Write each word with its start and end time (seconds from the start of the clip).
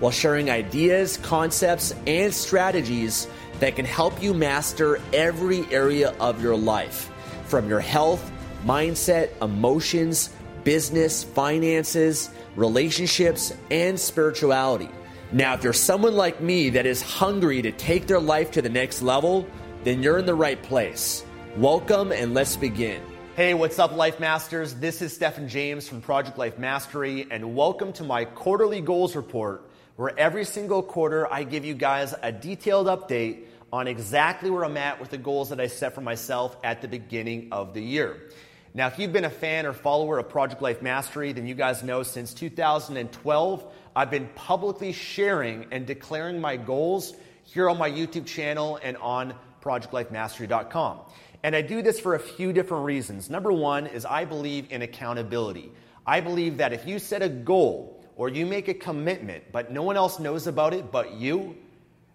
while 0.00 0.10
sharing 0.10 0.50
ideas, 0.50 1.16
concepts, 1.18 1.94
and 2.06 2.32
strategies 2.32 3.26
that 3.60 3.76
can 3.76 3.84
help 3.84 4.22
you 4.22 4.34
master 4.34 5.00
every 5.12 5.64
area 5.72 6.10
of 6.20 6.42
your 6.42 6.56
life 6.56 7.10
from 7.44 7.68
your 7.68 7.80
health, 7.80 8.30
mindset, 8.64 9.30
emotions, 9.40 10.30
business, 10.64 11.24
finances, 11.24 12.30
relationships, 12.56 13.54
and 13.70 13.98
spirituality. 13.98 14.90
Now, 15.32 15.54
if 15.54 15.64
you're 15.64 15.72
someone 15.72 16.14
like 16.14 16.40
me 16.40 16.70
that 16.70 16.86
is 16.86 17.02
hungry 17.02 17.62
to 17.62 17.72
take 17.72 18.06
their 18.06 18.20
life 18.20 18.50
to 18.52 18.62
the 18.62 18.68
next 18.68 19.02
level, 19.02 19.46
then 19.84 20.02
you're 20.02 20.18
in 20.18 20.26
the 20.26 20.34
right 20.34 20.60
place. 20.62 21.24
Welcome 21.56 22.12
and 22.12 22.34
let's 22.34 22.56
begin. 22.56 23.00
Hey, 23.36 23.54
what's 23.54 23.78
up, 23.78 23.92
Life 23.92 24.18
Masters? 24.18 24.74
This 24.74 25.02
is 25.02 25.12
Stefan 25.12 25.48
James 25.48 25.88
from 25.88 26.00
Project 26.00 26.38
Life 26.38 26.58
Mastery, 26.58 27.26
and 27.30 27.54
welcome 27.54 27.92
to 27.94 28.04
my 28.04 28.24
quarterly 28.24 28.80
goals 28.80 29.14
report 29.14 29.62
where 29.96 30.16
every 30.18 30.44
single 30.44 30.82
quarter 30.82 31.30
I 31.32 31.42
give 31.42 31.64
you 31.64 31.74
guys 31.74 32.14
a 32.22 32.30
detailed 32.30 32.86
update 32.86 33.44
on 33.72 33.88
exactly 33.88 34.50
where 34.50 34.64
I'm 34.64 34.76
at 34.76 35.00
with 35.00 35.10
the 35.10 35.18
goals 35.18 35.48
that 35.48 35.60
I 35.60 35.66
set 35.66 35.94
for 35.94 36.00
myself 36.00 36.56
at 36.62 36.82
the 36.82 36.88
beginning 36.88 37.48
of 37.50 37.74
the 37.74 37.82
year. 37.82 38.30
Now, 38.74 38.88
if 38.88 38.98
you've 38.98 39.12
been 39.12 39.24
a 39.24 39.30
fan 39.30 39.64
or 39.64 39.72
follower 39.72 40.18
of 40.18 40.28
Project 40.28 40.60
Life 40.60 40.82
Mastery, 40.82 41.32
then 41.32 41.46
you 41.46 41.54
guys 41.54 41.82
know 41.82 42.02
since 42.02 42.34
2012, 42.34 43.72
I've 43.96 44.10
been 44.10 44.28
publicly 44.34 44.92
sharing 44.92 45.66
and 45.72 45.86
declaring 45.86 46.40
my 46.40 46.58
goals 46.58 47.14
here 47.44 47.70
on 47.70 47.78
my 47.78 47.90
YouTube 47.90 48.26
channel 48.26 48.78
and 48.82 48.98
on 48.98 49.34
ProjectLifeMastery.com. 49.62 51.00
And 51.42 51.56
I 51.56 51.62
do 51.62 51.80
this 51.80 51.98
for 51.98 52.14
a 52.14 52.20
few 52.20 52.52
different 52.52 52.84
reasons. 52.84 53.30
Number 53.30 53.52
one 53.52 53.86
is 53.86 54.04
I 54.04 54.26
believe 54.26 54.70
in 54.70 54.82
accountability. 54.82 55.72
I 56.06 56.20
believe 56.20 56.58
that 56.58 56.74
if 56.74 56.86
you 56.86 56.98
set 56.98 57.22
a 57.22 57.28
goal 57.28 57.95
or 58.16 58.30
you 58.30 58.46
make 58.46 58.66
a 58.68 58.74
commitment, 58.74 59.44
but 59.52 59.70
no 59.70 59.82
one 59.82 59.96
else 59.96 60.18
knows 60.18 60.46
about 60.46 60.74
it 60.74 60.90
but 60.90 61.14
you, 61.14 61.56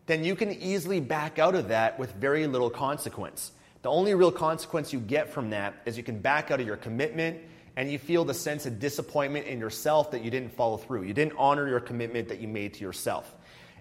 then 0.07 0.23
you 0.23 0.35
can 0.35 0.51
easily 0.51 1.00
back 1.00 1.39
out 1.39 1.56
of 1.56 1.69
that 1.69 1.97
with 1.97 2.13
very 2.16 2.45
little 2.47 2.69
consequence. 2.69 3.51
The 3.84 3.89
only 3.89 4.13
real 4.13 4.31
consequence 4.31 4.91
you 4.91 5.00
get 5.00 5.29
from 5.29 5.51
that 5.51 5.75
is 5.85 5.97
you 5.97 6.03
can 6.03 6.19
back 6.19 6.51
out 6.51 6.59
of 6.59 6.67
your 6.67 6.78
commitment 6.78 7.39
and 7.75 7.89
you 7.89 7.97
feel 7.97 8.25
the 8.25 8.34
sense 8.34 8.66
of 8.66 8.79
disappointment 8.79 9.47
in 9.47 9.59
yourself 9.59 10.12
that 10.12 10.23
you 10.23 10.29
didn't 10.29 10.53
follow 10.53 10.78
through. 10.78 11.03
You 11.03 11.13
didn't 11.13 11.35
honor 11.38 11.67
your 11.67 11.79
commitment 11.79 12.28
that 12.29 12.39
you 12.39 12.47
made 12.47 12.73
to 12.75 12.81
yourself. 12.81 13.33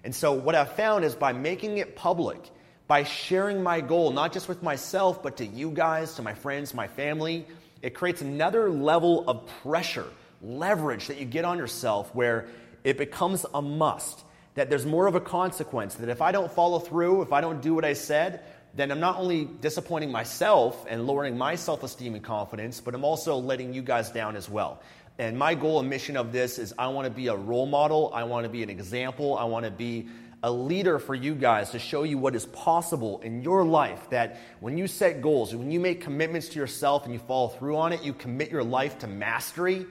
And 0.03 0.15
so, 0.15 0.31
what 0.31 0.55
I've 0.55 0.71
found 0.73 1.05
is 1.05 1.13
by 1.13 1.33
making 1.33 1.77
it 1.77 1.95
public, 1.95 2.49
by 2.87 3.03
sharing 3.03 3.61
my 3.61 3.81
goal, 3.81 4.11
not 4.11 4.33
just 4.33 4.47
with 4.47 4.63
myself, 4.63 5.21
but 5.21 5.37
to 5.37 5.45
you 5.45 5.69
guys, 5.71 6.15
to 6.15 6.21
my 6.21 6.33
friends, 6.33 6.73
my 6.73 6.87
family, 6.87 7.45
it 7.81 7.93
creates 7.93 8.21
another 8.21 8.69
level 8.69 9.29
of 9.29 9.45
pressure 9.61 10.07
leverage 10.41 11.07
that 11.07 11.17
you 11.17 11.25
get 11.25 11.45
on 11.45 11.57
yourself 11.57 12.13
where 12.15 12.47
it 12.83 12.97
becomes 12.97 13.45
a 13.53 13.61
must, 13.61 14.23
that 14.55 14.69
there's 14.69 14.85
more 14.85 15.07
of 15.07 15.15
a 15.15 15.21
consequence, 15.21 15.95
that 15.95 16.09
if 16.09 16.21
I 16.21 16.31
don't 16.31 16.51
follow 16.51 16.79
through, 16.79 17.21
if 17.21 17.31
I 17.31 17.41
don't 17.41 17.61
do 17.61 17.73
what 17.73 17.85
I 17.85 17.93
said, 17.93 18.41
then 18.73 18.91
I'm 18.91 18.99
not 18.99 19.17
only 19.17 19.45
disappointing 19.45 20.11
myself 20.11 20.85
and 20.89 21.05
lowering 21.05 21.37
my 21.37 21.55
self 21.55 21.83
esteem 21.83 22.15
and 22.15 22.23
confidence, 22.23 22.79
but 22.79 22.95
I'm 22.95 23.03
also 23.03 23.37
letting 23.37 23.73
you 23.73 23.81
guys 23.81 24.09
down 24.09 24.35
as 24.35 24.49
well. 24.49 24.81
And 25.19 25.37
my 25.37 25.55
goal 25.55 25.79
and 25.79 25.89
mission 25.89 26.17
of 26.17 26.31
this 26.31 26.57
is 26.57 26.73
I 26.77 26.87
want 26.87 27.05
to 27.05 27.11
be 27.11 27.27
a 27.27 27.35
role 27.35 27.65
model, 27.65 28.11
I 28.13 28.23
want 28.23 28.45
to 28.45 28.49
be 28.49 28.63
an 28.63 28.69
example, 28.69 29.37
I 29.37 29.43
want 29.43 29.65
to 29.65 29.71
be 29.71 30.07
a 30.43 30.51
leader 30.51 30.97
for 30.97 31.13
you 31.13 31.35
guys 31.35 31.69
to 31.71 31.79
show 31.79 32.01
you 32.01 32.17
what 32.17 32.35
is 32.35 32.47
possible 32.47 33.19
in 33.21 33.43
your 33.43 33.63
life. 33.63 34.09
That 34.09 34.39
when 34.59 34.77
you 34.77 34.87
set 34.87 35.21
goals, 35.21 35.53
when 35.53 35.69
you 35.69 35.79
make 35.79 36.01
commitments 36.01 36.49
to 36.49 36.59
yourself 36.59 37.05
and 37.05 37.13
you 37.13 37.19
follow 37.19 37.49
through 37.49 37.77
on 37.77 37.93
it, 37.93 38.03
you 38.03 38.13
commit 38.13 38.49
your 38.49 38.63
life 38.63 38.99
to 38.99 39.07
mastery 39.07 39.85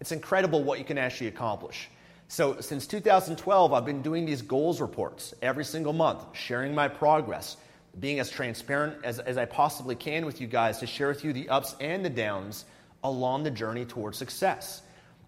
it's 0.00 0.12
incredible 0.12 0.62
what 0.62 0.78
you 0.78 0.84
can 0.84 0.98
actually 0.98 1.28
accomplish. 1.28 1.88
So, 2.28 2.60
since 2.60 2.86
2012, 2.86 3.72
I've 3.72 3.86
been 3.86 4.02
doing 4.02 4.26
these 4.26 4.42
goals 4.42 4.80
reports 4.80 5.32
every 5.40 5.64
single 5.64 5.94
month, 5.94 6.24
sharing 6.34 6.74
my 6.74 6.88
progress, 6.88 7.56
being 7.98 8.20
as 8.20 8.28
transparent 8.30 9.02
as, 9.02 9.18
as 9.18 9.38
I 9.38 9.46
possibly 9.46 9.94
can 9.94 10.26
with 10.26 10.40
you 10.40 10.46
guys 10.46 10.78
to 10.80 10.86
share 10.86 11.08
with 11.08 11.24
you 11.24 11.32
the 11.32 11.48
ups 11.48 11.74
and 11.80 12.04
the 12.04 12.10
downs 12.10 12.66
along 13.02 13.44
the 13.44 13.50
journey 13.50 13.86
towards 13.86 14.18
success. 14.18 14.82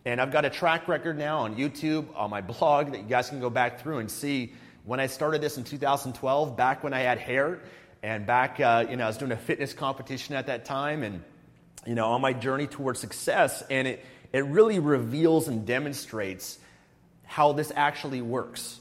And 0.04 0.20
I've 0.20 0.31
got 0.31 0.44
a 0.44 0.50
track 0.50 0.88
record 0.88 1.19
now 1.19 1.41
on 1.41 1.56
YouTube, 1.56 2.06
on 2.14 2.31
my 2.31 2.41
blog 2.42 2.92
that 2.92 2.98
you 2.98 3.08
guys 3.08 3.31
can 3.31 3.41
go 3.41 3.50
back 3.50 3.81
through 3.81 3.98
and 3.98 4.10
see 4.10 4.52
when 4.84 5.00
I 5.00 5.06
started 5.06 5.41
this 5.41 5.56
in 5.56 5.64
2012, 5.64 6.56
back 6.56 6.82
when 6.82 6.92
I 6.92 7.00
had 7.00 7.19
hair, 7.19 7.60
and 8.02 8.26
back, 8.26 8.60
uh, 8.60 8.87
you 8.88 8.97
know, 8.97 9.04
I 9.04 9.06
was 9.08 9.19
doing 9.19 9.32
a 9.32 9.37
fitness 9.37 9.75
competition 9.75 10.34
at 10.34 10.47
that 10.47 10.64
time, 10.64 11.02
and, 11.02 11.22
you 11.87 11.94
know, 11.94 12.06
on 12.08 12.20
my 12.22 12.32
journey 12.32 12.66
towards 12.66 12.98
success. 12.98 13.62
And 13.70 13.87
it, 13.88 14.04
it 14.33 14.45
really 14.47 14.79
reveals 14.79 15.49
and 15.49 15.67
demonstrates 15.67 16.59
how 17.25 17.53
this 17.53 17.73
actually 17.75 18.23
works, 18.23 18.81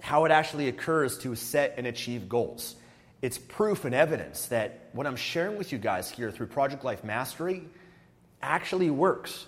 how 0.00 0.24
it 0.24 0.32
actually 0.32 0.68
occurs 0.68 1.18
to 1.18 1.34
set 1.34 1.74
and 1.76 1.86
achieve 1.86 2.28
goals. 2.28 2.76
It's 3.20 3.38
proof 3.38 3.84
and 3.84 3.94
evidence 3.94 4.46
that 4.46 4.88
what 4.92 5.06
I'm 5.06 5.16
sharing 5.16 5.56
with 5.56 5.72
you 5.72 5.78
guys 5.78 6.10
here 6.10 6.30
through 6.30 6.46
Project 6.48 6.84
Life 6.84 7.04
Mastery 7.04 7.62
actually 8.42 8.90
works. 8.90 9.46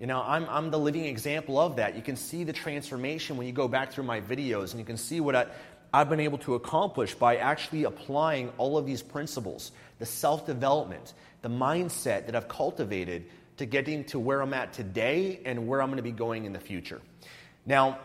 You 0.00 0.06
know, 0.08 0.20
I'm, 0.20 0.48
I'm 0.48 0.70
the 0.70 0.78
living 0.78 1.04
example 1.04 1.60
of 1.60 1.76
that. 1.76 1.94
You 1.94 2.02
can 2.02 2.16
see 2.16 2.42
the 2.42 2.52
transformation 2.52 3.36
when 3.36 3.46
you 3.46 3.52
go 3.52 3.68
back 3.68 3.92
through 3.92 4.04
my 4.04 4.20
videos, 4.20 4.70
and 4.70 4.80
you 4.80 4.84
can 4.84 4.96
see 4.96 5.20
what 5.20 5.36
I, 5.36 5.46
I've 5.94 6.08
been 6.08 6.20
able 6.20 6.38
to 6.38 6.54
accomplish 6.54 7.14
by 7.14 7.36
actually 7.36 7.84
applying 7.84 8.50
all 8.58 8.76
of 8.76 8.86
these 8.86 9.02
principles 9.02 9.70
the 9.98 10.06
self 10.06 10.44
development, 10.44 11.12
the 11.42 11.48
mindset 11.48 12.26
that 12.26 12.34
I've 12.34 12.48
cultivated 12.48 13.26
to 13.62 13.66
getting 13.66 14.02
to 14.02 14.18
where 14.18 14.40
I'm 14.40 14.52
at 14.54 14.72
today 14.72 15.40
and 15.44 15.68
where 15.68 15.80
I'm 15.80 15.88
going 15.88 15.98
to 15.98 16.02
be 16.02 16.10
going 16.10 16.46
in 16.46 16.52
the 16.52 16.58
future. 16.58 17.00
Now, 17.64 18.00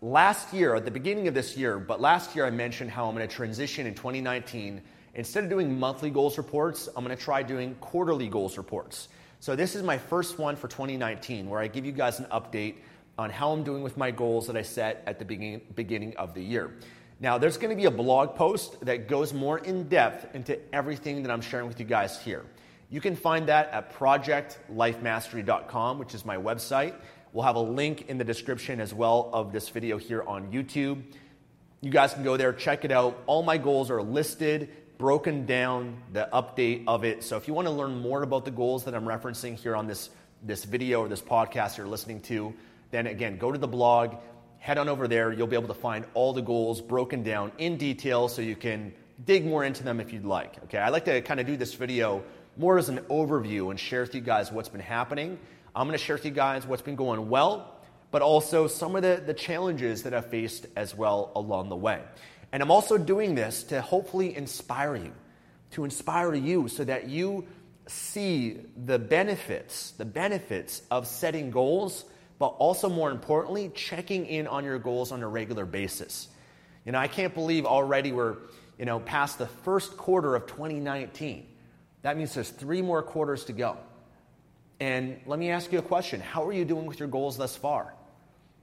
last 0.00 0.54
year, 0.54 0.76
at 0.76 0.84
the 0.84 0.90
beginning 0.92 1.26
of 1.26 1.34
this 1.34 1.56
year, 1.56 1.80
but 1.80 2.00
last 2.00 2.36
year 2.36 2.46
I 2.46 2.50
mentioned 2.50 2.92
how 2.92 3.08
I'm 3.08 3.16
going 3.16 3.28
to 3.28 3.34
transition 3.34 3.88
in 3.88 3.94
2019. 3.94 4.80
Instead 5.14 5.42
of 5.42 5.50
doing 5.50 5.76
monthly 5.80 6.10
goals 6.10 6.38
reports, 6.38 6.88
I'm 6.96 7.04
going 7.04 7.16
to 7.16 7.20
try 7.20 7.42
doing 7.42 7.74
quarterly 7.80 8.28
goals 8.28 8.56
reports. 8.56 9.08
So, 9.40 9.56
this 9.56 9.74
is 9.74 9.82
my 9.82 9.98
first 9.98 10.38
one 10.38 10.54
for 10.54 10.68
2019 10.68 11.50
where 11.50 11.58
I 11.58 11.66
give 11.66 11.84
you 11.84 11.92
guys 11.92 12.20
an 12.20 12.26
update 12.26 12.76
on 13.18 13.30
how 13.30 13.50
I'm 13.50 13.64
doing 13.64 13.82
with 13.82 13.96
my 13.96 14.12
goals 14.12 14.46
that 14.46 14.56
I 14.56 14.62
set 14.62 15.02
at 15.08 15.18
the 15.18 15.24
beginning, 15.24 15.60
beginning 15.74 16.16
of 16.18 16.34
the 16.34 16.42
year. 16.42 16.76
Now, 17.18 17.36
there's 17.36 17.56
going 17.56 17.70
to 17.70 17.76
be 17.76 17.86
a 17.86 17.90
blog 17.90 18.36
post 18.36 18.80
that 18.86 19.08
goes 19.08 19.34
more 19.34 19.58
in 19.58 19.88
depth 19.88 20.36
into 20.36 20.56
everything 20.72 21.24
that 21.24 21.32
I'm 21.32 21.40
sharing 21.40 21.66
with 21.66 21.80
you 21.80 21.86
guys 21.86 22.22
here. 22.22 22.44
You 22.90 23.00
can 23.00 23.14
find 23.14 23.48
that 23.48 23.70
at 23.70 23.94
projectlifemastery.com, 23.94 25.98
which 26.00 26.12
is 26.12 26.24
my 26.24 26.36
website. 26.36 26.94
We'll 27.32 27.44
have 27.44 27.54
a 27.54 27.60
link 27.60 28.08
in 28.08 28.18
the 28.18 28.24
description 28.24 28.80
as 28.80 28.92
well 28.92 29.30
of 29.32 29.52
this 29.52 29.68
video 29.68 29.96
here 29.96 30.24
on 30.24 30.50
YouTube. 30.50 31.04
You 31.80 31.90
guys 31.90 32.12
can 32.12 32.24
go 32.24 32.36
there, 32.36 32.52
check 32.52 32.84
it 32.84 32.90
out. 32.90 33.16
All 33.26 33.44
my 33.44 33.58
goals 33.58 33.92
are 33.92 34.02
listed, 34.02 34.70
broken 34.98 35.46
down, 35.46 36.02
the 36.12 36.28
update 36.32 36.82
of 36.88 37.04
it. 37.04 37.22
So 37.22 37.36
if 37.36 37.46
you 37.46 37.54
want 37.54 37.68
to 37.68 37.72
learn 37.72 38.00
more 38.00 38.24
about 38.24 38.44
the 38.44 38.50
goals 38.50 38.86
that 38.86 38.96
I'm 38.96 39.04
referencing 39.04 39.54
here 39.54 39.76
on 39.76 39.86
this, 39.86 40.10
this 40.42 40.64
video 40.64 41.02
or 41.02 41.08
this 41.08 41.22
podcast 41.22 41.78
you're 41.78 41.86
listening 41.86 42.22
to, 42.22 42.52
then 42.90 43.06
again, 43.06 43.38
go 43.38 43.52
to 43.52 43.58
the 43.58 43.68
blog, 43.68 44.16
head 44.58 44.78
on 44.78 44.88
over 44.88 45.06
there. 45.06 45.32
You'll 45.32 45.46
be 45.46 45.54
able 45.54 45.68
to 45.68 45.74
find 45.74 46.04
all 46.14 46.32
the 46.32 46.42
goals 46.42 46.80
broken 46.80 47.22
down 47.22 47.52
in 47.56 47.76
detail 47.76 48.26
so 48.26 48.42
you 48.42 48.56
can 48.56 48.92
dig 49.24 49.46
more 49.46 49.64
into 49.64 49.84
them 49.84 50.00
if 50.00 50.12
you'd 50.12 50.24
like. 50.24 50.60
Okay, 50.64 50.78
I 50.78 50.88
like 50.88 51.04
to 51.04 51.22
kind 51.22 51.38
of 51.38 51.46
do 51.46 51.56
this 51.56 51.74
video 51.74 52.24
more 52.60 52.76
as 52.76 52.90
an 52.90 52.98
overview 53.08 53.70
and 53.70 53.80
share 53.80 54.02
with 54.02 54.14
you 54.14 54.20
guys 54.20 54.52
what's 54.52 54.68
been 54.68 54.82
happening. 54.82 55.38
I'm 55.74 55.86
going 55.86 55.98
to 55.98 56.04
share 56.04 56.16
with 56.16 56.26
you 56.26 56.30
guys 56.30 56.66
what's 56.66 56.82
been 56.82 56.94
going 56.94 57.30
well, 57.30 57.74
but 58.10 58.20
also 58.20 58.66
some 58.66 58.96
of 58.96 59.02
the, 59.02 59.22
the 59.24 59.32
challenges 59.32 60.02
that 60.02 60.12
I've 60.12 60.26
faced 60.26 60.66
as 60.76 60.94
well 60.94 61.32
along 61.34 61.70
the 61.70 61.76
way. 61.76 62.02
And 62.52 62.62
I'm 62.62 62.70
also 62.70 62.98
doing 62.98 63.34
this 63.34 63.62
to 63.64 63.80
hopefully 63.80 64.36
inspire 64.36 64.94
you, 64.94 65.14
to 65.70 65.84
inspire 65.84 66.34
you 66.34 66.68
so 66.68 66.84
that 66.84 67.08
you 67.08 67.46
see 67.86 68.58
the 68.76 68.98
benefits, 68.98 69.92
the 69.92 70.04
benefits 70.04 70.82
of 70.90 71.06
setting 71.06 71.50
goals, 71.50 72.04
but 72.38 72.48
also 72.48 72.90
more 72.90 73.10
importantly, 73.10 73.70
checking 73.74 74.26
in 74.26 74.46
on 74.46 74.64
your 74.64 74.78
goals 74.78 75.12
on 75.12 75.22
a 75.22 75.28
regular 75.28 75.64
basis. 75.64 76.28
You 76.84 76.92
know, 76.92 76.98
I 76.98 77.08
can't 77.08 77.32
believe 77.32 77.64
already 77.64 78.12
we're, 78.12 78.36
you 78.78 78.84
know, 78.84 79.00
past 79.00 79.38
the 79.38 79.46
first 79.46 79.96
quarter 79.96 80.34
of 80.34 80.46
2019. 80.46 81.46
That 82.02 82.16
means 82.16 82.34
there's 82.34 82.50
three 82.50 82.82
more 82.82 83.02
quarters 83.02 83.44
to 83.44 83.52
go. 83.52 83.76
And 84.80 85.20
let 85.26 85.38
me 85.38 85.50
ask 85.50 85.70
you 85.72 85.78
a 85.78 85.82
question 85.82 86.20
How 86.20 86.46
are 86.46 86.52
you 86.52 86.64
doing 86.64 86.86
with 86.86 86.98
your 86.98 87.08
goals 87.08 87.36
thus 87.36 87.56
far? 87.56 87.94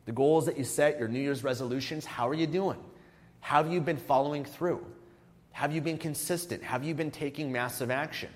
The 0.05 0.11
goals 0.11 0.45
that 0.45 0.57
you 0.57 0.63
set, 0.63 0.99
your 0.99 1.07
New 1.07 1.19
Year's 1.19 1.43
resolutions, 1.43 2.05
how 2.05 2.29
are 2.29 2.33
you 2.33 2.47
doing? 2.47 2.77
Have 3.41 3.71
you 3.71 3.81
been 3.81 3.97
following 3.97 4.45
through? 4.45 4.85
Have 5.51 5.73
you 5.73 5.81
been 5.81 5.97
consistent? 5.97 6.63
Have 6.63 6.83
you 6.83 6.93
been 6.93 7.11
taking 7.11 7.51
massive 7.51 7.91
action? 7.91 8.29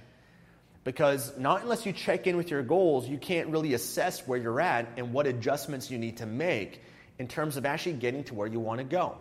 Because 0.83 1.37
not 1.37 1.61
unless 1.61 1.85
you 1.85 1.93
check 1.93 2.27
in 2.27 2.37
with 2.37 2.49
your 2.49 2.63
goals, 2.63 3.07
you 3.07 3.17
can't 3.17 3.49
really 3.49 3.73
assess 3.73 4.27
where 4.27 4.39
you're 4.39 4.59
at 4.59 4.87
and 4.97 5.13
what 5.13 5.27
adjustments 5.27 5.91
you 5.91 5.97
need 5.97 6.17
to 6.17 6.25
make 6.25 6.81
in 7.19 7.27
terms 7.27 7.57
of 7.57 7.65
actually 7.65 7.93
getting 7.93 8.23
to 8.25 8.33
where 8.33 8.47
you 8.47 8.59
want 8.59 8.79
to 8.79 8.83
go. 8.83 9.15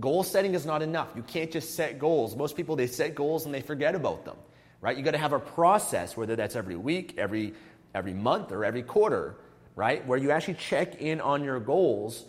Goal 0.00 0.24
setting 0.24 0.54
is 0.54 0.66
not 0.66 0.82
enough. 0.82 1.08
You 1.14 1.22
can't 1.22 1.50
just 1.50 1.74
set 1.74 1.98
goals. 1.98 2.36
Most 2.36 2.56
people 2.56 2.76
they 2.76 2.86
set 2.86 3.14
goals 3.14 3.46
and 3.46 3.54
they 3.54 3.62
forget 3.62 3.94
about 3.94 4.24
them. 4.24 4.36
Right? 4.80 4.96
You 4.96 5.02
got 5.02 5.12
to 5.12 5.18
have 5.18 5.32
a 5.32 5.40
process 5.40 6.16
whether 6.16 6.36
that's 6.36 6.54
every 6.56 6.76
week, 6.76 7.14
every 7.18 7.54
every 7.94 8.14
month 8.14 8.52
or 8.52 8.64
every 8.64 8.82
quarter, 8.82 9.36
right? 9.74 10.06
Where 10.06 10.18
you 10.18 10.30
actually 10.30 10.54
check 10.54 11.00
in 11.00 11.20
on 11.20 11.42
your 11.42 11.58
goals 11.58 12.24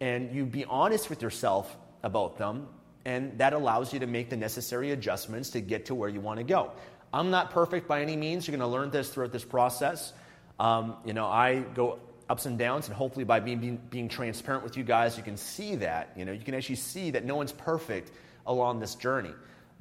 and 0.00 0.34
you 0.34 0.44
be 0.44 0.64
honest 0.64 1.08
with 1.08 1.22
yourself 1.22 1.74
about 2.02 2.36
them 2.36 2.68
and 3.04 3.38
that 3.38 3.52
allows 3.52 3.92
you 3.92 4.00
to 4.00 4.06
make 4.06 4.30
the 4.30 4.36
necessary 4.36 4.92
adjustments 4.92 5.50
to 5.50 5.60
get 5.60 5.86
to 5.86 5.94
where 5.94 6.08
you 6.08 6.20
want 6.20 6.38
to 6.38 6.44
go. 6.44 6.72
I'm 7.12 7.30
not 7.30 7.50
perfect 7.50 7.86
by 7.86 8.02
any 8.02 8.16
means. 8.16 8.46
You're 8.46 8.56
going 8.56 8.68
to 8.68 8.74
learn 8.74 8.90
this 8.90 9.10
throughout 9.10 9.32
this 9.32 9.44
process. 9.44 10.12
Um, 10.58 10.96
you 11.04 11.12
know, 11.12 11.26
I 11.26 11.60
go 11.60 11.98
ups 12.28 12.46
and 12.46 12.58
downs, 12.58 12.88
and 12.88 12.96
hopefully 12.96 13.24
by 13.24 13.40
being, 13.40 13.58
being, 13.58 13.80
being 13.90 14.08
transparent 14.08 14.64
with 14.64 14.76
you 14.76 14.84
guys, 14.84 15.16
you 15.16 15.22
can 15.22 15.36
see 15.36 15.76
that. 15.76 16.12
You 16.16 16.24
know, 16.24 16.32
you 16.32 16.42
can 16.44 16.54
actually 16.54 16.76
see 16.76 17.10
that 17.10 17.24
no 17.24 17.36
one's 17.36 17.52
perfect 17.52 18.10
along 18.46 18.80
this 18.80 18.94
journey. 18.94 19.32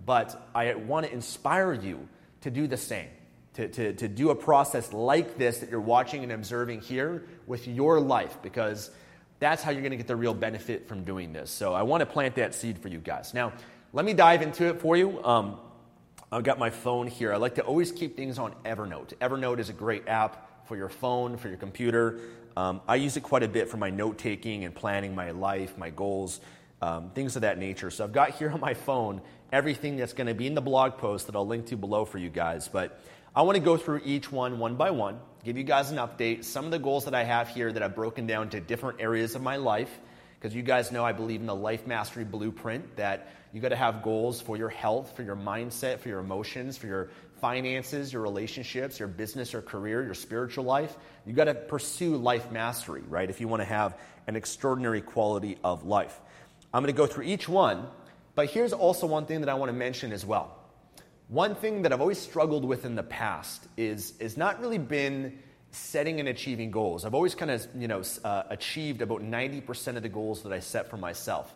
But 0.06 0.50
I 0.54 0.74
want 0.76 1.06
to 1.06 1.14
inspire 1.14 1.74
you 1.74 2.08
to 2.44 2.52
do 2.52 2.68
the 2.68 2.78
same, 2.78 3.10
to, 3.56 3.68
to, 3.68 3.94
to 3.94 4.08
do 4.08 4.30
a 4.30 4.36
process 4.36 4.94
like 4.94 5.38
this 5.38 5.58
that 5.60 5.70
you're 5.70 5.82
watching 5.82 6.24
and 6.24 6.32
observing 6.32 6.82
here 6.82 7.26
with 7.48 7.68
your 7.68 8.00
life, 8.00 8.38
because 8.42 8.92
that's 9.40 9.62
how 9.62 9.72
you're 9.72 9.82
going 9.82 9.92
to 9.92 9.98
get 9.98 10.08
the 10.08 10.16
real 10.16 10.34
benefit 10.34 10.88
from 10.88 11.04
doing 11.04 11.34
this. 11.34 11.52
So 11.52 11.74
I 11.74 11.84
want 11.84 12.02
to 12.02 12.06
plant 12.06 12.36
that 12.36 12.56
seed 12.56 12.80
for 12.80 12.88
you 12.88 13.00
guys. 13.00 13.34
Now, 13.34 13.52
let 13.92 14.06
me 14.06 14.14
dive 14.14 14.42
into 14.42 14.68
it 14.68 14.80
for 14.80 14.96
you. 14.96 15.24
Um, 15.24 15.60
I've 16.32 16.44
got 16.44 16.58
my 16.58 16.70
phone 16.70 17.08
here. 17.08 17.34
I 17.34 17.38
like 17.38 17.56
to 17.56 17.62
always 17.62 17.92
keep 17.92 18.16
things 18.16 18.40
on 18.40 18.56
Evernote. 18.66 19.14
Evernote 19.20 19.60
is 19.60 19.70
a 19.70 19.74
great 19.74 20.08
app 20.08 20.68
for 20.68 20.76
your 20.76 20.90
phone, 20.90 21.38
for 21.38 21.48
your 21.48 21.58
computer. 21.58 22.20
Um, 22.58 22.82
I 22.88 22.96
use 22.96 23.18
it 23.18 23.22
quite 23.22 23.44
a 23.44 23.48
bit 23.48 23.70
for 23.70 23.78
my 23.78 23.90
note 23.90 24.18
taking 24.18 24.64
and 24.64 24.74
planning 24.74 25.14
my 25.14 25.32
life, 25.32 25.78
my 25.78 25.90
goals, 25.90 26.40
um, 26.84 27.12
things 27.12 27.38
of 27.38 27.44
that 27.44 27.58
nature. 27.58 27.90
So 27.90 28.04
I've 28.04 28.12
got 28.12 28.32
here 28.32 28.52
on 28.52 28.60
my 28.60 28.74
phone 28.74 29.22
everything 29.54 29.96
that's 29.96 30.12
going 30.12 30.28
to 30.28 30.34
be 30.34 30.48
in 30.48 30.54
the 30.54 30.62
blog 30.62 30.98
post 30.98 31.28
that 31.28 31.36
I'll 31.36 31.48
link 31.48 31.68
to 31.68 31.78
below 31.78 32.04
for 32.04 32.18
you 32.18 32.30
guys. 32.30 32.68
But 32.68 33.00
I 33.34 33.44
want 33.44 33.56
to 33.56 33.64
go 33.64 33.78
through 33.78 34.02
each 34.04 34.30
one 34.32 34.60
one 34.60 34.76
by 34.76 34.92
one, 34.92 35.20
give 35.46 35.58
you 35.58 35.64
guys 35.64 35.92
an 35.92 35.98
update, 35.98 36.44
some 36.44 36.66
of 36.66 36.72
the 36.72 36.80
goals 36.80 37.06
that 37.06 37.16
I 37.16 37.24
have 37.24 37.48
here 37.48 37.72
that 37.72 37.82
I've 37.82 37.96
broken 37.96 38.28
down 38.28 38.50
to 38.50 38.60
different 38.60 39.00
areas 39.00 39.36
of 39.36 39.42
my 39.42 39.56
life. 39.56 39.98
Because 40.40 40.54
you 40.54 40.62
guys 40.62 40.92
know 40.92 41.06
I 41.06 41.14
believe 41.14 41.40
in 41.40 41.48
the 41.48 41.56
life 41.56 41.88
mastery 41.88 42.26
blueprint 42.26 42.98
that 42.98 43.30
you 43.54 43.62
got 43.62 43.70
to 43.70 43.78
have 43.78 44.04
goals 44.04 44.42
for 44.42 44.58
your 44.58 44.68
health, 44.68 45.16
for 45.16 45.24
your 45.24 45.38
mindset, 45.38 46.00
for 46.00 46.10
your 46.10 46.20
emotions, 46.20 46.76
for 46.76 46.88
your 46.88 47.12
finances, 47.40 48.12
your 48.12 48.22
relationships, 48.24 49.00
your 49.00 49.08
business 49.08 49.54
or 49.54 49.62
career, 49.62 50.04
your 50.04 50.16
spiritual 50.16 50.66
life. 50.66 50.98
You 51.26 51.32
got 51.32 51.46
to 51.46 51.54
pursue 51.54 52.18
life 52.18 52.52
mastery, 52.52 53.04
right? 53.08 53.30
If 53.30 53.40
you 53.40 53.48
want 53.48 53.62
to 53.62 53.66
have 53.66 53.98
an 54.28 54.36
extraordinary 54.36 55.02
quality 55.02 55.58
of 55.64 55.86
life. 55.86 56.20
I'm 56.74 56.84
going 56.84 56.94
to 56.94 56.98
go 56.98 57.06
through 57.06 57.26
each 57.26 57.48
one, 57.48 57.86
but 58.36 58.50
here's 58.50 58.74
also 58.74 59.06
one 59.08 59.26
thing 59.26 59.42
that 59.42 59.50
I 59.50 59.54
want 59.54 59.70
to 59.70 59.78
mention 59.78 60.12
as 60.12 60.26
well. 60.26 60.58
One 61.28 61.56
thing 61.56 61.84
that 61.84 61.94
I've 61.94 62.02
always 62.02 62.20
struggled 62.20 62.66
with 62.66 62.86
in 62.86 62.96
the 62.96 63.04
past 63.04 63.68
is, 63.78 64.14
is 64.20 64.38
not 64.38 64.60
really 64.60 64.78
been 64.78 65.40
setting 65.72 66.20
and 66.20 66.30
achieving 66.30 66.72
goals. 66.72 67.06
I've 67.06 67.14
always 67.14 67.36
kind 67.36 67.52
of, 67.52 67.68
you 67.76 67.88
know, 67.88 68.04
uh, 68.24 68.44
achieved 68.50 69.02
about 69.02 69.22
90% 69.22 69.96
of 69.96 70.04
the 70.04 70.10
goals 70.10 70.44
that 70.44 70.54
I 70.54 70.60
set 70.60 70.90
for 70.90 70.98
myself 70.98 71.54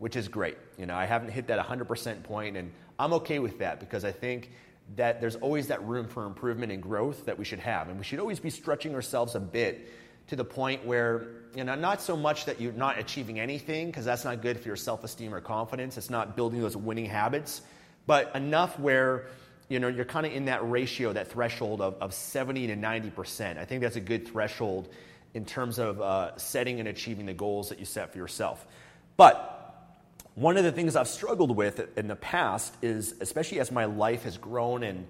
which 0.00 0.16
is 0.16 0.28
great. 0.28 0.56
You 0.78 0.86
know, 0.86 0.96
I 0.96 1.04
haven't 1.04 1.28
hit 1.28 1.46
that 1.48 1.64
100% 1.64 2.22
point, 2.22 2.56
and 2.56 2.72
I'm 2.98 3.12
okay 3.12 3.38
with 3.38 3.58
that 3.58 3.80
because 3.80 4.02
I 4.02 4.12
think 4.12 4.50
that 4.96 5.20
there's 5.20 5.36
always 5.36 5.68
that 5.68 5.86
room 5.86 6.08
for 6.08 6.24
improvement 6.24 6.72
and 6.72 6.82
growth 6.82 7.26
that 7.26 7.38
we 7.38 7.44
should 7.44 7.58
have. 7.58 7.88
And 7.88 7.98
we 7.98 8.04
should 8.04 8.18
always 8.18 8.40
be 8.40 8.48
stretching 8.48 8.94
ourselves 8.94 9.34
a 9.34 9.40
bit 9.40 9.90
to 10.30 10.36
the 10.36 10.44
point 10.44 10.86
where, 10.86 11.26
you 11.56 11.64
know, 11.64 11.74
not 11.74 12.00
so 12.00 12.16
much 12.16 12.44
that 12.44 12.60
you're 12.60 12.72
not 12.72 13.00
achieving 13.00 13.40
anything, 13.40 13.88
because 13.88 14.04
that's 14.04 14.24
not 14.24 14.40
good 14.40 14.60
for 14.60 14.68
your 14.68 14.76
self 14.76 15.02
esteem 15.02 15.34
or 15.34 15.40
confidence. 15.40 15.98
It's 15.98 16.08
not 16.08 16.36
building 16.36 16.60
those 16.60 16.76
winning 16.76 17.06
habits, 17.06 17.62
but 18.06 18.34
enough 18.36 18.78
where, 18.78 19.26
you 19.68 19.80
know, 19.80 19.88
you're 19.88 20.04
kind 20.04 20.24
of 20.24 20.32
in 20.32 20.44
that 20.44 20.68
ratio, 20.70 21.12
that 21.12 21.32
threshold 21.32 21.80
of, 21.80 21.94
of 22.00 22.14
70 22.14 22.68
to 22.68 22.76
90%. 22.76 23.58
I 23.58 23.64
think 23.64 23.82
that's 23.82 23.96
a 23.96 24.00
good 24.00 24.28
threshold 24.28 24.88
in 25.34 25.44
terms 25.44 25.80
of 25.80 26.00
uh, 26.00 26.36
setting 26.36 26.78
and 26.78 26.88
achieving 26.88 27.26
the 27.26 27.34
goals 27.34 27.68
that 27.70 27.80
you 27.80 27.84
set 27.84 28.12
for 28.12 28.18
yourself. 28.18 28.64
But 29.16 29.56
one 30.36 30.58
of 30.58 30.62
the 30.62 30.70
things 30.70 30.94
I've 30.94 31.08
struggled 31.08 31.56
with 31.56 31.98
in 31.98 32.06
the 32.06 32.14
past 32.14 32.72
is, 32.82 33.16
especially 33.20 33.58
as 33.58 33.72
my 33.72 33.86
life 33.86 34.22
has 34.22 34.38
grown 34.38 34.84
and 34.84 35.08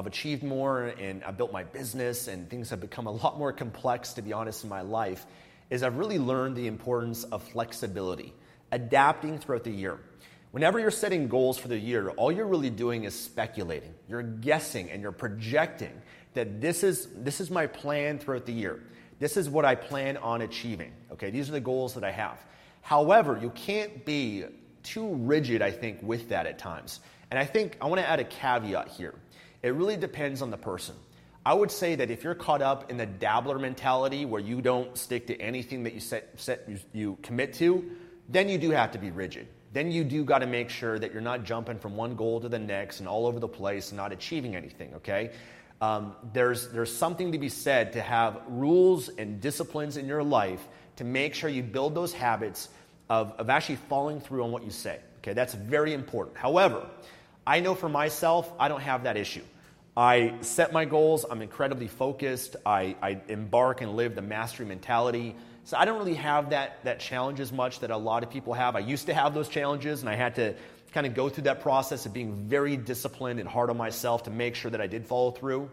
I've 0.00 0.06
achieved 0.06 0.42
more 0.42 0.94
and 0.98 1.22
I've 1.24 1.36
built 1.36 1.52
my 1.52 1.62
business 1.62 2.26
and 2.26 2.48
things 2.48 2.70
have 2.70 2.80
become 2.80 3.06
a 3.06 3.10
lot 3.10 3.38
more 3.38 3.52
complex, 3.52 4.14
to 4.14 4.22
be 4.22 4.32
honest, 4.32 4.64
in 4.64 4.70
my 4.70 4.80
life, 4.80 5.26
is 5.68 5.82
I've 5.82 5.98
really 5.98 6.18
learned 6.18 6.56
the 6.56 6.68
importance 6.68 7.24
of 7.24 7.42
flexibility, 7.42 8.32
adapting 8.72 9.38
throughout 9.38 9.64
the 9.64 9.70
year. 9.70 10.00
Whenever 10.52 10.78
you're 10.78 10.90
setting 10.90 11.28
goals 11.28 11.58
for 11.58 11.68
the 11.68 11.76
year, 11.78 12.08
all 12.08 12.32
you're 12.32 12.46
really 12.46 12.70
doing 12.70 13.04
is 13.04 13.14
speculating. 13.14 13.92
You're 14.08 14.22
guessing 14.22 14.90
and 14.90 15.02
you're 15.02 15.12
projecting 15.12 15.92
that 16.32 16.62
this 16.62 16.82
is, 16.82 17.08
this 17.14 17.38
is 17.38 17.50
my 17.50 17.66
plan 17.66 18.18
throughout 18.18 18.46
the 18.46 18.54
year. 18.54 18.82
This 19.18 19.36
is 19.36 19.50
what 19.50 19.66
I 19.66 19.74
plan 19.74 20.16
on 20.16 20.40
achieving. 20.40 20.92
Okay, 21.12 21.28
these 21.28 21.50
are 21.50 21.52
the 21.52 21.60
goals 21.60 21.92
that 21.92 22.04
I 22.04 22.10
have. 22.10 22.38
However, 22.80 23.38
you 23.38 23.50
can't 23.50 24.06
be 24.06 24.46
too 24.82 25.14
rigid, 25.16 25.60
I 25.60 25.70
think, 25.70 25.98
with 26.02 26.30
that 26.30 26.46
at 26.46 26.58
times. 26.58 27.00
And 27.30 27.38
I 27.38 27.44
think 27.44 27.76
I 27.82 27.86
want 27.86 28.00
to 28.00 28.08
add 28.08 28.18
a 28.18 28.24
caveat 28.24 28.88
here. 28.88 29.14
It 29.62 29.74
really 29.74 29.96
depends 29.96 30.42
on 30.42 30.50
the 30.50 30.56
person. 30.56 30.94
I 31.44 31.54
would 31.54 31.70
say 31.70 31.94
that 31.96 32.10
if 32.10 32.22
you're 32.22 32.34
caught 32.34 32.60
up 32.60 32.90
in 32.90 32.96
the 32.96 33.06
dabbler 33.06 33.58
mentality 33.58 34.24
where 34.24 34.40
you 34.40 34.60
don't 34.60 34.96
stick 34.96 35.26
to 35.28 35.40
anything 35.40 35.84
that 35.84 35.94
you 35.94 36.00
set, 36.00 36.28
set 36.36 36.68
you, 36.68 36.78
you 36.92 37.18
commit 37.22 37.54
to, 37.54 37.90
then 38.28 38.48
you 38.48 38.58
do 38.58 38.70
have 38.70 38.92
to 38.92 38.98
be 38.98 39.10
rigid. 39.10 39.48
Then 39.72 39.90
you 39.90 40.04
do 40.04 40.24
got 40.24 40.40
to 40.40 40.46
make 40.46 40.68
sure 40.68 40.98
that 40.98 41.12
you're 41.12 41.22
not 41.22 41.44
jumping 41.44 41.78
from 41.78 41.96
one 41.96 42.14
goal 42.14 42.40
to 42.40 42.48
the 42.48 42.58
next 42.58 43.00
and 43.00 43.08
all 43.08 43.26
over 43.26 43.38
the 43.38 43.48
place 43.48 43.90
and 43.90 43.96
not 43.96 44.12
achieving 44.12 44.54
anything, 44.54 44.94
okay? 44.94 45.30
Um, 45.80 46.14
there's, 46.32 46.68
there's 46.68 46.94
something 46.94 47.32
to 47.32 47.38
be 47.38 47.48
said 47.48 47.94
to 47.94 48.02
have 48.02 48.42
rules 48.48 49.08
and 49.08 49.40
disciplines 49.40 49.96
in 49.96 50.06
your 50.06 50.22
life 50.22 50.60
to 50.96 51.04
make 51.04 51.34
sure 51.34 51.48
you 51.48 51.62
build 51.62 51.94
those 51.94 52.12
habits 52.12 52.68
of, 53.08 53.32
of 53.38 53.48
actually 53.48 53.76
following 53.88 54.20
through 54.20 54.44
on 54.44 54.52
what 54.52 54.64
you 54.64 54.70
say. 54.70 54.98
Okay, 55.18 55.32
that's 55.32 55.54
very 55.54 55.94
important. 55.94 56.36
However, 56.36 56.86
I 57.46 57.60
know 57.60 57.74
for 57.74 57.88
myself, 57.88 58.52
I 58.58 58.68
don't 58.68 58.80
have 58.80 59.04
that 59.04 59.16
issue. 59.16 59.42
I 59.96 60.34
set 60.40 60.72
my 60.72 60.84
goals, 60.84 61.26
I'm 61.28 61.42
incredibly 61.42 61.88
focused, 61.88 62.56
I, 62.64 62.96
I 63.02 63.20
embark 63.28 63.80
and 63.80 63.96
live 63.96 64.14
the 64.14 64.22
mastery 64.22 64.66
mentality. 64.66 65.34
So 65.64 65.76
I 65.76 65.84
don't 65.84 65.98
really 65.98 66.14
have 66.14 66.50
that, 66.50 66.82
that 66.84 67.00
challenge 67.00 67.40
as 67.40 67.52
much 67.52 67.80
that 67.80 67.90
a 67.90 67.96
lot 67.96 68.22
of 68.22 68.30
people 68.30 68.54
have. 68.54 68.76
I 68.76 68.80
used 68.80 69.06
to 69.06 69.14
have 69.14 69.34
those 69.34 69.48
challenges, 69.48 70.00
and 70.00 70.08
I 70.08 70.14
had 70.14 70.36
to 70.36 70.54
kind 70.92 71.06
of 71.06 71.14
go 71.14 71.28
through 71.28 71.44
that 71.44 71.60
process 71.60 72.06
of 72.06 72.12
being 72.12 72.48
very 72.48 72.76
disciplined 72.76 73.40
and 73.40 73.48
hard 73.48 73.70
on 73.70 73.76
myself 73.76 74.24
to 74.24 74.30
make 74.30 74.54
sure 74.54 74.70
that 74.70 74.80
I 74.80 74.86
did 74.86 75.06
follow 75.06 75.30
through. 75.30 75.70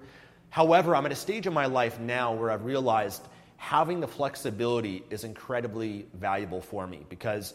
However, 0.50 0.96
I'm 0.96 1.06
at 1.06 1.12
a 1.12 1.16
stage 1.16 1.48
in 1.48 1.54
my 1.54 1.66
life 1.66 2.00
now 2.00 2.34
where 2.34 2.52
I've 2.52 2.66
realized 2.66 3.22
having 3.58 4.00
the 4.00 4.08
flexibility 4.08 5.04
is 5.10 5.24
incredibly 5.24 6.06
valuable 6.14 6.62
for 6.62 6.86
me 6.86 7.06
because 7.10 7.54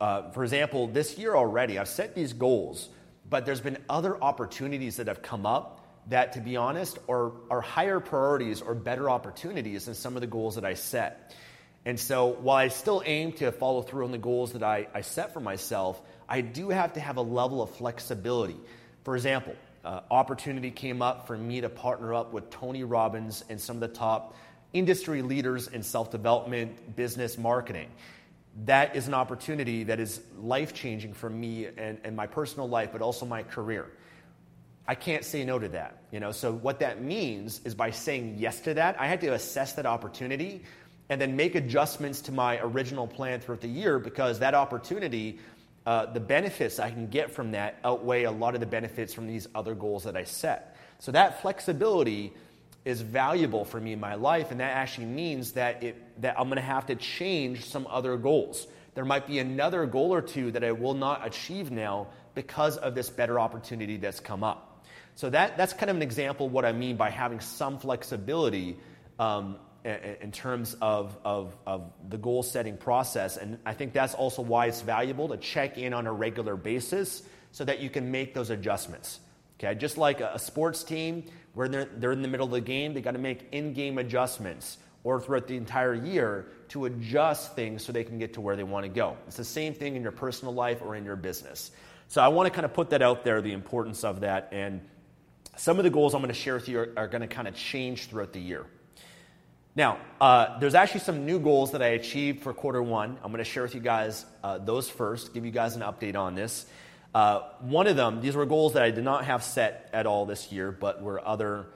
uh, 0.00 0.30
for 0.30 0.44
example, 0.44 0.86
this 0.86 1.18
year 1.18 1.34
already, 1.34 1.78
I've 1.78 1.88
set 1.88 2.14
these 2.14 2.32
goals, 2.32 2.88
but 3.28 3.46
there's 3.46 3.60
been 3.60 3.78
other 3.88 4.20
opportunities 4.22 4.96
that 4.96 5.08
have 5.08 5.22
come 5.22 5.46
up 5.46 5.84
that, 6.08 6.32
to 6.34 6.40
be 6.40 6.56
honest, 6.56 6.98
are, 7.08 7.32
are 7.50 7.60
higher 7.60 8.00
priorities 8.00 8.62
or 8.62 8.74
better 8.74 9.10
opportunities 9.10 9.84
than 9.84 9.94
some 9.94 10.16
of 10.16 10.20
the 10.20 10.26
goals 10.26 10.54
that 10.54 10.64
I 10.64 10.74
set. 10.74 11.34
And 11.84 11.98
so 11.98 12.28
while 12.28 12.56
I 12.56 12.68
still 12.68 13.02
aim 13.04 13.32
to 13.34 13.52
follow 13.52 13.82
through 13.82 14.04
on 14.04 14.12
the 14.12 14.18
goals 14.18 14.52
that 14.52 14.62
I, 14.62 14.88
I 14.94 15.02
set 15.02 15.32
for 15.32 15.40
myself, 15.40 16.00
I 16.28 16.40
do 16.40 16.70
have 16.70 16.94
to 16.94 17.00
have 17.00 17.16
a 17.16 17.22
level 17.22 17.62
of 17.62 17.70
flexibility. 17.70 18.56
For 19.04 19.16
example, 19.16 19.54
uh, 19.84 20.00
opportunity 20.10 20.70
came 20.70 21.02
up 21.02 21.26
for 21.26 21.36
me 21.36 21.60
to 21.60 21.68
partner 21.68 22.14
up 22.14 22.32
with 22.32 22.50
Tony 22.50 22.84
Robbins 22.84 23.44
and 23.48 23.60
some 23.60 23.76
of 23.76 23.80
the 23.80 23.88
top 23.88 24.34
industry 24.72 25.22
leaders 25.22 25.68
in 25.68 25.82
self 25.82 26.10
development, 26.10 26.96
business, 26.96 27.38
marketing. 27.38 27.88
That 28.64 28.96
is 28.96 29.06
an 29.06 29.14
opportunity 29.14 29.84
that 29.84 30.00
is 30.00 30.20
life 30.38 30.74
changing 30.74 31.14
for 31.14 31.30
me 31.30 31.66
and, 31.66 31.98
and 32.02 32.16
my 32.16 32.26
personal 32.26 32.68
life, 32.68 32.90
but 32.92 33.02
also 33.02 33.24
my 33.26 33.42
career. 33.42 33.90
I 34.86 34.94
can't 34.94 35.24
say 35.24 35.44
no 35.44 35.58
to 35.58 35.68
that. 35.68 35.98
You 36.10 36.18
know, 36.18 36.32
so 36.32 36.52
what 36.52 36.80
that 36.80 37.02
means 37.02 37.60
is 37.64 37.74
by 37.74 37.90
saying 37.90 38.36
yes 38.38 38.60
to 38.62 38.74
that, 38.74 38.98
I 38.98 39.06
had 39.06 39.20
to 39.20 39.34
assess 39.34 39.74
that 39.74 39.86
opportunity 39.86 40.62
and 41.10 41.20
then 41.20 41.36
make 41.36 41.54
adjustments 41.54 42.22
to 42.22 42.32
my 42.32 42.58
original 42.58 43.06
plan 43.06 43.40
throughout 43.40 43.60
the 43.60 43.68
year 43.68 43.98
because 43.98 44.38
that 44.38 44.54
opportunity, 44.54 45.38
uh, 45.86 46.06
the 46.06 46.20
benefits 46.20 46.78
I 46.78 46.90
can 46.90 47.06
get 47.06 47.30
from 47.30 47.52
that 47.52 47.78
outweigh 47.84 48.24
a 48.24 48.30
lot 48.30 48.54
of 48.54 48.60
the 48.60 48.66
benefits 48.66 49.14
from 49.14 49.26
these 49.26 49.46
other 49.54 49.74
goals 49.74 50.04
that 50.04 50.16
I 50.16 50.24
set. 50.24 50.76
So 50.98 51.12
that 51.12 51.42
flexibility 51.42 52.32
is 52.88 53.02
valuable 53.02 53.66
for 53.66 53.78
me 53.78 53.92
in 53.92 54.00
my 54.00 54.14
life, 54.14 54.50
and 54.50 54.60
that 54.60 54.72
actually 54.72 55.06
means 55.06 55.52
that, 55.52 55.82
it, 55.82 56.22
that 56.22 56.40
I'm 56.40 56.48
going 56.48 56.56
to 56.56 56.62
have 56.62 56.86
to 56.86 56.96
change 56.96 57.66
some 57.66 57.86
other 57.90 58.16
goals. 58.16 58.66
There 58.94 59.04
might 59.04 59.26
be 59.26 59.38
another 59.38 59.84
goal 59.84 60.14
or 60.14 60.22
two 60.22 60.52
that 60.52 60.64
I 60.64 60.72
will 60.72 60.94
not 60.94 61.26
achieve 61.26 61.70
now 61.70 62.08
because 62.34 62.78
of 62.78 62.94
this 62.94 63.10
better 63.10 63.38
opportunity 63.38 63.98
that's 63.98 64.20
come 64.20 64.42
up. 64.42 64.86
So 65.16 65.28
that, 65.28 65.58
that's 65.58 65.74
kind 65.74 65.90
of 65.90 65.96
an 65.96 66.02
example 66.02 66.46
of 66.46 66.52
what 66.52 66.64
I 66.64 66.72
mean 66.72 66.96
by 66.96 67.10
having 67.10 67.40
some 67.40 67.78
flexibility 67.78 68.78
um, 69.18 69.56
in 69.84 70.32
terms 70.32 70.74
of, 70.80 71.14
of, 71.24 71.54
of 71.66 71.92
the 72.08 72.16
goal 72.16 72.42
setting 72.42 72.78
process. 72.78 73.36
And 73.36 73.58
I 73.66 73.74
think 73.74 73.92
that's 73.92 74.14
also 74.14 74.40
why 74.40 74.66
it's 74.66 74.80
valuable 74.80 75.28
to 75.28 75.36
check 75.36 75.76
in 75.76 75.92
on 75.92 76.06
a 76.06 76.12
regular 76.12 76.56
basis 76.56 77.22
so 77.52 77.64
that 77.66 77.80
you 77.80 77.90
can 77.90 78.10
make 78.10 78.32
those 78.32 78.48
adjustments. 78.48 79.20
Okay, 79.60 79.74
just 79.74 79.98
like 79.98 80.20
a, 80.20 80.38
sports 80.38 80.84
team, 80.84 81.24
where 81.58 81.66
they're, 81.66 81.88
they're 81.96 82.12
in 82.12 82.22
the 82.22 82.28
middle 82.28 82.46
of 82.46 82.52
the 82.52 82.60
game, 82.60 82.94
they 82.94 83.00
got 83.00 83.14
to 83.14 83.18
make 83.18 83.48
in 83.50 83.72
game 83.72 83.98
adjustments 83.98 84.78
or 85.02 85.20
throughout 85.20 85.48
the 85.48 85.56
entire 85.56 85.92
year 85.92 86.46
to 86.68 86.84
adjust 86.84 87.56
things 87.56 87.84
so 87.84 87.90
they 87.90 88.04
can 88.04 88.16
get 88.16 88.34
to 88.34 88.40
where 88.40 88.54
they 88.54 88.62
want 88.62 88.84
to 88.84 88.88
go. 88.88 89.16
It's 89.26 89.38
the 89.38 89.44
same 89.44 89.74
thing 89.74 89.96
in 89.96 90.02
your 90.02 90.12
personal 90.12 90.54
life 90.54 90.80
or 90.80 90.94
in 90.94 91.04
your 91.04 91.16
business. 91.16 91.72
So 92.06 92.22
I 92.22 92.28
want 92.28 92.46
to 92.46 92.52
kind 92.52 92.64
of 92.64 92.74
put 92.74 92.90
that 92.90 93.02
out 93.02 93.24
there, 93.24 93.42
the 93.42 93.54
importance 93.54 94.04
of 94.04 94.20
that. 94.20 94.50
And 94.52 94.82
some 95.56 95.78
of 95.78 95.82
the 95.82 95.90
goals 95.90 96.14
I'm 96.14 96.20
going 96.20 96.32
to 96.32 96.40
share 96.40 96.54
with 96.54 96.68
you 96.68 96.78
are, 96.78 96.92
are 96.96 97.08
going 97.08 97.22
to 97.22 97.26
kind 97.26 97.48
of 97.48 97.56
change 97.56 98.06
throughout 98.06 98.32
the 98.32 98.40
year. 98.40 98.64
Now, 99.74 99.98
uh, 100.20 100.60
there's 100.60 100.76
actually 100.76 101.00
some 101.00 101.26
new 101.26 101.40
goals 101.40 101.72
that 101.72 101.82
I 101.82 101.88
achieved 101.88 102.44
for 102.44 102.54
quarter 102.54 102.84
one. 102.84 103.18
I'm 103.20 103.32
going 103.32 103.42
to 103.42 103.50
share 103.50 103.64
with 103.64 103.74
you 103.74 103.80
guys 103.80 104.24
uh, 104.44 104.58
those 104.58 104.88
first, 104.88 105.34
give 105.34 105.44
you 105.44 105.50
guys 105.50 105.74
an 105.74 105.82
update 105.82 106.14
on 106.14 106.36
this. 106.36 106.66
Uh, 107.14 107.40
one 107.60 107.86
of 107.86 107.96
them, 107.96 108.20
these 108.20 108.36
were 108.36 108.46
goals 108.46 108.74
that 108.74 108.82
I 108.82 108.90
did 108.90 109.04
not 109.04 109.24
have 109.24 109.42
set 109.42 109.88
at 109.92 110.06
all 110.06 110.26
this 110.26 110.52
year, 110.52 110.70
but 110.70 111.02
were 111.02 111.26
other 111.26 111.66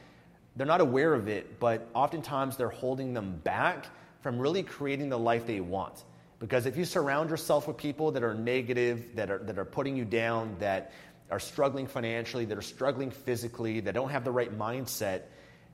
they're 0.58 0.66
not 0.66 0.80
aware 0.80 1.14
of 1.14 1.28
it, 1.28 1.60
but 1.60 1.88
oftentimes 1.94 2.56
they're 2.56 2.68
holding 2.68 3.14
them 3.14 3.40
back 3.44 3.86
from 4.22 4.38
really 4.38 4.64
creating 4.64 5.08
the 5.08 5.18
life 5.18 5.46
they 5.46 5.60
want. 5.60 6.02
Because 6.40 6.66
if 6.66 6.76
you 6.76 6.84
surround 6.84 7.30
yourself 7.30 7.68
with 7.68 7.76
people 7.76 8.10
that 8.12 8.24
are 8.24 8.34
negative, 8.34 9.14
that 9.14 9.30
are, 9.30 9.38
that 9.38 9.56
are 9.56 9.64
putting 9.64 9.96
you 9.96 10.04
down, 10.04 10.56
that 10.58 10.92
are 11.30 11.38
struggling 11.38 11.86
financially, 11.86 12.44
that 12.44 12.58
are 12.58 12.62
struggling 12.62 13.12
physically, 13.12 13.78
that 13.80 13.94
don't 13.94 14.10
have 14.10 14.24
the 14.24 14.32
right 14.32 14.56
mindset, 14.56 15.22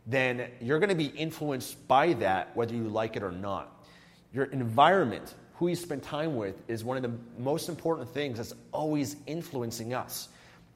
then 0.06 0.50
you're 0.60 0.78
going 0.78 0.90
to 0.90 0.94
be 0.94 1.06
influenced 1.06 1.88
by 1.88 2.12
that 2.14 2.54
whether 2.54 2.74
you 2.74 2.84
like 2.84 3.16
it 3.16 3.22
or 3.22 3.32
not. 3.32 3.86
Your 4.34 4.44
environment, 4.44 5.34
who 5.54 5.68
you 5.68 5.76
spend 5.76 6.02
time 6.02 6.36
with, 6.36 6.62
is 6.68 6.84
one 6.84 6.98
of 6.98 7.02
the 7.02 7.12
most 7.38 7.70
important 7.70 8.10
things 8.10 8.36
that's 8.36 8.54
always 8.70 9.16
influencing 9.26 9.94
us. 9.94 10.28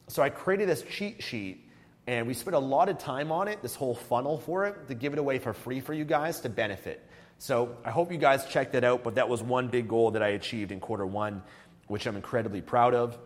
So 0.07 0.23
I 0.23 0.31
created 0.31 0.67
this 0.67 0.83
cheat 0.83 1.23
sheet 1.23 1.68
and 2.09 2.27
we 2.27 2.33
spent 2.33 2.57
a 2.57 2.59
lot 2.59 2.89
of 2.89 2.97
time 2.97 3.31
on 3.31 3.49
it, 3.49 3.61
this 3.61 3.75
whole 3.75 3.95
funnel 3.95 4.39
for 4.39 4.65
it, 4.65 4.89
to 4.89 4.95
give 4.95 5.13
it 5.13 5.19
away 5.19 5.39
for 5.39 5.53
free 5.53 5.81
for 5.81 5.93
you 5.93 6.07
guys 6.07 6.41
to 6.41 6.49
benefit. 6.49 7.07
So 7.37 7.77
I 7.85 7.91
hope 7.91 8.11
you 8.11 8.17
guys 8.17 8.47
checked 8.47 8.75
it 8.75 8.83
out, 8.83 9.05
but 9.05 9.17
that 9.17 9.29
was 9.29 9.43
one 9.43 9.69
big 9.69 9.89
goal 9.89 10.13
that 10.13 10.23
I 10.23 10.29
achieved 10.29 10.73
in 10.73 10.81
quarter 10.81 11.05
one, 11.05 11.43
which 11.87 12.07
I'm 12.07 12.17
incredibly 12.17 12.63
proud 12.63 12.95
of. 12.95 13.19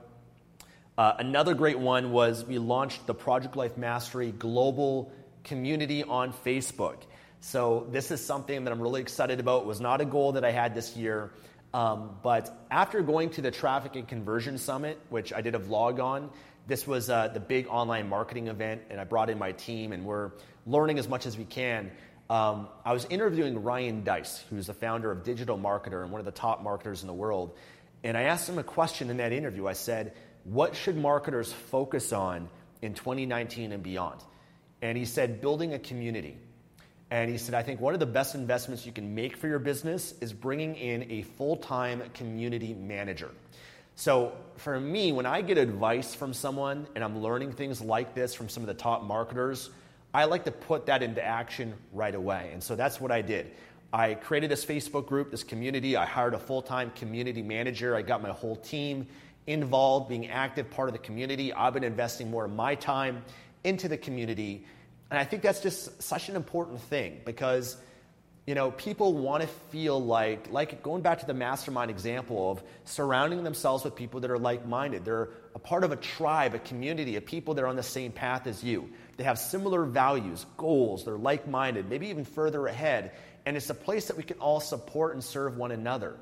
Uh, 0.98 1.12
another 1.20 1.54
great 1.54 1.78
one 1.78 2.10
was 2.10 2.44
we 2.44 2.58
launched 2.58 3.06
the 3.06 3.14
Project 3.14 3.54
Life 3.54 3.78
Mastery 3.78 4.32
Global 4.32 5.12
community 5.44 6.02
on 6.02 6.32
Facebook. 6.32 6.96
So 7.38 7.86
this 7.92 8.10
is 8.10 8.24
something 8.26 8.64
that 8.64 8.72
I'm 8.72 8.82
really 8.82 9.00
excited 9.00 9.38
about. 9.38 9.62
It 9.62 9.66
was 9.66 9.80
not 9.80 10.00
a 10.00 10.04
goal 10.04 10.32
that 10.32 10.44
I 10.44 10.50
had 10.50 10.74
this 10.74 10.96
year. 10.96 11.30
Um, 11.72 12.16
but 12.22 12.66
after 12.70 13.00
going 13.00 13.30
to 13.30 13.42
the 13.42 13.50
Traffic 13.52 13.94
and 13.94 14.06
Conversion 14.06 14.58
Summit, 14.58 14.98
which 15.08 15.32
I 15.32 15.40
did 15.40 15.54
a 15.54 15.58
vlog 15.58 16.02
on, 16.02 16.30
this 16.66 16.86
was 16.86 17.10
uh, 17.10 17.28
the 17.28 17.40
big 17.40 17.66
online 17.68 18.08
marketing 18.08 18.48
event, 18.48 18.82
and 18.90 19.00
I 19.00 19.04
brought 19.04 19.30
in 19.30 19.38
my 19.38 19.52
team, 19.52 19.92
and 19.92 20.04
we're 20.04 20.30
learning 20.66 20.98
as 20.98 21.08
much 21.08 21.26
as 21.26 21.36
we 21.36 21.44
can. 21.44 21.90
Um, 22.30 22.68
I 22.84 22.92
was 22.92 23.04
interviewing 23.06 23.62
Ryan 23.62 24.04
Deiss, 24.04 24.44
who's 24.48 24.68
the 24.68 24.74
founder 24.74 25.10
of 25.10 25.24
Digital 25.24 25.58
Marketer 25.58 26.02
and 26.02 26.10
one 26.10 26.20
of 26.20 26.24
the 26.24 26.32
top 26.32 26.62
marketers 26.62 27.02
in 27.02 27.06
the 27.06 27.14
world. 27.14 27.56
And 28.04 28.16
I 28.16 28.22
asked 28.22 28.48
him 28.48 28.58
a 28.58 28.64
question 28.64 29.10
in 29.10 29.18
that 29.18 29.32
interview. 29.32 29.66
I 29.66 29.74
said, 29.74 30.14
What 30.44 30.76
should 30.76 30.96
marketers 30.96 31.52
focus 31.52 32.12
on 32.12 32.48
in 32.80 32.94
2019 32.94 33.72
and 33.72 33.82
beyond? 33.82 34.20
and 34.82 34.98
he 34.98 35.04
said, 35.04 35.40
building 35.40 35.72
a 35.72 35.78
community. 35.78 36.36
And 37.10 37.30
he 37.30 37.38
said, 37.38 37.54
I 37.54 37.62
think 37.62 37.80
one 37.80 37.94
of 37.94 38.00
the 38.00 38.06
best 38.06 38.34
investments 38.34 38.84
you 38.84 38.92
can 38.92 39.14
make 39.14 39.36
for 39.36 39.46
your 39.46 39.60
business 39.60 40.12
is 40.20 40.32
bringing 40.32 40.74
in 40.74 41.10
a 41.10 41.22
full 41.22 41.56
time 41.56 42.02
community 42.14 42.74
manager. 42.74 43.30
So, 43.94 44.32
for 44.56 44.78
me, 44.78 45.12
when 45.12 45.26
I 45.26 45.42
get 45.42 45.58
advice 45.58 46.14
from 46.14 46.32
someone 46.32 46.86
and 46.94 47.02
I'm 47.02 47.20
learning 47.20 47.52
things 47.52 47.80
like 47.80 48.14
this 48.14 48.34
from 48.34 48.48
some 48.48 48.62
of 48.62 48.66
the 48.66 48.74
top 48.74 49.02
marketers, 49.02 49.70
I 50.14 50.24
like 50.24 50.44
to 50.44 50.52
put 50.52 50.86
that 50.86 51.02
into 51.02 51.24
action 51.24 51.74
right 51.92 52.14
away. 52.14 52.50
And 52.52 52.62
so 52.62 52.76
that's 52.76 53.00
what 53.00 53.10
I 53.10 53.22
did. 53.22 53.50
I 53.92 54.14
created 54.14 54.50
this 54.50 54.64
Facebook 54.64 55.06
group, 55.06 55.30
this 55.30 55.44
community. 55.44 55.96
I 55.96 56.06
hired 56.06 56.34
a 56.34 56.38
full 56.38 56.62
time 56.62 56.92
community 56.96 57.42
manager. 57.42 57.94
I 57.96 58.02
got 58.02 58.22
my 58.22 58.30
whole 58.30 58.56
team 58.56 59.06
involved, 59.46 60.08
being 60.08 60.28
active 60.28 60.70
part 60.70 60.88
of 60.88 60.92
the 60.92 60.98
community. 60.98 61.52
I've 61.52 61.74
been 61.74 61.84
investing 61.84 62.30
more 62.30 62.44
of 62.44 62.52
my 62.52 62.74
time 62.74 63.22
into 63.64 63.88
the 63.88 63.98
community. 63.98 64.66
And 65.10 65.18
I 65.18 65.24
think 65.24 65.42
that's 65.42 65.60
just 65.60 66.02
such 66.02 66.28
an 66.28 66.36
important 66.36 66.80
thing 66.80 67.20
because 67.24 67.76
you 68.46 68.56
know 68.56 68.72
people 68.72 69.14
want 69.14 69.42
to 69.42 69.48
feel 69.70 70.02
like 70.02 70.50
like 70.50 70.82
going 70.82 71.02
back 71.02 71.20
to 71.20 71.26
the 71.26 71.34
mastermind 71.34 71.90
example 71.90 72.50
of 72.50 72.62
surrounding 72.84 73.44
themselves 73.44 73.84
with 73.84 73.94
people 73.94 74.20
that 74.20 74.30
are 74.30 74.38
like-minded. 74.38 75.04
They're 75.04 75.28
a 75.54 75.58
part 75.58 75.84
of 75.84 75.92
a 75.92 75.96
tribe 75.96 76.54
a 76.54 76.58
community 76.58 77.16
of 77.16 77.24
people 77.24 77.54
that 77.54 77.62
are 77.62 77.68
on 77.68 77.76
the 77.76 77.82
same 77.82 78.10
path 78.10 78.46
as 78.46 78.64
you. 78.64 78.90
They 79.16 79.24
have 79.24 79.38
similar 79.38 79.84
values 79.84 80.44
goals 80.56 81.04
they're 81.04 81.16
like-minded 81.16 81.88
maybe 81.88 82.08
even 82.08 82.24
further 82.24 82.66
ahead. 82.66 83.12
And 83.44 83.56
it's 83.56 83.70
a 83.70 83.74
place 83.74 84.06
that 84.06 84.16
we 84.16 84.22
can 84.22 84.38
all 84.38 84.60
support 84.60 85.14
and 85.14 85.22
serve 85.22 85.56
one 85.56 85.72
another 85.72 86.16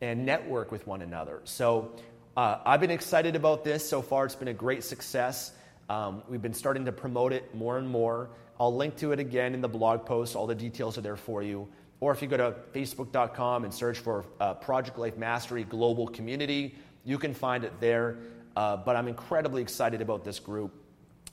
and 0.00 0.26
network 0.26 0.72
with 0.72 0.86
one 0.86 1.02
another. 1.02 1.40
So 1.44 1.92
uh, 2.36 2.58
i've 2.64 2.80
been 2.80 2.92
excited 2.92 3.34
about 3.34 3.64
this. 3.64 3.88
So 3.88 4.00
far 4.00 4.26
it's 4.26 4.36
been 4.36 4.48
a 4.48 4.54
great 4.54 4.84
success. 4.84 5.52
Um, 5.88 6.22
we've 6.28 6.42
been 6.42 6.54
starting 6.54 6.84
to 6.84 6.92
promote 6.92 7.32
it 7.32 7.54
more 7.54 7.78
and 7.78 7.88
more. 7.88 8.28
I'll 8.60 8.74
link 8.74 8.96
to 8.96 9.12
it 9.12 9.20
again 9.20 9.54
in 9.54 9.60
the 9.60 9.68
blog 9.68 10.04
post. 10.04 10.34
All 10.34 10.46
the 10.46 10.54
details 10.54 10.98
are 10.98 11.00
there 11.00 11.16
for 11.16 11.42
you. 11.42 11.68
Or 12.00 12.12
if 12.12 12.22
you 12.22 12.28
go 12.28 12.36
to 12.36 12.54
facebook.com 12.72 13.64
and 13.64 13.72
search 13.72 13.98
for 13.98 14.24
uh, 14.40 14.54
Project 14.54 14.98
Life 14.98 15.16
Mastery 15.16 15.64
Global 15.64 16.06
Community, 16.06 16.76
you 17.04 17.18
can 17.18 17.34
find 17.34 17.64
it 17.64 17.72
there. 17.80 18.18
Uh, 18.56 18.76
but 18.76 18.96
I'm 18.96 19.08
incredibly 19.08 19.62
excited 19.62 20.00
about 20.00 20.24
this 20.24 20.38
group. 20.38 20.72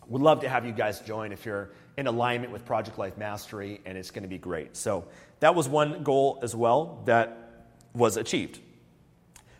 Would 0.07 0.21
love 0.21 0.41
to 0.41 0.49
have 0.49 0.65
you 0.65 0.71
guys 0.71 0.99
join 0.99 1.31
if 1.31 1.45
you're 1.45 1.71
in 1.97 2.07
alignment 2.07 2.51
with 2.51 2.65
Project 2.65 2.99
Life 2.99 3.17
Mastery, 3.17 3.81
and 3.85 3.97
it's 3.97 4.11
going 4.11 4.23
to 4.23 4.29
be 4.29 4.37
great. 4.37 4.75
So 4.77 5.05
that 5.39 5.55
was 5.55 5.67
one 5.67 6.03
goal 6.03 6.39
as 6.43 6.55
well 6.55 7.01
that 7.05 7.67
was 7.93 8.17
achieved. 8.17 8.59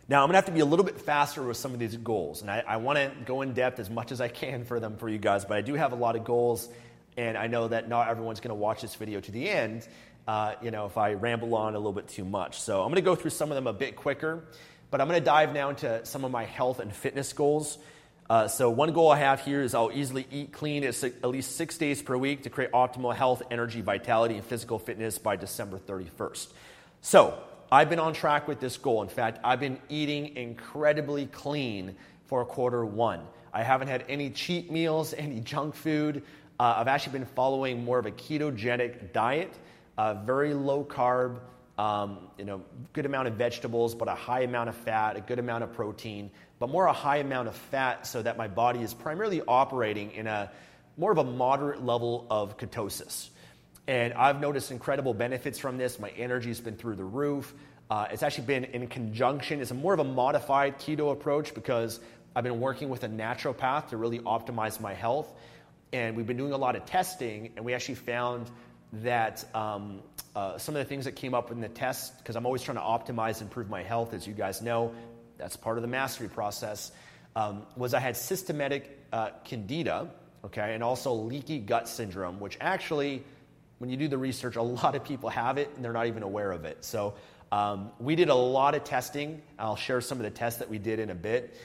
Now, 0.08 0.22
I'm 0.22 0.28
going 0.28 0.34
to 0.34 0.38
have 0.38 0.46
to 0.46 0.52
be 0.52 0.60
a 0.60 0.66
little 0.66 0.86
bit 0.86 1.02
faster 1.02 1.42
with 1.42 1.58
some 1.58 1.74
of 1.74 1.80
these 1.80 1.98
goals, 1.98 2.42
and 2.42 2.52
I, 2.52 2.64
I 2.68 2.78
want 2.78 3.00
to 3.00 3.12
go 3.26 3.42
in 3.42 3.54
depth 3.54 3.80
as 3.80 3.90
much 3.90 4.12
as 4.12 4.22
I 4.22 4.28
can 4.28 4.64
for 4.64 4.80
them 4.80 4.98
for 4.98 5.10
you 5.10 5.18
guys, 5.18 5.46
but 5.46 5.58
I 5.58 5.62
do 5.62 5.74
have 5.74 5.94
a 5.94 5.96
lot 5.96 6.16
of 6.16 6.24
goals, 6.24 6.70
and 7.18 7.38
I 7.38 7.48
know 7.48 7.68
that 7.68 7.88
not 7.88 8.08
everyone's 8.08 8.40
going 8.40 8.50
to 8.50 8.56
watch 8.56 8.82
this 8.82 8.96
video 8.96 9.20
to 9.20 9.32
the 9.32 9.50
end, 9.50 9.88
uh, 10.28 10.56
you 10.62 10.72
know, 10.72 10.86
if 10.86 10.98
I 10.98 11.14
ramble 11.14 11.56
on 11.56 11.76
a 11.76 11.78
little 11.78 11.94
bit 11.94 12.08
too 12.08 12.26
much. 12.26 12.60
So 12.60 12.82
I'm 12.82 12.88
going 12.88 12.96
to 12.96 13.02
go 13.02 13.16
through 13.16 13.32
some 13.32 13.52
of 13.52 13.56
them 13.56 13.68
a 13.68 13.74
bit 13.74 13.96
quicker, 13.96 14.44
but 14.92 15.02
I'm 15.02 15.08
going 15.08 15.20
to 15.20 15.26
dive 15.26 15.54
now 15.54 15.70
into 15.70 16.06
some 16.06 16.26
of 16.26 16.32
my 16.32 16.46
health 16.46 16.80
and 16.80 16.94
fitness 16.94 17.34
goals. 17.34 17.78
Uh, 18.28 18.48
so 18.48 18.72
one 18.72 18.92
goal 18.92 19.12
I 19.12 19.20
have 19.20 19.42
here 19.42 19.62
is 19.62 19.76
I'll 19.76 19.92
easily 19.94 20.26
eat 20.32 20.52
clean 20.52 20.84
at, 20.84 21.04
at 21.04 21.26
least 21.26 21.56
six 21.56 21.78
days 21.78 22.02
per 22.02 22.18
week 22.18 22.44
to 22.44 22.50
create 22.50 22.72
optimal 22.72 23.16
health, 23.16 23.44
energy, 23.52 23.82
vitality, 23.82 24.36
and 24.36 24.44
physical 24.44 24.80
fitness 24.80 25.20
by 25.20 25.36
December 25.36 25.78
31st. 25.78 26.48
So 27.02 27.38
I've 27.72 27.90
been 27.90 28.00
on 28.00 28.14
track 28.14 28.48
with 28.48 28.60
this 28.60 28.78
goal. 28.78 29.04
In 29.04 29.10
fact, 29.10 29.40
I've 29.44 29.60
been 29.60 29.80
eating 29.90 30.36
incredibly 30.38 31.28
clean 31.28 31.96
for 32.26 32.44
quarter 32.46 32.84
one. 32.84 33.22
I 33.54 33.62
haven't 33.62 33.90
had 33.90 34.06
any 34.10 34.32
cheat 34.32 34.72
meals, 34.72 35.14
any 35.18 35.40
junk 35.40 35.76
food. 35.76 36.24
Uh, 36.58 36.76
I've 36.78 36.88
actually 36.88 37.20
been 37.20 37.28
following 37.28 37.84
more 37.84 38.00
of 38.00 38.06
a 38.06 38.12
ketogenic 38.12 39.12
diet, 39.12 39.54
uh, 39.98 40.14
very 40.14 40.54
low 40.54 40.86
carb, 40.86 41.40
um, 41.78 42.30
you 42.38 42.46
know, 42.46 42.62
good 42.94 43.06
amount 43.06 43.28
of 43.28 43.34
vegetables, 43.34 43.94
but 43.94 44.08
a 44.08 44.16
high 44.16 44.42
amount 44.42 44.70
of 44.70 44.76
fat, 44.76 45.18
a 45.18 45.22
good 45.22 45.40
amount 45.40 45.66
of 45.66 45.74
protein, 45.74 46.32
but 46.58 46.70
more 46.70 46.86
a 46.86 46.94
high 46.94 47.18
amount 47.18 47.50
of 47.50 47.56
fat 47.56 48.08
so 48.08 48.22
that 48.22 48.38
my 48.38 48.48
body 48.48 48.82
is 48.82 48.94
primarily 48.94 49.42
operating 49.46 50.12
in 50.12 50.28
a 50.28 50.50
more 50.96 51.12
of 51.12 51.18
a 51.18 51.26
moderate 51.26 51.84
level 51.84 52.26
of 52.30 52.58
ketosis. 52.58 53.30
And 53.86 54.14
I've 54.14 54.40
noticed 54.40 54.72
incredible 54.72 55.14
benefits 55.14 55.60
from 55.60 55.78
this. 55.78 56.00
My 56.00 56.10
energy's 56.12 56.62
been 56.62 56.78
through 56.78 56.96
the 56.96 57.04
roof. 57.04 57.54
Uh, 57.90 58.08
it's 58.12 58.24
actually 58.24 58.46
been 58.46 58.64
in 58.64 58.88
conjunction, 58.88 59.60
it's 59.60 59.72
a 59.72 59.76
more 59.76 59.94
of 59.94 60.00
a 60.00 60.06
modified 60.06 60.80
keto 60.80 61.12
approach 61.12 61.54
because 61.54 62.00
I've 62.36 62.44
been 62.44 62.60
working 62.60 62.90
with 62.90 63.04
a 63.04 63.10
naturopath 63.10 63.90
to 63.90 63.98
really 63.98 64.20
optimize 64.20 64.80
my 64.80 64.94
health. 64.94 65.32
And 65.96 66.18
we've 66.18 66.28
been 66.28 66.36
doing 66.36 66.52
a 66.52 66.58
lot 66.58 66.76
of 66.76 66.86
testing, 66.86 67.54
and 67.56 67.64
we 67.64 67.74
actually 67.74 67.96
found 67.96 68.52
that 68.92 69.46
um, 69.56 70.02
uh, 70.36 70.58
some 70.58 70.76
of 70.76 70.80
the 70.80 70.90
things 70.90 71.06
that 71.06 71.16
came 71.16 71.34
up 71.34 71.52
in 71.52 71.62
the 71.62 71.70
test, 71.70 72.18
because 72.18 72.36
I'm 72.36 72.46
always 72.46 72.62
trying 72.62 72.76
to 72.76 72.84
optimize 72.84 73.40
and 73.40 73.44
improve 73.44 73.70
my 73.70 73.82
health, 73.82 74.14
as 74.14 74.28
you 74.28 74.34
guys 74.34 74.62
know, 74.62 74.94
that's 75.38 75.56
part 75.56 75.78
of 75.78 75.84
the 75.84 75.88
mastery 75.88 76.28
process, 76.28 76.92
um, 77.38 77.66
was 77.78 77.94
I 77.94 78.02
had 78.02 78.18
systematic 78.18 79.00
uh, 79.14 79.30
candida, 79.46 80.10
okay, 80.44 80.74
and 80.74 80.84
also 80.84 81.14
leaky 81.14 81.60
gut 81.60 81.88
syndrome, 81.88 82.42
which 82.42 82.58
actually 82.60 83.24
when 83.78 83.90
you 83.90 83.96
do 83.96 84.10
the 84.10 84.18
research, 84.18 84.58
a 84.58 84.62
lot 84.62 84.96
of 84.96 85.04
people 85.06 85.30
have 85.30 85.58
it 85.58 85.70
and 85.78 85.84
they're 85.84 85.94
not 85.94 86.08
even 86.08 86.24
aware 86.24 86.52
of 86.52 86.66
it. 86.66 86.84
So 86.84 87.14
um, 87.54 87.92
we 88.00 88.18
did 88.18 88.28
a 88.28 88.36
lot 88.36 88.76
of 88.76 88.84
testing. 88.84 89.42
I'll 89.58 89.78
share 89.78 90.02
some 90.02 90.18
of 90.18 90.26
the 90.26 90.30
tests 90.30 90.60
that 90.60 90.70
we 90.70 90.78
did 90.78 91.00
in 91.00 91.10
a 91.10 91.16
bit. 91.16 91.56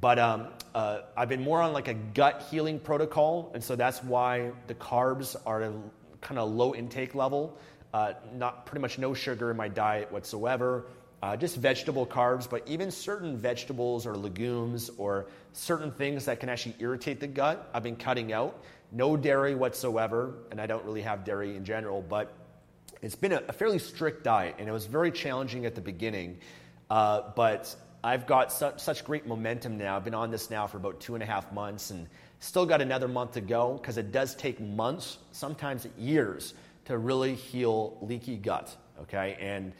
But 0.00 0.18
um, 0.18 0.48
uh, 0.74 1.00
I've 1.16 1.28
been 1.28 1.42
more 1.42 1.60
on 1.60 1.72
like 1.72 1.88
a 1.88 1.94
gut 1.94 2.46
healing 2.50 2.78
protocol, 2.78 3.50
and 3.54 3.62
so 3.62 3.76
that's 3.76 4.02
why 4.02 4.52
the 4.66 4.74
carbs 4.74 5.36
are 5.44 5.62
a 5.62 5.72
kind 6.20 6.38
of 6.38 6.50
low 6.50 6.74
intake 6.74 7.14
level. 7.14 7.58
Uh, 7.92 8.14
not 8.34 8.64
pretty 8.64 8.80
much 8.80 8.98
no 8.98 9.12
sugar 9.12 9.50
in 9.50 9.56
my 9.56 9.68
diet 9.68 10.10
whatsoever. 10.10 10.86
Uh, 11.22 11.36
just 11.36 11.56
vegetable 11.56 12.06
carbs, 12.06 12.50
but 12.50 12.66
even 12.66 12.90
certain 12.90 13.36
vegetables 13.36 14.06
or 14.06 14.16
legumes 14.16 14.90
or 14.96 15.26
certain 15.52 15.92
things 15.92 16.24
that 16.24 16.40
can 16.40 16.48
actually 16.48 16.74
irritate 16.80 17.20
the 17.20 17.28
gut, 17.28 17.70
I've 17.72 17.84
been 17.84 17.96
cutting 17.96 18.32
out 18.32 18.60
no 18.90 19.16
dairy 19.16 19.54
whatsoever, 19.54 20.34
and 20.50 20.60
I 20.60 20.66
don't 20.66 20.84
really 20.84 21.02
have 21.02 21.24
dairy 21.24 21.56
in 21.56 21.64
general, 21.64 22.02
but 22.02 22.34
it's 23.00 23.14
been 23.14 23.32
a, 23.32 23.42
a 23.48 23.52
fairly 23.52 23.78
strict 23.78 24.24
diet, 24.24 24.56
and 24.58 24.68
it 24.68 24.72
was 24.72 24.86
very 24.86 25.10
challenging 25.10 25.64
at 25.64 25.74
the 25.74 25.80
beginning. 25.80 26.38
Uh, 26.90 27.22
but 27.36 27.74
I've 28.04 28.26
got 28.26 28.52
su- 28.52 28.72
such 28.76 29.04
great 29.04 29.26
momentum 29.26 29.78
now. 29.78 29.96
I've 29.96 30.04
been 30.04 30.14
on 30.14 30.30
this 30.30 30.50
now 30.50 30.66
for 30.66 30.76
about 30.76 31.00
two 31.00 31.14
and 31.14 31.22
a 31.22 31.26
half 31.26 31.52
months, 31.52 31.90
and 31.90 32.08
still 32.40 32.66
got 32.66 32.80
another 32.80 33.06
month 33.06 33.32
to 33.32 33.40
go 33.40 33.74
because 33.74 33.96
it 33.96 34.10
does 34.10 34.34
take 34.34 34.60
months, 34.60 35.18
sometimes 35.30 35.86
years, 35.96 36.54
to 36.86 36.98
really 36.98 37.34
heal 37.34 37.96
leaky 38.00 38.36
gut. 38.36 38.76
Okay, 39.02 39.36
and 39.40 39.72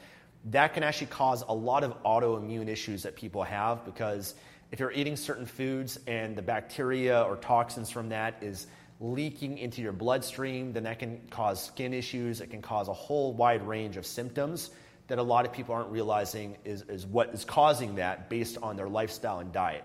that 0.45 0.73
can 0.73 0.83
actually 0.83 1.07
cause 1.07 1.43
a 1.47 1.53
lot 1.53 1.83
of 1.83 2.01
autoimmune 2.03 2.67
issues 2.67 3.03
that 3.03 3.15
people 3.15 3.43
have 3.43 3.85
because 3.85 4.35
if 4.71 4.79
you're 4.79 4.91
eating 4.91 5.15
certain 5.15 5.45
foods 5.45 5.99
and 6.07 6.35
the 6.35 6.41
bacteria 6.41 7.21
or 7.21 7.35
toxins 7.35 7.89
from 7.89 8.09
that 8.09 8.41
is 8.41 8.67
leaking 8.99 9.57
into 9.57 9.81
your 9.81 9.91
bloodstream, 9.91 10.73
then 10.73 10.83
that 10.83 10.99
can 10.99 11.21
cause 11.29 11.63
skin 11.63 11.93
issues. 11.93 12.41
It 12.41 12.49
can 12.49 12.61
cause 12.61 12.87
a 12.87 12.93
whole 12.93 13.33
wide 13.33 13.65
range 13.67 13.97
of 13.97 14.05
symptoms 14.05 14.71
that 15.13 15.19
a 15.19 15.21
lot 15.21 15.45
of 15.45 15.53
people 15.53 15.75
aren't 15.75 15.91
realizing 15.91 16.57
is, 16.65 16.81
is 16.89 17.05
what 17.05 17.29
is 17.35 17.45
causing 17.45 17.97
that 17.97 18.31
based 18.31 18.57
on 18.63 18.75
their 18.75 18.89
lifestyle 18.89 19.37
and 19.37 19.53
diet. 19.53 19.83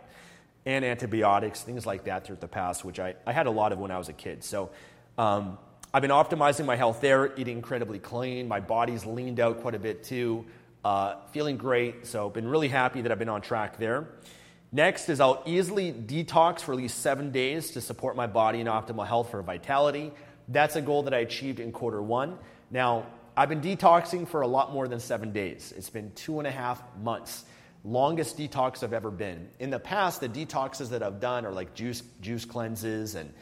And 0.65 0.87
antibiotics, 0.87 1.61
things 1.61 1.85
like 1.85 2.05
that 2.05 2.25
through 2.27 2.37
the 2.37 2.49
past, 2.49 2.83
which 2.83 2.99
I, 2.99 3.15
I 3.27 3.35
had 3.35 3.47
a 3.47 3.51
lot 3.51 3.73
of 3.73 3.79
when 3.79 3.91
I 3.91 3.99
was 3.99 4.09
a 4.09 4.15
kid. 4.15 4.43
So 4.43 4.71
um, 5.19 5.59
I've 5.93 6.01
been 6.01 6.13
optimizing 6.13 6.65
my 6.65 6.77
health 6.77 7.03
there, 7.03 7.39
eating 7.39 7.59
incredibly 7.59 7.99
clean. 7.99 8.49
My 8.49 8.61
body's 8.61 9.05
leaned 9.05 9.39
out 9.39 9.61
quite 9.61 9.75
a 9.75 9.79
bit 9.79 10.03
too, 10.03 10.47
uh, 10.83 11.17
feeling 11.33 11.59
great. 11.59 12.07
So 12.07 12.31
been 12.31 12.49
really 12.49 12.69
happy 12.69 13.03
that 13.03 13.13
I've 13.13 13.19
been 13.19 13.29
on 13.29 13.43
track 13.43 13.77
there. 13.77 14.09
Next 14.73 15.11
is 15.11 15.21
I'll 15.21 15.43
easily 15.45 15.93
detox 15.93 16.61
for 16.61 16.73
at 16.73 16.79
least 16.79 17.01
seven 17.01 17.33
days 17.33 17.73
to 17.73 17.83
support 17.83 18.17
my 18.17 18.27
body 18.27 18.61
in 18.61 18.67
optimal 18.67 19.07
health 19.07 19.31
for 19.31 19.43
vitality. 19.43 20.11
That's 20.49 20.77
a 20.77 20.81
goal 20.81 21.03
that 21.03 21.13
I 21.13 21.19
achieved 21.19 21.61
in 21.61 21.71
quarter 21.71 22.01
one. 22.01 22.39
Now, 22.71 23.05
I've 23.39 23.49
been 23.49 23.61
detoxing 23.61 24.27
for 24.27 24.41
a 24.41 24.49
lot 24.49 24.73
more 24.73 24.89
than 24.89 24.99
seven 24.99 25.31
days. 25.31 25.73
It's 25.77 25.91
been 25.91 26.11
two 26.17 26.41
and 26.41 26.47
a 26.49 26.51
half 26.51 26.83
months. 27.01 27.45
Longest 27.85 28.37
detox 28.37 28.83
I've 28.83 28.93
ever 28.93 29.13
been. 29.13 29.49
In 29.61 29.71
the 29.71 29.79
past, 29.79 30.21
the 30.21 30.29
detoxes 30.29 30.89
that 30.89 31.05
I've 31.05 31.21
done 31.21 31.47
are 31.47 31.53
like 31.53 31.73
juice, 31.73 32.03
juice 32.21 32.45
cleanses 32.45 33.15
and, 33.15 33.33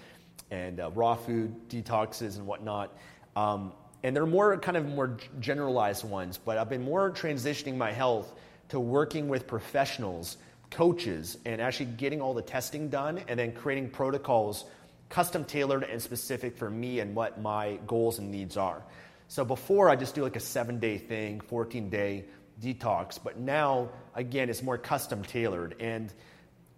and 0.50 0.80
uh, 0.80 0.90
raw 0.90 1.14
food 1.14 1.70
detoxes 1.70 2.36
and 2.36 2.46
whatnot. 2.46 2.94
Um, 3.36 3.72
and 4.02 4.14
they're 4.14 4.26
more 4.26 4.58
kind 4.58 4.76
of 4.76 4.84
more 4.84 5.16
generalized 5.40 6.04
ones, 6.04 6.36
but 6.36 6.58
I've 6.58 6.68
been 6.68 6.84
more 6.84 7.10
transitioning 7.10 7.78
my 7.78 7.90
health 7.90 8.34
to 8.68 8.78
working 8.78 9.28
with 9.28 9.46
professionals 9.46 10.36
coaches 10.70 11.38
and 11.46 11.58
actually 11.58 11.86
getting 11.86 12.20
all 12.20 12.34
the 12.34 12.42
testing 12.42 12.90
done 12.90 13.22
and 13.28 13.38
then 13.38 13.50
creating 13.50 13.88
protocols 13.88 14.66
custom 15.08 15.44
tailored 15.44 15.84
and 15.84 16.02
specific 16.02 16.56
for 16.56 16.68
me 16.68 17.00
and 17.00 17.14
what 17.14 17.40
my 17.40 17.78
goals 17.86 18.18
and 18.18 18.30
needs 18.30 18.58
are. 18.58 18.82
So 19.28 19.44
before 19.44 19.88
I 19.88 19.96
just 19.96 20.14
do 20.14 20.22
like 20.22 20.36
a 20.36 20.40
seven 20.40 20.78
day 20.78 20.98
thing, 20.98 21.40
14 21.40 21.90
day 21.90 22.24
detox, 22.60 23.18
but 23.22 23.38
now 23.38 23.90
again 24.14 24.48
it's 24.48 24.62
more 24.62 24.78
custom 24.78 25.22
tailored 25.22 25.76
and 25.80 26.12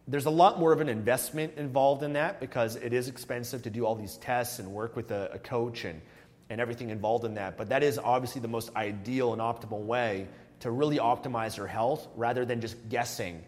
there's 0.08 0.24
a 0.24 0.30
lot 0.30 0.58
more 0.58 0.72
of 0.72 0.80
an 0.80 0.88
investment 0.88 1.58
involved 1.58 2.02
in 2.02 2.14
that 2.14 2.40
because 2.40 2.76
it 2.76 2.94
is 2.94 3.08
expensive 3.08 3.62
to 3.62 3.70
do 3.70 3.84
all 3.84 3.94
these 3.94 4.16
tests 4.16 4.58
and 4.58 4.72
work 4.72 4.96
with 4.96 5.11
a, 5.11 5.32
a 5.34 5.38
coach 5.38 5.84
and, 5.84 6.00
and 6.48 6.62
everything 6.62 6.88
involved 6.88 7.26
in 7.26 7.34
that. 7.34 7.58
But 7.58 7.68
that 7.68 7.82
is 7.82 7.98
obviously 7.98 8.40
the 8.40 8.48
most 8.48 8.74
ideal 8.74 9.34
and 9.34 9.42
optimal 9.42 9.80
way 9.80 10.26
to 10.61 10.70
really 10.70 10.96
optimize 10.96 11.58
your 11.58 11.66
health 11.66 12.08
rather 12.16 12.46
than 12.46 12.62
just 12.62 12.88
guessing 12.88 13.44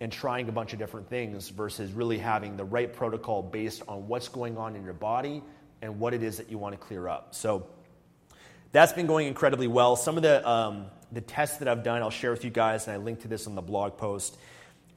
and 0.00 0.12
trying 0.12 0.48
a 0.48 0.52
bunch 0.52 0.72
of 0.72 0.78
different 0.78 1.08
things 1.08 1.48
versus 1.48 1.92
really 1.92 2.18
having 2.18 2.56
the 2.56 2.64
right 2.64 2.92
protocol 2.92 3.42
based 3.42 3.82
on 3.88 4.06
what's 4.06 4.28
going 4.28 4.56
on 4.56 4.76
in 4.76 4.84
your 4.84 4.94
body 4.94 5.42
and 5.82 5.98
what 5.98 6.14
it 6.14 6.22
is 6.22 6.36
that 6.36 6.48
you 6.48 6.58
want 6.58 6.72
to 6.74 6.78
clear 6.78 7.08
up. 7.08 7.34
So 7.34 7.66
that's 8.74 8.92
been 8.92 9.06
going 9.06 9.28
incredibly 9.28 9.68
well. 9.68 9.94
Some 9.94 10.16
of 10.16 10.24
the, 10.24 10.46
um, 10.46 10.86
the 11.12 11.20
tests 11.20 11.58
that 11.58 11.68
I've 11.68 11.84
done, 11.84 12.02
I'll 12.02 12.10
share 12.10 12.32
with 12.32 12.42
you 12.44 12.50
guys, 12.50 12.88
and 12.88 12.94
I 12.94 12.96
linked 12.96 13.22
to 13.22 13.28
this 13.28 13.46
on 13.46 13.54
the 13.54 13.62
blog 13.62 13.96
post, 13.98 14.36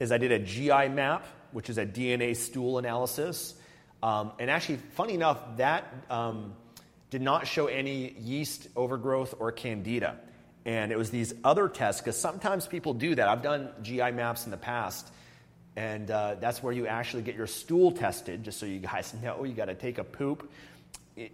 is 0.00 0.10
I 0.10 0.18
did 0.18 0.32
a 0.32 0.40
GI 0.40 0.88
map, 0.88 1.24
which 1.52 1.70
is 1.70 1.78
a 1.78 1.86
DNA 1.86 2.36
stool 2.36 2.78
analysis. 2.78 3.54
Um, 4.02 4.32
and 4.40 4.50
actually, 4.50 4.78
funny 4.94 5.14
enough, 5.14 5.38
that 5.58 5.84
um, 6.10 6.54
did 7.10 7.22
not 7.22 7.46
show 7.46 7.66
any 7.66 8.16
yeast 8.18 8.66
overgrowth 8.74 9.36
or 9.38 9.52
candida. 9.52 10.18
And 10.64 10.90
it 10.90 10.98
was 10.98 11.10
these 11.10 11.32
other 11.44 11.68
tests, 11.68 12.00
because 12.00 12.20
sometimes 12.20 12.66
people 12.66 12.94
do 12.94 13.14
that. 13.14 13.28
I've 13.28 13.42
done 13.42 13.68
GI 13.82 14.10
maps 14.10 14.44
in 14.44 14.50
the 14.50 14.56
past, 14.56 15.08
and 15.76 16.10
uh, 16.10 16.34
that's 16.40 16.64
where 16.64 16.72
you 16.72 16.88
actually 16.88 17.22
get 17.22 17.36
your 17.36 17.46
stool 17.46 17.92
tested, 17.92 18.42
just 18.42 18.58
so 18.58 18.66
you 18.66 18.80
guys 18.80 19.14
know. 19.22 19.44
You 19.44 19.52
got 19.52 19.66
to 19.66 19.76
take 19.76 19.98
a 19.98 20.04
poop 20.04 20.50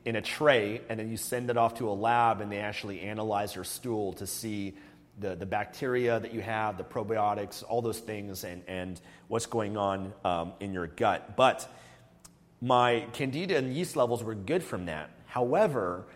in 0.04 0.16
a 0.16 0.22
tray, 0.22 0.80
and 0.88 0.98
then 0.98 1.10
you 1.10 1.16
send 1.16 1.50
it 1.50 1.56
off 1.56 1.74
to 1.74 1.88
a 1.88 1.92
lab, 1.92 2.40
and 2.40 2.50
they 2.50 2.58
actually 2.58 3.00
analyze 3.00 3.54
your 3.54 3.64
stool 3.64 4.12
to 4.14 4.26
see 4.26 4.74
the, 5.18 5.36
the 5.36 5.46
bacteria 5.46 6.18
that 6.18 6.34
you 6.34 6.40
have, 6.40 6.76
the 6.76 6.84
probiotics, 6.84 7.62
all 7.68 7.82
those 7.82 8.00
things, 8.00 8.44
and, 8.44 8.62
and 8.66 9.00
what's 9.28 9.46
going 9.46 9.76
on 9.76 10.12
um, 10.24 10.52
in 10.60 10.72
your 10.72 10.86
gut. 10.86 11.36
But 11.36 11.68
my 12.60 13.06
candida 13.12 13.56
and 13.56 13.74
yeast 13.74 13.96
levels 13.96 14.24
were 14.24 14.34
good 14.34 14.62
from 14.62 14.86
that. 14.86 15.10
However, 15.26 16.06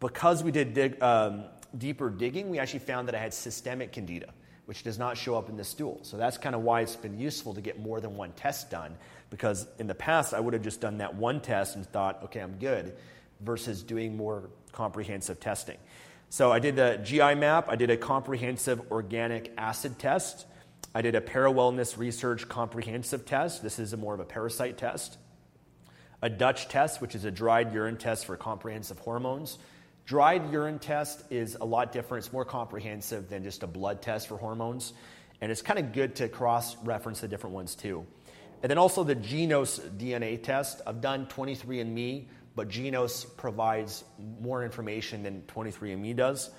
because 0.00 0.42
we 0.42 0.50
did 0.50 0.74
dig, 0.74 1.02
um, 1.02 1.44
deeper 1.76 2.10
digging, 2.10 2.50
we 2.50 2.58
actually 2.58 2.80
found 2.80 3.08
that 3.08 3.14
I 3.14 3.18
had 3.18 3.34
systemic 3.34 3.92
candida, 3.92 4.32
which 4.66 4.82
does 4.82 4.98
not 4.98 5.16
show 5.16 5.36
up 5.36 5.48
in 5.48 5.56
the 5.56 5.64
stool. 5.64 6.00
So 6.02 6.16
that's 6.16 6.38
kind 6.38 6.54
of 6.54 6.62
why 6.62 6.80
it's 6.80 6.96
been 6.96 7.18
useful 7.18 7.54
to 7.54 7.60
get 7.60 7.78
more 7.78 8.00
than 8.00 8.16
one 8.16 8.32
test 8.32 8.70
done, 8.70 8.96
because 9.30 9.66
in 9.78 9.86
the 9.86 9.94
past 9.94 10.34
I 10.34 10.40
would 10.40 10.52
have 10.54 10.62
just 10.62 10.80
done 10.80 10.98
that 10.98 11.14
one 11.14 11.40
test 11.40 11.76
and 11.76 11.86
thought, 11.86 12.24
okay, 12.24 12.40
I'm 12.40 12.58
good, 12.58 12.94
versus 13.40 13.82
doing 13.82 14.16
more 14.16 14.50
comprehensive 14.72 15.40
testing. 15.40 15.78
So 16.28 16.52
I 16.52 16.58
did 16.58 16.76
the 16.76 17.00
GI 17.02 17.34
map, 17.34 17.68
I 17.68 17.76
did 17.76 17.90
a 17.90 17.96
comprehensive 17.96 18.92
organic 18.92 19.52
acid 19.56 19.98
test, 19.98 20.46
I 20.94 21.02
did 21.02 21.14
a 21.14 21.20
Parawellness 21.20 21.96
Research 21.96 22.48
comprehensive 22.48 23.24
test. 23.24 23.62
This 23.62 23.78
is 23.78 23.96
more 23.96 24.12
of 24.12 24.20
a 24.20 24.24
parasite 24.24 24.76
test. 24.76 25.18
A 26.20 26.28
Dutch 26.28 26.68
test, 26.68 27.00
which 27.00 27.14
is 27.14 27.24
a 27.24 27.30
dried 27.30 27.72
urine 27.72 27.96
test 27.96 28.26
for 28.26 28.36
comprehensive 28.36 28.98
hormones. 28.98 29.58
Dried 30.04 30.50
urine 30.50 30.80
test 30.80 31.22
is 31.30 31.56
a 31.60 31.64
lot 31.64 31.92
different. 31.92 32.24
It's 32.24 32.32
more 32.32 32.44
comprehensive 32.44 33.28
than 33.28 33.44
just 33.44 33.62
a 33.62 33.68
blood 33.68 34.02
test 34.02 34.26
for 34.26 34.36
hormones. 34.36 34.92
And 35.40 35.52
it's 35.52 35.62
kind 35.62 35.78
of 35.78 35.92
good 35.92 36.16
to 36.16 36.28
cross 36.28 36.76
reference 36.84 37.20
the 37.20 37.28
different 37.28 37.54
ones 37.54 37.76
too. 37.76 38.04
And 38.62 38.70
then 38.70 38.78
also 38.78 39.04
the 39.04 39.16
Genos 39.16 39.80
DNA 39.96 40.42
test. 40.42 40.82
I've 40.86 41.00
done 41.00 41.26
23andMe, 41.26 42.26
but 42.54 42.68
Genos 42.68 43.24
provides 43.36 44.04
more 44.40 44.64
information 44.64 45.22
than 45.22 45.42
23andMe 45.42 46.14
does. 46.14 46.50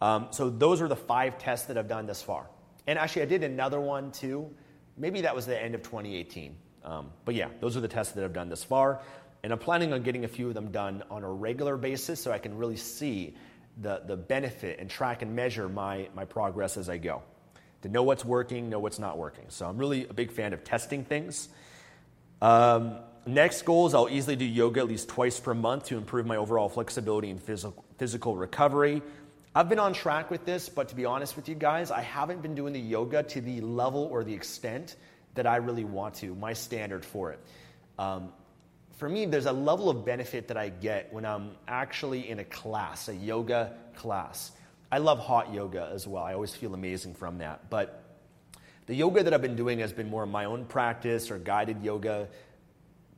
Um, 0.00 0.28
so 0.30 0.48
those 0.48 0.80
are 0.80 0.88
the 0.88 0.96
five 0.96 1.38
tests 1.38 1.66
that 1.66 1.76
I've 1.76 1.88
done 1.88 2.06
thus 2.06 2.22
far. 2.22 2.48
And 2.86 2.98
actually, 2.98 3.22
I 3.22 3.26
did 3.26 3.42
another 3.42 3.80
one 3.80 4.10
too. 4.10 4.50
Maybe 4.96 5.20
that 5.22 5.34
was 5.34 5.44
the 5.44 5.60
end 5.60 5.74
of 5.74 5.82
2018. 5.82 6.56
Um, 6.84 7.10
but 7.24 7.34
yeah, 7.34 7.48
those 7.60 7.76
are 7.76 7.80
the 7.80 7.88
tests 7.88 8.14
that 8.14 8.24
I've 8.24 8.32
done 8.32 8.48
thus 8.48 8.64
far. 8.64 9.00
And 9.42 9.52
I'm 9.52 9.58
planning 9.58 9.92
on 9.92 10.02
getting 10.02 10.24
a 10.24 10.28
few 10.28 10.48
of 10.48 10.54
them 10.54 10.70
done 10.70 11.02
on 11.10 11.22
a 11.22 11.30
regular 11.30 11.76
basis 11.76 12.20
so 12.20 12.32
I 12.32 12.38
can 12.38 12.56
really 12.56 12.76
see 12.76 13.36
the, 13.80 14.02
the 14.06 14.16
benefit 14.16 14.78
and 14.80 14.88
track 14.88 15.22
and 15.22 15.34
measure 15.34 15.68
my, 15.68 16.08
my 16.14 16.24
progress 16.24 16.76
as 16.76 16.88
I 16.88 16.98
go. 16.98 17.22
To 17.82 17.88
know 17.88 18.02
what's 18.02 18.24
working, 18.24 18.68
know 18.68 18.80
what's 18.80 18.98
not 18.98 19.18
working. 19.18 19.44
So 19.48 19.66
I'm 19.66 19.78
really 19.78 20.06
a 20.08 20.12
big 20.12 20.32
fan 20.32 20.52
of 20.52 20.64
testing 20.64 21.04
things. 21.04 21.48
Um, 22.42 22.96
next 23.26 23.62
goal 23.62 23.86
is 23.86 23.94
I'll 23.94 24.08
easily 24.08 24.36
do 24.36 24.44
yoga 24.44 24.80
at 24.80 24.88
least 24.88 25.08
twice 25.08 25.38
per 25.38 25.54
month 25.54 25.86
to 25.86 25.96
improve 25.96 26.26
my 26.26 26.36
overall 26.36 26.68
flexibility 26.68 27.30
and 27.30 27.40
physical, 27.40 27.84
physical 27.96 28.36
recovery. 28.36 29.02
I've 29.54 29.68
been 29.68 29.78
on 29.78 29.92
track 29.92 30.30
with 30.30 30.44
this, 30.44 30.68
but 30.68 30.88
to 30.88 30.94
be 30.94 31.04
honest 31.04 31.36
with 31.36 31.48
you 31.48 31.54
guys, 31.54 31.90
I 31.90 32.00
haven't 32.00 32.42
been 32.42 32.54
doing 32.54 32.72
the 32.72 32.80
yoga 32.80 33.22
to 33.22 33.40
the 33.40 33.60
level 33.60 34.04
or 34.04 34.22
the 34.22 34.34
extent 34.34 34.96
that 35.34 35.46
I 35.46 35.56
really 35.56 35.84
want 35.84 36.14
to, 36.16 36.34
my 36.34 36.52
standard 36.52 37.04
for 37.04 37.32
it. 37.32 37.40
Um, 37.98 38.32
for 38.98 39.08
me, 39.08 39.26
there's 39.26 39.46
a 39.46 39.52
level 39.52 39.88
of 39.88 40.04
benefit 40.04 40.48
that 40.48 40.56
I 40.56 40.68
get 40.68 41.12
when 41.12 41.24
I'm 41.24 41.52
actually 41.68 42.28
in 42.28 42.40
a 42.40 42.44
class, 42.44 43.08
a 43.08 43.14
yoga 43.14 43.74
class. 43.96 44.50
I 44.90 44.98
love 44.98 45.18
hot 45.18 45.52
yoga 45.52 45.90
as 45.92 46.06
well. 46.06 46.22
I 46.22 46.34
always 46.34 46.54
feel 46.54 46.74
amazing 46.74 47.14
from 47.14 47.38
that. 47.38 47.68
But 47.68 48.02
the 48.86 48.94
yoga 48.94 49.22
that 49.22 49.34
I've 49.34 49.42
been 49.42 49.56
doing 49.56 49.80
has 49.80 49.92
been 49.92 50.08
more 50.08 50.22
of 50.22 50.30
my 50.30 50.46
own 50.46 50.64
practice 50.64 51.30
or 51.30 51.38
guided 51.38 51.82
yoga, 51.82 52.28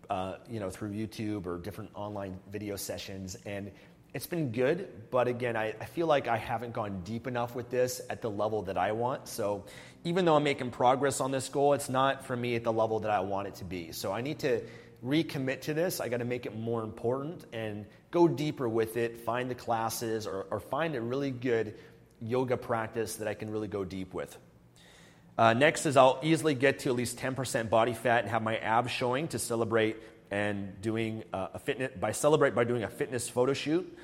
uh, 0.09 0.35
you 0.49 0.59
know, 0.59 0.71
through 0.71 0.91
YouTube 0.91 1.47
or 1.47 1.59
different 1.59 1.91
online 1.95 2.41
video 2.51 2.75
sessions. 2.75 3.37
And 3.47 3.71
it's 4.13 4.27
been 4.27 4.51
good, 4.51 4.89
but 5.13 5.29
again, 5.29 5.57
I, 5.57 5.69
I, 5.81 5.85
feel 5.85 6.09
like 6.09 6.27
I 6.27 6.37
haven't 6.37 6.73
gone 6.73 7.03
deep 7.05 7.29
enough 7.29 7.55
with 7.55 7.71
this 7.71 8.01
at 8.11 8.21
the 8.21 8.31
level 8.31 8.63
that 8.63 8.77
I 8.77 8.91
want. 8.91 9.29
So 9.29 9.67
even 10.03 10.25
though 10.25 10.35
I'm 10.35 10.43
making 10.43 10.73
progress 10.73 11.21
on 11.21 11.31
this 11.31 11.49
goal, 11.49 11.75
it's 11.75 11.89
not 11.89 12.27
for 12.27 12.37
me 12.37 12.57
at 12.57 12.65
the 12.65 12.73
level 12.73 12.99
that 13.01 13.13
I 13.13 13.21
want 13.21 13.47
it 13.47 13.55
to 13.57 13.65
be. 13.65 13.93
So 13.93 14.13
I 14.13 14.21
need 14.21 14.41
to 14.41 14.63
recommit 15.05 15.61
to 15.63 15.75
this. 15.75 16.01
I 16.01 16.09
got 16.09 16.17
to 16.17 16.25
make 16.25 16.45
it 16.45 16.59
more 16.59 16.83
important 16.83 17.45
and 17.53 17.87
go 18.11 18.29
deeper 18.29 18.69
with 18.69 18.97
it, 18.97 19.21
find 19.21 19.51
the 19.51 19.55
classes, 19.55 20.27
or, 20.27 20.47
or 20.51 20.61
find 20.61 20.95
a 20.95 21.01
really 21.01 21.31
good 21.31 21.75
yoga 22.21 22.57
practice 22.57 23.17
that 23.17 23.29
I 23.29 23.35
can 23.35 23.51
really 23.51 23.69
go 23.69 23.85
deep 23.85 24.13
with. 24.15 24.37
Uh, 25.39 25.55
next 25.55 25.87
is 25.87 25.97
I'll 25.97 26.21
easily 26.23 26.55
get 26.55 26.81
to 26.81 26.91
at 26.91 26.97
least 26.97 27.19
10% 27.19 27.71
body 27.71 27.95
fat 27.95 28.23
and 28.23 28.31
have 28.31 28.43
my 28.43 28.59
abs 28.59 28.91
showing 28.91 29.29
to 29.29 29.39
celebrate 29.39 29.97
and 30.31 30.81
doing 30.81 31.25
a 31.33 31.59
fitness 31.59 31.91
by 31.99 32.13
celebrate 32.13 32.55
by 32.55 32.65
doing 32.65 32.85
a 32.85 32.89
fitness 32.89 33.29
photo 33.29 33.53
shoot. 33.53 33.99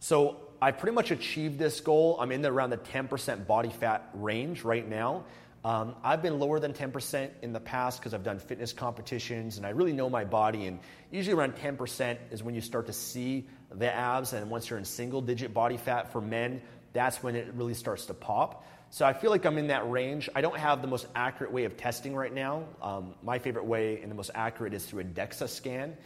So 0.00 0.38
I 0.60 0.72
pretty 0.72 0.94
much 0.94 1.10
achieved 1.10 1.58
this 1.58 1.80
goal. 1.80 2.16
I'm 2.20 2.32
in 2.32 2.42
the, 2.42 2.50
around 2.50 2.70
the 2.70 2.78
10% 2.78 3.46
body 3.46 3.68
fat 3.68 4.08
range 4.14 4.64
right 4.64 4.88
now. 4.88 5.24
Um, 5.64 5.96
I've 6.04 6.22
been 6.22 6.38
lower 6.38 6.60
than 6.60 6.72
10% 6.72 7.30
in 7.42 7.52
the 7.52 7.60
past 7.60 7.98
because 7.98 8.14
I've 8.14 8.22
done 8.22 8.38
fitness 8.38 8.72
competitions 8.72 9.56
and 9.56 9.66
I 9.66 9.70
really 9.70 9.92
know 9.92 10.08
my 10.08 10.24
body. 10.24 10.66
And 10.66 10.78
usually 11.10 11.36
around 11.36 11.56
10% 11.56 12.16
is 12.30 12.42
when 12.42 12.54
you 12.54 12.60
start 12.60 12.86
to 12.86 12.92
see 12.92 13.48
the 13.74 13.92
abs. 13.92 14.32
And 14.32 14.50
once 14.50 14.70
you're 14.70 14.78
in 14.78 14.84
single 14.84 15.20
digit 15.20 15.52
body 15.52 15.76
fat 15.76 16.12
for 16.12 16.20
men, 16.20 16.62
that's 16.92 17.22
when 17.22 17.34
it 17.34 17.52
really 17.54 17.74
starts 17.74 18.06
to 18.06 18.14
pop. 18.14 18.64
So 18.90 19.04
I 19.04 19.12
feel 19.12 19.30
like 19.30 19.44
I'm 19.44 19.58
in 19.58 19.66
that 19.66 19.90
range. 19.90 20.30
I 20.34 20.40
don't 20.40 20.56
have 20.56 20.80
the 20.80 20.88
most 20.88 21.06
accurate 21.14 21.52
way 21.52 21.64
of 21.64 21.76
testing 21.76 22.14
right 22.14 22.32
now. 22.32 22.64
Um, 22.80 23.14
my 23.22 23.38
favorite 23.38 23.66
way 23.66 24.00
and 24.00 24.10
the 24.10 24.14
most 24.14 24.30
accurate 24.34 24.72
is 24.72 24.84
through 24.86 25.00
a 25.00 25.04
DEXA 25.04 25.48
scan, 25.48 25.96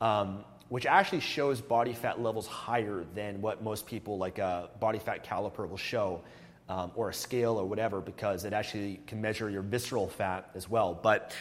um, 0.00 0.44
which 0.68 0.86
actually 0.86 1.20
shows 1.20 1.60
body 1.60 1.92
fat 1.92 2.20
levels 2.20 2.46
higher 2.48 3.04
than 3.14 3.40
what 3.40 3.62
most 3.62 3.86
people, 3.86 4.18
like 4.18 4.38
a 4.38 4.70
body 4.80 4.98
fat 4.98 5.24
caliper, 5.24 5.68
will 5.68 5.76
show, 5.76 6.22
um, 6.68 6.90
or 6.94 7.10
a 7.10 7.14
scale 7.14 7.58
or 7.58 7.64
whatever, 7.64 8.00
because 8.00 8.44
it 8.44 8.52
actually 8.52 9.00
can 9.06 9.20
measure 9.20 9.50
your 9.50 9.62
visceral 9.62 10.08
fat 10.08 10.50
as 10.54 10.68
well. 10.68 10.98
But 11.00 11.32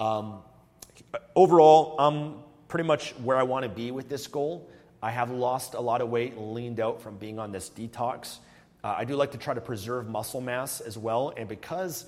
um, 0.00 0.40
overall, 1.36 1.96
I'm 1.98 2.42
pretty 2.68 2.86
much 2.86 3.12
where 3.22 3.36
I 3.36 3.42
want 3.42 3.64
to 3.64 3.68
be 3.68 3.90
with 3.90 4.08
this 4.08 4.26
goal. 4.26 4.68
I 5.02 5.10
have 5.10 5.30
lost 5.30 5.74
a 5.74 5.80
lot 5.80 6.00
of 6.00 6.08
weight 6.08 6.34
and 6.34 6.52
leaned 6.52 6.80
out 6.80 7.02
from 7.02 7.16
being 7.18 7.38
on 7.38 7.52
this 7.52 7.68
detox. 7.70 8.38
Uh, 8.84 8.94
I 8.96 9.04
do 9.04 9.14
like 9.14 9.30
to 9.32 9.38
try 9.38 9.54
to 9.54 9.60
preserve 9.60 10.08
muscle 10.08 10.40
mass 10.40 10.80
as 10.80 10.96
well. 10.96 11.32
And 11.36 11.48
because 11.48 12.06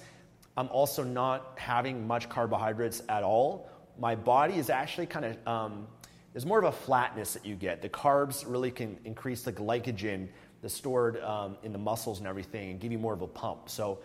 I'm 0.56 0.68
also 0.68 1.04
not 1.04 1.56
having 1.56 2.06
much 2.06 2.28
carbohydrates 2.28 3.02
at 3.08 3.22
all, 3.22 3.68
my 3.98 4.14
body 4.14 4.54
is 4.54 4.70
actually 4.70 5.06
kind 5.06 5.24
of, 5.26 5.48
um, 5.48 5.87
there's 6.32 6.46
more 6.46 6.58
of 6.58 6.64
a 6.64 6.72
flatness 6.72 7.34
that 7.34 7.44
you 7.44 7.54
get. 7.54 7.82
The 7.82 7.88
carbs 7.88 8.44
really 8.46 8.70
can 8.70 8.98
increase 9.04 9.42
the 9.42 9.52
glycogen 9.52 10.28
that's 10.64 10.74
stored 10.74 11.20
um, 11.22 11.59
in 11.62 11.72
the 11.72 11.79
muscles 11.79 12.20
and 12.20 12.27
everything 12.27 12.70
and 12.70 12.81
give 12.81 12.90
you 12.90 12.98
more 12.98 13.12
of 13.12 13.20
a 13.20 13.27
pump. 13.27 13.68
So, 13.68 13.98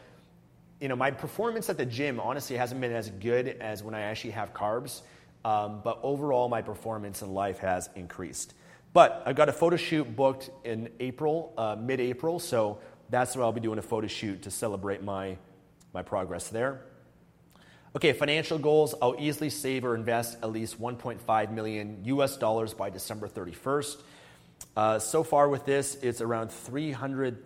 you 0.81 0.89
know, 0.89 0.95
my 0.97 1.09
performance 1.09 1.69
at 1.69 1.77
the 1.77 1.85
gym 1.85 2.19
honestly 2.19 2.57
hasn't 2.57 2.81
been 2.81 2.91
as 2.91 3.09
good 3.11 3.47
as 3.61 3.81
when 3.81 3.95
I 3.95 4.01
actually 4.01 4.31
have 4.31 4.53
carbs. 4.53 5.01
Um, 5.45 5.79
but 5.85 5.99
overall, 6.03 6.49
my 6.49 6.61
performance 6.61 7.21
in 7.21 7.33
life 7.33 7.59
has 7.59 7.89
increased. 7.95 8.55
But 8.91 9.23
I've 9.25 9.37
got 9.37 9.47
a 9.47 9.53
photo 9.53 9.77
shoot 9.77 10.13
booked 10.17 10.49
in 10.65 10.89
April, 10.99 11.53
uh, 11.57 11.77
mid 11.79 12.01
April, 12.01 12.39
so 12.39 12.79
that's 13.09 13.37
where 13.37 13.45
I'll 13.45 13.53
be 13.53 13.61
doing 13.61 13.79
a 13.79 13.81
photo 13.81 14.07
shoot 14.07 14.41
to 14.41 14.51
celebrate 14.51 15.01
my, 15.01 15.37
my 15.93 16.01
progress 16.01 16.49
there. 16.49 16.81
Okay, 17.95 18.11
financial 18.11 18.59
goals. 18.59 18.95
I'll 19.01 19.15
easily 19.17 19.49
save 19.49 19.85
or 19.85 19.95
invest 19.95 20.39
at 20.43 20.51
least 20.51 20.77
1.5 20.81 21.51
million 21.51 21.99
US 22.03 22.35
dollars 22.35 22.73
by 22.73 22.89
December 22.89 23.29
31st. 23.29 24.01
Uh, 24.79 24.97
so 24.97 25.23
far 25.23 25.49
with 25.49 25.65
this, 25.65 25.97
it's 26.01 26.21
around 26.21 26.53
300, 26.53 27.43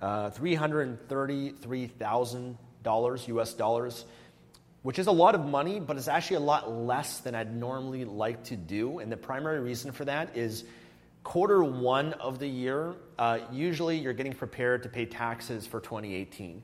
uh, 0.00 0.30
$333,000 0.30 3.28
US 3.28 3.52
dollars 3.52 4.06
which 4.80 4.98
is 4.98 5.06
a 5.06 5.12
lot 5.12 5.34
of 5.34 5.44
money, 5.44 5.80
but 5.80 5.98
it's 5.98 6.08
actually 6.08 6.36
a 6.36 6.40
lot 6.40 6.72
less 6.72 7.18
than 7.18 7.34
I'd 7.34 7.54
normally 7.54 8.06
like 8.06 8.44
to 8.44 8.56
do. 8.56 9.00
And 9.00 9.12
the 9.12 9.18
primary 9.18 9.60
reason 9.60 9.92
for 9.92 10.06
that 10.06 10.34
is 10.36 10.64
quarter 11.24 11.62
one 11.62 12.14
of 12.14 12.38
the 12.38 12.46
year, 12.46 12.94
uh, 13.18 13.40
usually 13.52 13.98
you're 13.98 14.14
getting 14.14 14.32
prepared 14.32 14.84
to 14.84 14.88
pay 14.88 15.04
taxes 15.04 15.66
for 15.66 15.78
2018. 15.80 16.62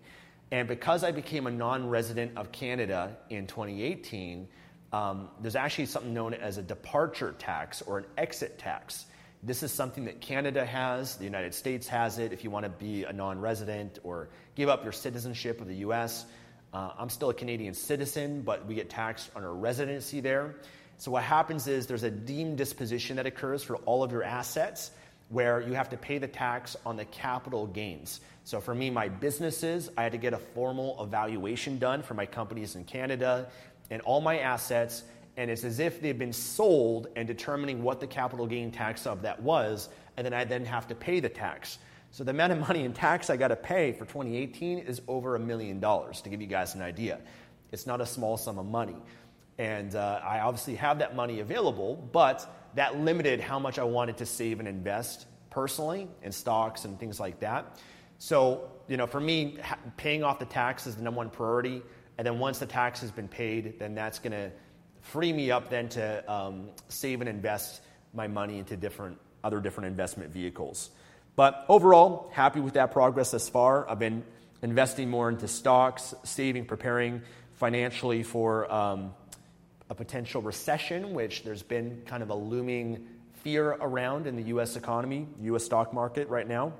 And 0.52 0.68
because 0.68 1.04
I 1.04 1.10
became 1.10 1.46
a 1.46 1.50
non 1.50 1.86
resident 1.88 2.38
of 2.38 2.50
Canada 2.50 3.18
in 3.28 3.46
2018, 3.46 4.48
um, 4.92 5.28
there's 5.40 5.56
actually 5.56 5.84
something 5.86 6.14
known 6.14 6.32
as 6.32 6.56
a 6.56 6.62
departure 6.62 7.34
tax 7.38 7.82
or 7.82 7.98
an 7.98 8.06
exit 8.16 8.58
tax. 8.58 9.04
This 9.44 9.64
is 9.64 9.72
something 9.72 10.04
that 10.04 10.20
Canada 10.20 10.64
has, 10.64 11.16
the 11.16 11.24
United 11.24 11.52
States 11.52 11.88
has 11.88 12.18
it 12.18 12.32
if 12.32 12.44
you 12.44 12.50
want 12.50 12.64
to 12.64 12.70
be 12.70 13.02
a 13.02 13.12
non 13.12 13.40
resident 13.40 13.98
or 14.04 14.28
give 14.54 14.68
up 14.68 14.84
your 14.84 14.92
citizenship 14.92 15.60
of 15.60 15.66
the 15.66 15.76
US. 15.76 16.24
Uh, 16.72 16.90
I'm 16.96 17.10
still 17.10 17.30
a 17.30 17.34
Canadian 17.34 17.74
citizen, 17.74 18.42
but 18.42 18.64
we 18.66 18.76
get 18.76 18.88
taxed 18.88 19.30
on 19.34 19.42
our 19.42 19.52
residency 19.52 20.20
there. 20.20 20.54
So 20.98 21.10
what 21.10 21.24
happens 21.24 21.66
is 21.66 21.88
there's 21.88 22.04
a 22.04 22.10
deemed 22.10 22.56
disposition 22.56 23.16
that 23.16 23.26
occurs 23.26 23.64
for 23.64 23.76
all 23.78 24.04
of 24.04 24.12
your 24.12 24.22
assets 24.22 24.92
where 25.28 25.60
you 25.60 25.72
have 25.72 25.88
to 25.88 25.96
pay 25.96 26.18
the 26.18 26.28
tax 26.28 26.76
on 26.86 26.96
the 26.96 27.04
capital 27.06 27.66
gains. 27.66 28.20
So 28.44 28.60
for 28.60 28.76
me, 28.76 28.90
my 28.90 29.08
businesses, 29.08 29.90
I 29.96 30.04
had 30.04 30.12
to 30.12 30.18
get 30.18 30.34
a 30.34 30.38
formal 30.38 31.02
evaluation 31.02 31.80
done 31.80 32.02
for 32.02 32.14
my 32.14 32.26
companies 32.26 32.76
in 32.76 32.84
Canada 32.84 33.48
and 33.90 34.02
all 34.02 34.20
my 34.20 34.38
assets, 34.38 35.02
and 35.36 35.50
it's 35.50 35.64
as 35.64 35.78
if 35.78 36.00
they've 36.00 36.18
been 36.18 36.32
sold 36.32 37.08
and 37.16 37.26
determining 37.26 37.82
what 37.82 38.00
the 38.00 38.06
capital 38.06 38.46
gain 38.46 38.70
tax 38.70 39.06
of 39.06 39.22
that 39.22 39.42
was, 39.42 39.88
and 40.16 40.24
then 40.24 40.34
I 40.34 40.44
then 40.44 40.64
have 40.64 40.88
to 40.88 40.94
pay 40.94 41.20
the 41.20 41.28
tax. 41.28 41.78
So 42.10 42.24
the 42.24 42.30
amount 42.30 42.52
of 42.52 42.58
money 42.58 42.84
in 42.84 42.92
tax 42.92 43.30
I 43.30 43.36
got 43.38 43.48
to 43.48 43.56
pay 43.56 43.92
for 43.92 44.04
2018 44.04 44.80
is 44.80 45.00
over 45.08 45.34
a 45.34 45.38
million 45.38 45.80
dollars, 45.80 46.20
to 46.22 46.28
give 46.28 46.42
you 46.42 46.46
guys 46.46 46.74
an 46.74 46.82
idea. 46.82 47.20
It's 47.70 47.86
not 47.86 48.02
a 48.02 48.06
small 48.06 48.36
sum 48.36 48.58
of 48.58 48.66
money. 48.66 48.96
And 49.56 49.94
uh, 49.94 50.20
I 50.22 50.40
obviously 50.40 50.74
have 50.76 50.98
that 50.98 51.16
money 51.16 51.40
available, 51.40 51.96
but 52.12 52.46
that 52.74 52.98
limited 52.98 53.40
how 53.40 53.58
much 53.58 53.78
I 53.78 53.84
wanted 53.84 54.18
to 54.18 54.26
save 54.26 54.58
and 54.58 54.68
invest 54.68 55.26
personally 55.50 56.08
in 56.22 56.32
stocks 56.32 56.84
and 56.84 56.98
things 56.98 57.18
like 57.18 57.40
that. 57.40 57.78
So, 58.18 58.70
you 58.88 58.96
know, 58.96 59.06
for 59.06 59.20
me, 59.20 59.58
paying 59.96 60.22
off 60.22 60.38
the 60.38 60.46
tax 60.46 60.86
is 60.86 60.96
the 60.96 61.02
number 61.02 61.18
one 61.18 61.30
priority. 61.30 61.82
And 62.18 62.26
then 62.26 62.38
once 62.38 62.58
the 62.58 62.66
tax 62.66 63.00
has 63.00 63.10
been 63.10 63.28
paid, 63.28 63.78
then 63.78 63.94
that's 63.94 64.18
going 64.18 64.32
to 64.32 64.52
free 65.02 65.32
me 65.32 65.50
up 65.50 65.68
then 65.68 65.88
to 65.90 66.32
um, 66.32 66.70
save 66.88 67.20
and 67.20 67.28
invest 67.28 67.82
my 68.14 68.26
money 68.26 68.58
into 68.58 68.76
different 68.76 69.18
other 69.44 69.60
different 69.60 69.88
investment 69.88 70.32
vehicles. 70.32 70.90
But 71.34 71.64
overall, 71.68 72.30
happy 72.32 72.60
with 72.60 72.74
that 72.74 72.92
progress 72.92 73.32
thus 73.32 73.48
far. 73.48 73.88
I've 73.88 73.98
been 73.98 74.22
investing 74.62 75.10
more 75.10 75.28
into 75.28 75.48
stocks, 75.48 76.14
saving, 76.24 76.66
preparing 76.66 77.22
financially 77.54 78.22
for 78.22 78.72
um, 78.72 79.14
a 79.90 79.94
potential 79.94 80.42
recession, 80.42 81.14
which 81.14 81.42
there's 81.42 81.62
been 81.62 82.02
kind 82.06 82.22
of 82.22 82.30
a 82.30 82.34
looming 82.34 83.06
fear 83.42 83.70
around 83.80 84.26
in 84.26 84.36
the 84.36 84.42
U.S. 84.44 84.76
economy, 84.76 85.26
U.S. 85.42 85.64
stock 85.64 85.92
market 85.92 86.28
right 86.28 86.46
now. 86.46 86.72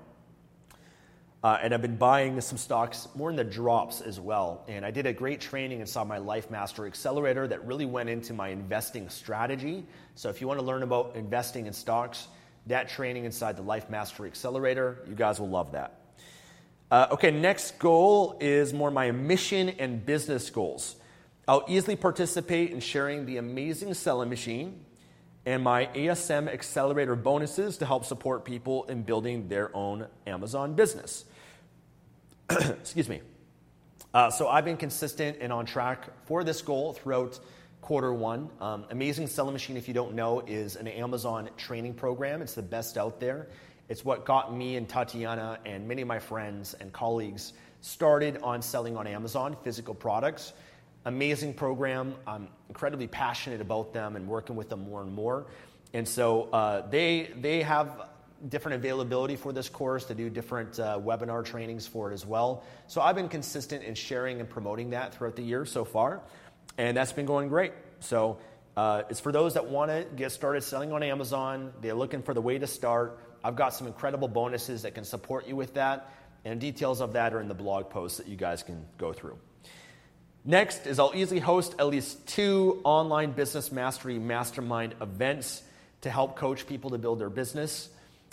Uh, 1.42 1.58
and 1.60 1.74
I've 1.74 1.82
been 1.82 1.96
buying 1.96 2.40
some 2.40 2.56
stocks 2.56 3.08
more 3.16 3.28
in 3.28 3.34
the 3.34 3.42
drops 3.42 4.00
as 4.00 4.20
well. 4.20 4.64
And 4.68 4.86
I 4.86 4.92
did 4.92 5.06
a 5.06 5.12
great 5.12 5.40
training 5.40 5.80
inside 5.80 6.06
my 6.06 6.18
Life 6.18 6.50
Master 6.50 6.86
Accelerator 6.86 7.48
that 7.48 7.66
really 7.66 7.84
went 7.84 8.08
into 8.08 8.32
my 8.32 8.48
investing 8.48 9.08
strategy. 9.08 9.84
So 10.14 10.28
if 10.28 10.40
you 10.40 10.46
want 10.46 10.60
to 10.60 10.64
learn 10.66 10.84
about 10.84 11.16
investing 11.16 11.66
in 11.66 11.72
stocks, 11.72 12.28
that 12.66 12.88
training 12.88 13.24
inside 13.24 13.56
the 13.56 13.62
Life 13.62 13.90
Mastery 13.90 14.28
Accelerator, 14.28 14.98
you 15.08 15.16
guys 15.16 15.40
will 15.40 15.48
love 15.48 15.72
that. 15.72 15.98
Uh, 16.92 17.08
okay, 17.10 17.32
next 17.32 17.78
goal 17.80 18.36
is 18.40 18.72
more 18.72 18.92
my 18.92 19.10
mission 19.10 19.70
and 19.70 20.06
business 20.06 20.48
goals. 20.48 20.94
I'll 21.48 21.64
easily 21.66 21.96
participate 21.96 22.70
in 22.70 22.78
sharing 22.78 23.26
the 23.26 23.38
amazing 23.38 23.94
selling 23.94 24.28
machine 24.28 24.84
and 25.44 25.62
my 25.62 25.86
ASM 25.94 26.48
accelerator 26.48 27.16
bonuses 27.16 27.78
to 27.78 27.86
help 27.86 28.04
support 28.04 28.44
people 28.44 28.84
in 28.84 29.02
building 29.02 29.48
their 29.48 29.74
own 29.74 30.06
Amazon 30.26 30.74
business. 30.74 31.24
Excuse 32.50 33.08
me. 33.08 33.22
Uh, 34.14 34.30
so 34.30 34.46
I've 34.48 34.64
been 34.64 34.76
consistent 34.76 35.38
and 35.40 35.52
on 35.52 35.66
track 35.66 36.06
for 36.26 36.44
this 36.44 36.60
goal 36.62 36.92
throughout 36.92 37.40
quarter 37.80 38.12
one. 38.12 38.48
Um, 38.60 38.84
Amazing 38.90 39.26
Selling 39.26 39.52
Machine, 39.52 39.76
if 39.76 39.88
you 39.88 39.94
don't 39.94 40.14
know, 40.14 40.40
is 40.46 40.76
an 40.76 40.86
Amazon 40.86 41.48
training 41.56 41.94
program. 41.94 42.42
It's 42.42 42.54
the 42.54 42.62
best 42.62 42.96
out 42.96 43.18
there. 43.18 43.48
It's 43.88 44.04
what 44.04 44.24
got 44.24 44.54
me 44.54 44.76
and 44.76 44.88
Tatiana 44.88 45.58
and 45.66 45.88
many 45.88 46.02
of 46.02 46.08
my 46.08 46.18
friends 46.18 46.74
and 46.74 46.92
colleagues 46.92 47.54
started 47.80 48.38
on 48.42 48.62
selling 48.62 48.96
on 48.96 49.06
Amazon 49.06 49.56
physical 49.64 49.94
products. 49.94 50.52
Amazing 51.04 51.54
program. 51.54 52.14
I'm 52.26 52.48
incredibly 52.68 53.08
passionate 53.08 53.60
about 53.60 53.92
them 53.92 54.16
and 54.16 54.28
working 54.28 54.56
with 54.56 54.68
them 54.68 54.88
more 54.88 55.02
and 55.02 55.12
more. 55.12 55.46
And 55.92 56.06
so 56.06 56.44
uh, 56.52 56.88
they, 56.88 57.30
they 57.40 57.62
have 57.62 58.08
different 58.48 58.76
availability 58.76 59.36
for 59.36 59.52
this 59.52 59.68
course 59.68 60.04
to 60.06 60.14
do 60.14 60.30
different 60.30 60.78
uh, 60.78 60.98
webinar 60.98 61.44
trainings 61.44 61.86
for 61.86 62.10
it 62.10 62.14
as 62.14 62.26
well. 62.26 62.64
So 62.86 63.00
I've 63.00 63.16
been 63.16 63.28
consistent 63.28 63.84
in 63.84 63.94
sharing 63.94 64.40
and 64.40 64.48
promoting 64.48 64.90
that 64.90 65.14
throughout 65.14 65.36
the 65.36 65.42
year 65.42 65.64
so 65.64 65.84
far, 65.84 66.20
and 66.78 66.96
that's 66.96 67.12
been 67.12 67.26
going 67.26 67.48
great. 67.48 67.72
So 68.00 68.38
uh, 68.76 69.02
it's 69.10 69.20
for 69.20 69.32
those 69.32 69.54
that 69.54 69.66
want 69.66 69.90
to 69.90 70.06
get 70.16 70.32
started 70.32 70.62
selling 70.62 70.92
on 70.92 71.02
Amazon. 71.02 71.72
They're 71.80 71.94
looking 71.94 72.22
for 72.22 72.34
the 72.34 72.40
way 72.40 72.58
to 72.58 72.66
start. 72.66 73.18
I've 73.44 73.56
got 73.56 73.74
some 73.74 73.86
incredible 73.86 74.28
bonuses 74.28 74.82
that 74.82 74.94
can 74.94 75.04
support 75.04 75.46
you 75.46 75.56
with 75.56 75.74
that, 75.74 76.12
and 76.44 76.60
details 76.60 77.00
of 77.00 77.12
that 77.12 77.34
are 77.34 77.40
in 77.40 77.48
the 77.48 77.54
blog 77.54 77.90
post 77.90 78.18
that 78.18 78.28
you 78.28 78.36
guys 78.36 78.62
can 78.62 78.86
go 78.98 79.12
through. 79.12 79.38
Next 80.44 80.88
is 80.88 80.98
I'll 80.98 81.12
easily 81.14 81.38
host 81.38 81.76
at 81.78 81.86
least 81.86 82.26
two 82.26 82.80
online 82.82 83.30
business 83.30 83.70
mastery 83.70 84.18
mastermind 84.18 84.96
events 85.00 85.62
to 86.00 86.10
help 86.10 86.34
coach 86.34 86.66
people 86.66 86.90
to 86.90 86.98
build 86.98 87.20
their 87.20 87.30
business. 87.30 87.88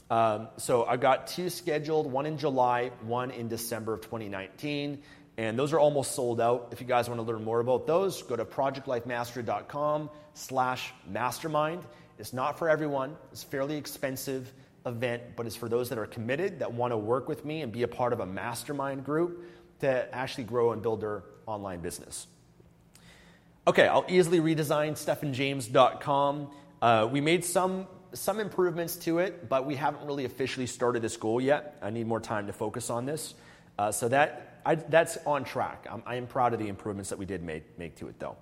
Um, 0.10 0.48
so 0.58 0.86
I've 0.86 1.02
got 1.02 1.28
two 1.28 1.52
scheduled, 1.52 2.12
one 2.12 2.26
in 2.26 2.40
July, 2.40 2.90
one 3.04 3.30
in 3.30 3.48
December 3.48 3.94
of 3.94 4.02
2019. 4.02 5.04
And 5.38 5.58
those 5.58 5.72
are 5.72 5.80
almost 5.80 6.14
sold 6.14 6.42
out. 6.42 6.70
If 6.72 6.82
you 6.82 6.88
guys 6.88 7.08
want 7.08 7.20
to 7.20 7.24
learn 7.32 7.44
more 7.44 7.60
about 7.60 7.86
those, 7.86 8.24
go 8.24 8.36
to 8.36 8.44
projectlifemastery.com 8.44 10.10
slash 10.34 10.92
mastermind. 11.08 11.84
It's 12.18 12.34
not 12.34 12.58
for 12.58 12.70
everyone. 12.70 13.16
It's 13.32 13.44
a 13.44 13.46
fairly 13.46 13.78
expensive 13.78 14.52
event, 14.88 15.22
but 15.36 15.46
it's 15.46 15.56
for 15.56 15.70
those 15.70 15.90
that 15.90 16.00
are 16.00 16.08
committed, 16.08 16.60
that 16.60 16.74
want 16.74 16.92
to 16.92 16.98
work 16.98 17.30
with 17.30 17.46
me 17.46 17.62
and 17.62 17.72
be 17.72 17.84
a 17.84 17.88
part 17.88 18.14
of 18.14 18.20
a 18.20 18.26
mastermind 18.26 19.06
group 19.06 19.46
to 19.82 20.16
actually 20.16 20.44
grow 20.46 20.72
and 20.72 20.82
build 20.82 21.02
their 21.02 21.24
online 21.50 21.82
business. 21.82 22.28
Okay, 23.68 23.88
I'll 23.88 24.06
easily 24.08 24.40
redesign 24.40 24.94
stefanjames.com. 24.94 26.48
Uh, 26.82 27.10
we 27.12 27.22
made 27.22 27.44
some 27.44 27.88
some 28.14 28.40
improvements 28.40 28.96
to 28.96 29.20
it, 29.20 29.50
but 29.50 29.68
we 29.68 29.76
haven't 29.76 30.06
really 30.06 30.26
officially 30.26 30.66
started 30.66 31.02
this 31.02 31.16
goal 31.16 31.40
yet. 31.40 31.78
I 31.82 31.92
need 31.92 32.08
more 32.08 32.20
time 32.20 32.48
to 32.48 32.54
focus 32.54 32.90
on 32.90 33.06
this. 33.06 33.36
Uh, 33.78 33.92
so 33.92 34.08
that 34.08 34.62
I, 34.66 34.76
that's 34.76 35.18
on 35.26 35.44
track. 35.44 35.88
I'm, 35.90 36.04
I 36.06 36.16
am 36.16 36.28
proud 36.28 36.54
of 36.54 36.60
the 36.60 36.68
improvements 36.68 37.10
that 37.12 37.20
we 37.20 37.26
did 37.26 37.44
make, 37.44 37.78
make 37.78 37.96
to 37.98 38.08
it, 38.08 38.20
though. 38.20 38.36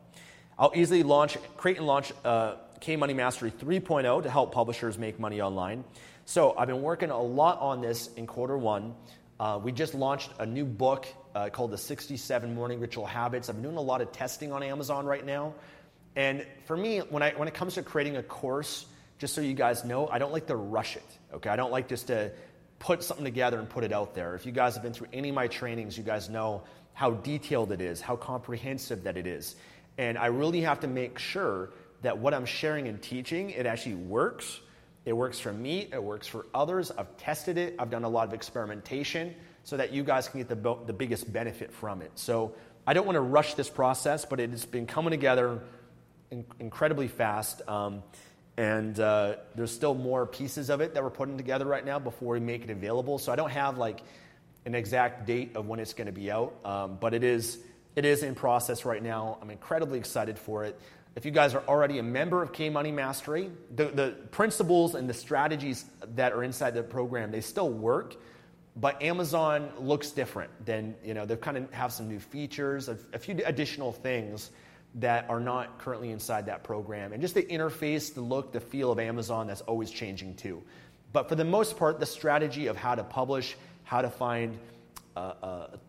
I'll 0.57 0.71
easily 0.75 1.03
launch, 1.03 1.37
create 1.57 1.77
and 1.77 1.85
launch 1.85 2.11
uh, 2.25 2.55
K 2.79 2.95
Money 2.95 3.13
Mastery 3.13 3.51
3.0 3.51 4.23
to 4.23 4.29
help 4.29 4.51
publishers 4.51 4.97
make 4.97 5.19
money 5.19 5.41
online. 5.41 5.83
So 6.25 6.55
I've 6.57 6.67
been 6.67 6.81
working 6.81 7.11
a 7.11 7.21
lot 7.21 7.59
on 7.59 7.81
this 7.81 8.09
in 8.15 8.25
quarter 8.25 8.57
one. 8.57 8.95
Uh, 9.39 9.59
we 9.61 9.71
just 9.71 9.93
launched 9.93 10.31
a 10.39 10.45
new 10.45 10.65
book 10.65 11.05
uh, 11.38 11.50
called 11.50 11.69
The 11.69 11.78
67 11.78 12.56
Morning 12.56 12.80
Ritual 12.80 13.06
Habits. 13.06 13.47
I'm 13.47 13.62
doing 13.62 13.78
a 13.78 13.82
lot 13.82 14.02
of 14.02 14.12
testing 14.12 14.52
on 14.52 14.63
Amazon 14.63 15.06
right 15.06 15.23
now. 15.23 15.54
And 16.15 16.43
for 16.65 16.76
me, 16.76 16.97
when, 16.97 17.21
I, 17.21 17.34
when 17.34 17.47
it 17.47 17.54
comes 17.54 17.76
to 17.76 17.84
creating 17.84 18.17
a 18.17 18.23
course, 18.23 18.88
just 19.19 19.36
so 19.36 19.41
you 19.41 19.54
guys 19.54 19.86
know, 19.86 20.08
I 20.08 20.17
don't 20.17 20.34
like 20.34 20.47
to 20.47 20.56
rush 20.56 20.95
it. 20.95 21.06
Okay, 21.36 21.50
I 21.50 21.56
don't 21.56 21.71
like 21.71 21.89
just 21.89 22.08
to 22.08 22.32
put 22.80 23.04
something 23.04 23.23
together 23.23 23.60
and 23.60 23.69
put 23.69 23.84
it 23.84 23.93
out 23.93 24.15
there. 24.15 24.34
If 24.34 24.47
you 24.47 24.52
guys 24.52 24.73
have 24.73 24.82
been 24.82 24.93
through 24.93 25.10
any 25.13 25.30
of 25.30 25.36
my 25.36 25.45
trainings, 25.45 25.95
you 25.95 26.04
guys 26.04 26.28
know 26.28 26.63
how 26.93 27.12
detailed 27.12 27.71
it 27.71 27.82
is, 27.82 28.02
how 28.02 28.15
comprehensive 28.15 29.04
that 29.04 29.15
it 29.15 29.28
is. 29.28 29.56
And 30.00 30.17
I 30.17 30.28
really 30.28 30.62
have 30.62 30.80
to 30.80 30.88
make 30.88 31.19
sure 31.19 31.69
that 32.02 32.17
what 32.17 32.34
I'm 32.34 32.45
sharing 32.45 32.88
and 32.88 33.00
teaching, 33.00 33.52
it 33.52 33.67
actually 33.67 33.95
works. 33.95 34.60
It 35.06 35.13
works 35.13 35.39
for 35.39 35.54
me, 35.54 35.88
it 35.93 36.04
works 36.04 36.26
for 36.26 36.47
others. 36.52 36.89
I've 36.89 37.15
tested 37.17 37.60
it, 37.60 37.76
I've 37.78 37.91
done 37.91 38.06
a 38.06 38.10
lot 38.10 38.28
of 38.28 38.34
experimentation 38.34 39.36
so 39.67 39.75
that 39.75 39.91
you 39.91 40.01
guys 40.01 40.30
can 40.30 40.39
get 40.39 40.47
the, 40.47 40.77
the 40.86 40.93
biggest 40.93 41.32
benefit 41.34 41.73
from 41.73 42.01
it. 42.01 42.10
So 42.15 42.56
I 42.88 42.93
don't 42.93 43.06
want 43.06 43.17
to 43.17 43.21
rush 43.21 43.56
this 43.56 43.69
process, 43.69 44.23
but 44.23 44.39
it 44.39 44.51
has 44.51 44.63
been 44.63 44.88
coming 44.88 45.12
together 45.12 45.62
in- 46.32 46.45
incredibly 46.58 47.10
fast. 47.10 47.67
Um, 47.67 48.01
and 48.56 48.97
uh, 48.97 49.36
there's 49.56 49.73
still 49.73 49.93
more 49.93 50.25
pieces 50.25 50.69
of 50.69 50.80
it 50.80 50.93
that 50.93 51.03
we're 51.03 51.10
putting 51.10 51.36
together 51.36 51.65
right 51.65 51.86
now 51.86 51.99
before 51.99 52.36
we 52.36 52.39
make 52.39 52.63
it 52.63 52.69
available. 52.69 53.17
So 53.17 53.34
I 53.34 53.36
don't 53.36 53.49
have 53.49 53.77
like 53.77 53.99
an 54.65 54.73
exact 54.73 55.27
date 55.27 55.58
of 55.58 55.67
when 55.67 55.82
it's 55.82 55.93
going 55.93 56.06
to 56.06 56.13
be 56.13 56.32
out, 56.32 56.56
um, 56.63 56.97
but 57.01 57.13
it 57.13 57.25
is 57.25 57.60
it 57.97 58.06
is 58.06 58.23
in 58.23 58.36
process 58.36 58.86
right 58.86 59.03
now. 59.03 59.38
I'm 59.41 59.49
incredibly 59.49 59.99
excited 59.99 60.39
for 60.39 60.63
it. 60.63 60.80
If 61.17 61.25
you 61.25 61.32
guys 61.32 61.53
are 61.56 61.63
already 61.67 61.99
a 61.99 62.03
member 62.03 62.41
of 62.41 62.53
K 62.53 62.69
Money 62.69 62.93
Mastery, 62.93 63.51
the, 63.75 63.88
the 63.88 64.15
principles 64.32 64.95
and 64.95 65.10
the 65.10 65.13
strategies 65.13 65.84
that 66.15 66.32
are 66.32 66.43
inside 66.43 66.73
the 66.73 66.84
program 66.84 67.32
they 67.32 67.41
still 67.41 67.69
work, 67.69 68.15
but 68.79 69.01
Amazon 69.01 69.69
looks 69.79 70.11
different. 70.11 70.51
Than 70.65 70.95
you 71.03 71.13
know 71.13 71.25
they 71.25 71.35
kind 71.35 71.57
of 71.57 71.71
have 71.73 71.91
some 71.91 72.07
new 72.07 72.19
features, 72.19 72.87
a, 72.87 72.97
a 73.13 73.19
few 73.19 73.39
additional 73.45 73.91
things 73.91 74.51
that 74.95 75.29
are 75.29 75.39
not 75.39 75.79
currently 75.79 76.11
inside 76.11 76.45
that 76.47 76.63
program. 76.63 77.13
And 77.13 77.21
just 77.21 77.35
the 77.35 77.43
interface, 77.43 78.13
the 78.13 78.21
look, 78.21 78.51
the 78.51 78.59
feel 78.59 78.91
of 78.91 78.99
Amazon, 78.99 79.47
that's 79.47 79.61
always 79.61 79.91
changing 79.91 80.35
too. 80.35 80.63
But 81.13 81.29
for 81.29 81.35
the 81.35 81.45
most 81.45 81.77
part, 81.77 81.99
the 81.99 82.05
strategy 82.05 82.67
of 82.67 82.77
how 82.77 82.95
to 82.95 83.03
publish, 83.03 83.55
how 83.83 84.01
to 84.01 84.09
find 84.09 84.57
a, 85.15 85.19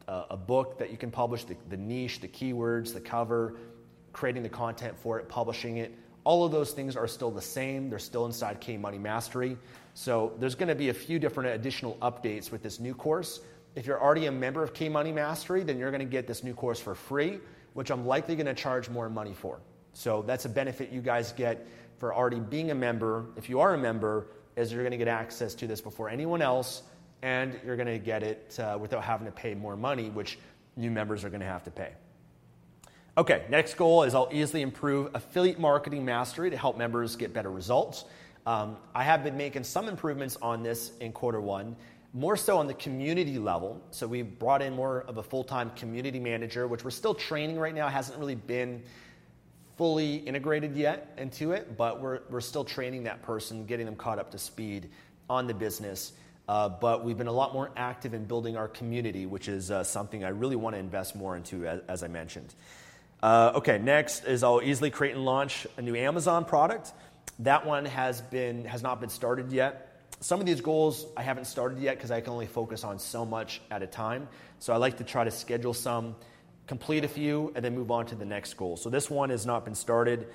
a, 0.09 0.25
a 0.31 0.37
book 0.37 0.79
that 0.79 0.91
you 0.91 0.97
can 0.97 1.11
publish, 1.11 1.45
the, 1.45 1.57
the 1.69 1.77
niche, 1.77 2.21
the 2.21 2.29
keywords, 2.29 2.93
the 2.93 3.01
cover, 3.01 3.55
creating 4.13 4.43
the 4.43 4.49
content 4.49 4.99
for 4.99 5.19
it, 5.19 5.29
publishing 5.29 5.79
it, 5.79 5.95
all 6.29 6.45
of 6.45 6.53
those 6.53 6.73
things 6.73 6.97
are 6.97 7.09
still 7.09 7.31
the 7.31 7.43
same. 7.43 7.89
They're 7.91 7.99
still 7.99 8.27
inside 8.27 8.61
K 8.61 8.77
Money 8.77 8.99
Mastery. 8.99 9.57
So 9.95 10.33
there's 10.39 10.55
going 10.55 10.69
to 10.69 10.75
be 10.75 10.91
a 10.91 10.95
few 10.95 11.19
different 11.19 11.55
additional 11.55 11.97
updates 12.03 12.53
with 12.53 12.63
this 12.63 12.79
new 12.79 12.95
course. 12.95 13.41
If 13.75 13.87
you're 13.87 14.01
already 14.01 14.27
a 14.27 14.33
member 14.33 14.63
of 14.63 14.75
K 14.75 14.89
Money 14.89 15.13
Mastery, 15.13 15.63
then 15.63 15.79
you're 15.79 15.91
going 15.91 16.07
to 16.09 16.13
get 16.19 16.27
this 16.27 16.45
new 16.45 16.55
course 16.55 16.81
for 16.81 16.95
free 16.95 17.41
which 17.79 17.93
I'm 17.93 18.07
likely 18.07 18.35
going 18.35 18.47
to 18.47 18.55
charge 18.55 18.91
more 18.91 19.09
money 19.09 19.35
for. 19.35 19.61
So 19.93 20.23
that's 20.23 20.45
a 20.45 20.49
benefit 20.49 20.91
you 20.91 21.01
guys 21.01 21.31
get 21.31 21.65
for 21.99 22.13
already 22.13 22.41
being 22.41 22.73
a 22.73 22.75
member. 22.75 23.27
If 23.37 23.49
you 23.49 23.61
are 23.61 23.75
a 23.75 23.79
member, 23.79 24.27
is 24.57 24.73
you're 24.73 24.83
going 24.83 24.91
to 24.91 24.99
get 24.99 25.07
access 25.07 25.55
to 25.55 25.69
this 25.69 25.81
before 25.81 26.09
anyone 26.09 26.43
else, 26.43 26.83
and 27.23 27.57
you're 27.65 27.77
going 27.77 27.87
to 27.87 28.01
get 28.01 28.25
it 28.25 28.59
uh, 28.59 28.77
without 28.81 29.05
having 29.05 29.27
to 29.27 29.33
pay 29.33 29.55
more 29.55 29.77
money, 29.77 30.11
which 30.11 30.41
new 30.77 30.91
members 30.91 31.25
are 31.25 31.29
going 31.29 31.41
to 31.41 31.47
have 31.47 31.63
to 31.63 31.71
pay. 31.71 31.93
Okay, 33.19 33.43
next 33.49 33.75
goal 33.75 34.05
is 34.05 34.15
I'll 34.15 34.29
easily 34.31 34.63
improve 34.63 35.13
affiliate 35.13 35.59
marketing 35.59 36.05
mastery 36.05 36.51
to 36.51 36.57
help 36.57 36.79
members 36.79 37.17
get 37.17 37.35
better 37.35 37.51
results. 37.51 38.05
Um, 38.47 38.77
I 38.95 39.03
have 39.03 39.25
been 39.25 39.37
making 39.37 39.65
some 39.65 39.89
improvements 39.89 40.39
on 40.41 40.63
this 40.63 40.93
in 41.01 41.11
quarter 41.11 41.41
one 41.41 41.75
more 42.13 42.37
so 42.37 42.59
on 42.59 42.69
the 42.69 42.75
community 42.75 43.41
level. 43.41 43.83
So 43.91 44.07
we've 44.07 44.39
brought 44.39 44.63
in 44.63 44.73
more 44.73 45.01
of 45.09 45.17
a 45.19 45.23
full 45.25 45.43
time 45.43 45.73
community 45.75 46.21
manager, 46.21 46.69
which 46.69 46.85
we're 46.85 46.91
still 46.91 47.13
training 47.13 47.59
right 47.59 47.75
now. 47.75 47.89
Hasn't 47.89 48.17
really 48.21 48.37
been 48.37 48.85
fully 49.77 50.19
integrated 50.19 50.77
yet 50.77 51.13
into 51.19 51.51
it, 51.51 51.77
but 51.77 52.01
we're, 52.01 52.21
we're 52.31 52.41
still 52.41 52.65
training 52.65 53.03
that 53.03 53.23
person, 53.23 53.67
getting 53.67 53.87
them 53.87 53.97
caught 53.97 54.21
up 54.21 54.31
to 54.31 54.39
speed 54.39 54.91
on 55.29 55.49
the 55.49 55.55
business. 55.55 56.13
Uh, 56.49 56.69
but 56.69 57.03
we've 57.03 57.19
been 57.19 57.27
a 57.27 57.33
lot 57.33 57.53
more 57.53 57.73
active 57.77 58.15
in 58.15 58.27
building 58.27 58.57
our 58.57 58.69
community, 58.69 59.27
which 59.27 59.49
is 59.49 59.73
uh, 59.73 59.83
something 59.83 60.23
I 60.23 60.29
really 60.29 60.57
want 60.57 60.77
to 60.77 60.79
invest 60.79 61.17
more 61.17 61.37
into, 61.37 61.67
as, 61.67 61.81
as 61.89 62.03
I 62.05 62.07
mentioned. 62.07 62.55
Uh, 63.23 63.53
okay, 63.57 63.79
next 63.79 64.25
is 64.25 64.45
I'll 64.45 64.63
easily 64.63 64.91
create 64.91 65.17
and 65.17 65.25
launch 65.25 65.67
a 65.77 65.83
new 65.83 65.97
Amazon 65.97 66.45
product. 66.45 66.93
That 67.41 67.67
one 67.67 67.85
has 67.85 68.21
been 68.21 68.65
has 68.65 68.83
not 68.83 69.01
been 69.01 69.11
started 69.11 69.51
yet. 69.51 70.03
Some 70.21 70.39
of 70.41 70.47
these 70.47 70.61
goals 70.61 71.07
I 71.17 71.23
haven't 71.23 71.47
started 71.47 71.79
yet 71.81 71.97
because 71.97 72.11
I 72.11 72.21
can 72.21 72.33
only 72.33 72.47
focus 72.47 72.85
on 72.85 72.99
so 72.99 73.25
much 73.25 73.61
at 73.71 73.83
a 73.83 73.87
time. 73.87 74.29
So 74.61 74.73
I 74.73 74.77
like 74.77 74.99
to 74.99 75.05
try 75.05 75.25
to 75.25 75.31
schedule 75.31 75.75
some, 75.75 76.15
complete 76.67 77.05
a 77.05 77.09
few, 77.09 77.53
and 77.57 77.65
then 77.65 77.75
move 77.75 77.91
on 77.91 78.07
to 78.07 78.15
the 78.15 78.25
next 78.25 78.55
goal. 78.55 78.77
So 78.77 78.89
this 78.89 79.11
one 79.11 79.31
has 79.31 79.47
not 79.47 79.65
been 79.65 79.75
started. 79.75 80.29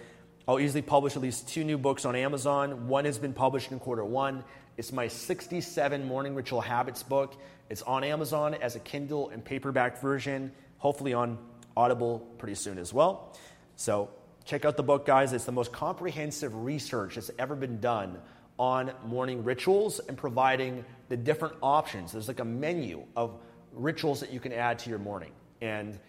I'll 0.45 0.59
easily 0.59 0.81
publish 0.81 1.15
at 1.15 1.21
least 1.21 1.47
two 1.47 1.63
new 1.63 1.77
books 1.77 2.03
on 2.03 2.17
Amazon. 2.17 2.89
One 2.89 3.05
has 3.05 3.17
been 3.17 3.33
published 3.33 3.71
in 3.71 3.79
quarter 3.79 4.03
one. 4.03 4.43
It's 4.75 4.91
my 4.91 5.07
67 5.07 6.05
Morning 6.05 6.35
Ritual 6.35 6.59
Habits 6.59 7.01
book. 7.01 7.35
It's 7.69 7.81
on 7.83 8.03
Amazon 8.03 8.55
as 8.55 8.75
a 8.75 8.79
Kindle 8.79 9.29
and 9.29 9.43
paperback 9.43 10.01
version, 10.01 10.51
hopefully 10.79 11.13
on 11.13 11.37
Audible 11.75 12.19
pretty 12.38 12.55
soon 12.55 12.77
as 12.77 12.93
well. 12.93 13.36
So 13.75 14.09
check 14.45 14.65
out 14.65 14.77
the 14.77 14.83
book, 14.83 15.05
guys. 15.05 15.33
It's 15.33 15.45
the 15.45 15.51
most 15.51 15.71
comprehensive 15.71 16.53
research 16.55 17.15
that's 17.15 17.31
ever 17.39 17.55
been 17.55 17.79
done 17.79 18.19
on 18.59 18.91
morning 19.05 19.43
rituals 19.43 19.99
and 19.99 20.17
providing 20.17 20.86
the 21.09 21.17
different 21.17 21.55
options. 21.62 22.12
There's 22.12 22.27
like 22.27 22.39
a 22.39 22.45
menu 22.45 23.03
of 23.15 23.36
rituals 23.71 24.19
that 24.19 24.31
you 24.31 24.39
can 24.39 24.53
add 24.53 24.79
to 24.79 24.89
your 24.89 24.99
morning. 24.99 25.31
And 25.62 25.99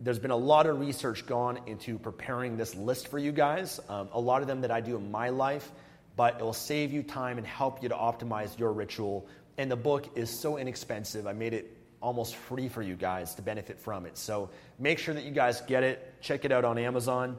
there's 0.00 0.18
been 0.18 0.30
a 0.30 0.36
lot 0.36 0.66
of 0.66 0.80
research 0.80 1.26
gone 1.26 1.60
into 1.66 1.98
preparing 1.98 2.56
this 2.56 2.74
list 2.74 3.08
for 3.08 3.18
you 3.18 3.32
guys. 3.32 3.80
Um, 3.88 4.08
a 4.12 4.20
lot 4.20 4.42
of 4.42 4.48
them 4.48 4.60
that 4.62 4.70
I 4.70 4.80
do 4.80 4.96
in 4.96 5.10
my 5.10 5.30
life, 5.30 5.70
but 6.16 6.40
it 6.40 6.42
will 6.42 6.52
save 6.52 6.92
you 6.92 7.02
time 7.02 7.38
and 7.38 7.46
help 7.46 7.82
you 7.82 7.88
to 7.88 7.94
optimize 7.94 8.58
your 8.58 8.72
ritual. 8.72 9.26
And 9.58 9.70
the 9.70 9.76
book 9.76 10.16
is 10.16 10.30
so 10.30 10.56
inexpensive. 10.56 11.26
I 11.26 11.32
made 11.32 11.54
it 11.54 11.76
almost 12.02 12.36
free 12.36 12.68
for 12.68 12.82
you 12.82 12.96
guys 12.96 13.34
to 13.36 13.42
benefit 13.42 13.78
from 13.78 14.04
it. 14.04 14.18
So 14.18 14.50
make 14.78 14.98
sure 14.98 15.14
that 15.14 15.24
you 15.24 15.30
guys 15.30 15.62
get 15.62 15.82
it. 15.82 16.20
Check 16.20 16.44
it 16.44 16.52
out 16.52 16.64
on 16.64 16.76
Amazon. 16.76 17.38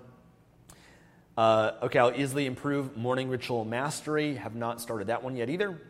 Uh, 1.38 1.72
okay, 1.84 2.00
I'll 2.00 2.16
easily 2.16 2.46
improve 2.46 2.96
morning 2.96 3.30
ritual 3.30 3.66
mastery. 3.66 4.36
Have 4.36 4.56
not 4.56 4.82
started 4.82 5.08
that 5.08 5.24
one 5.24 5.36
yet 5.36 5.50
either. 5.50 5.82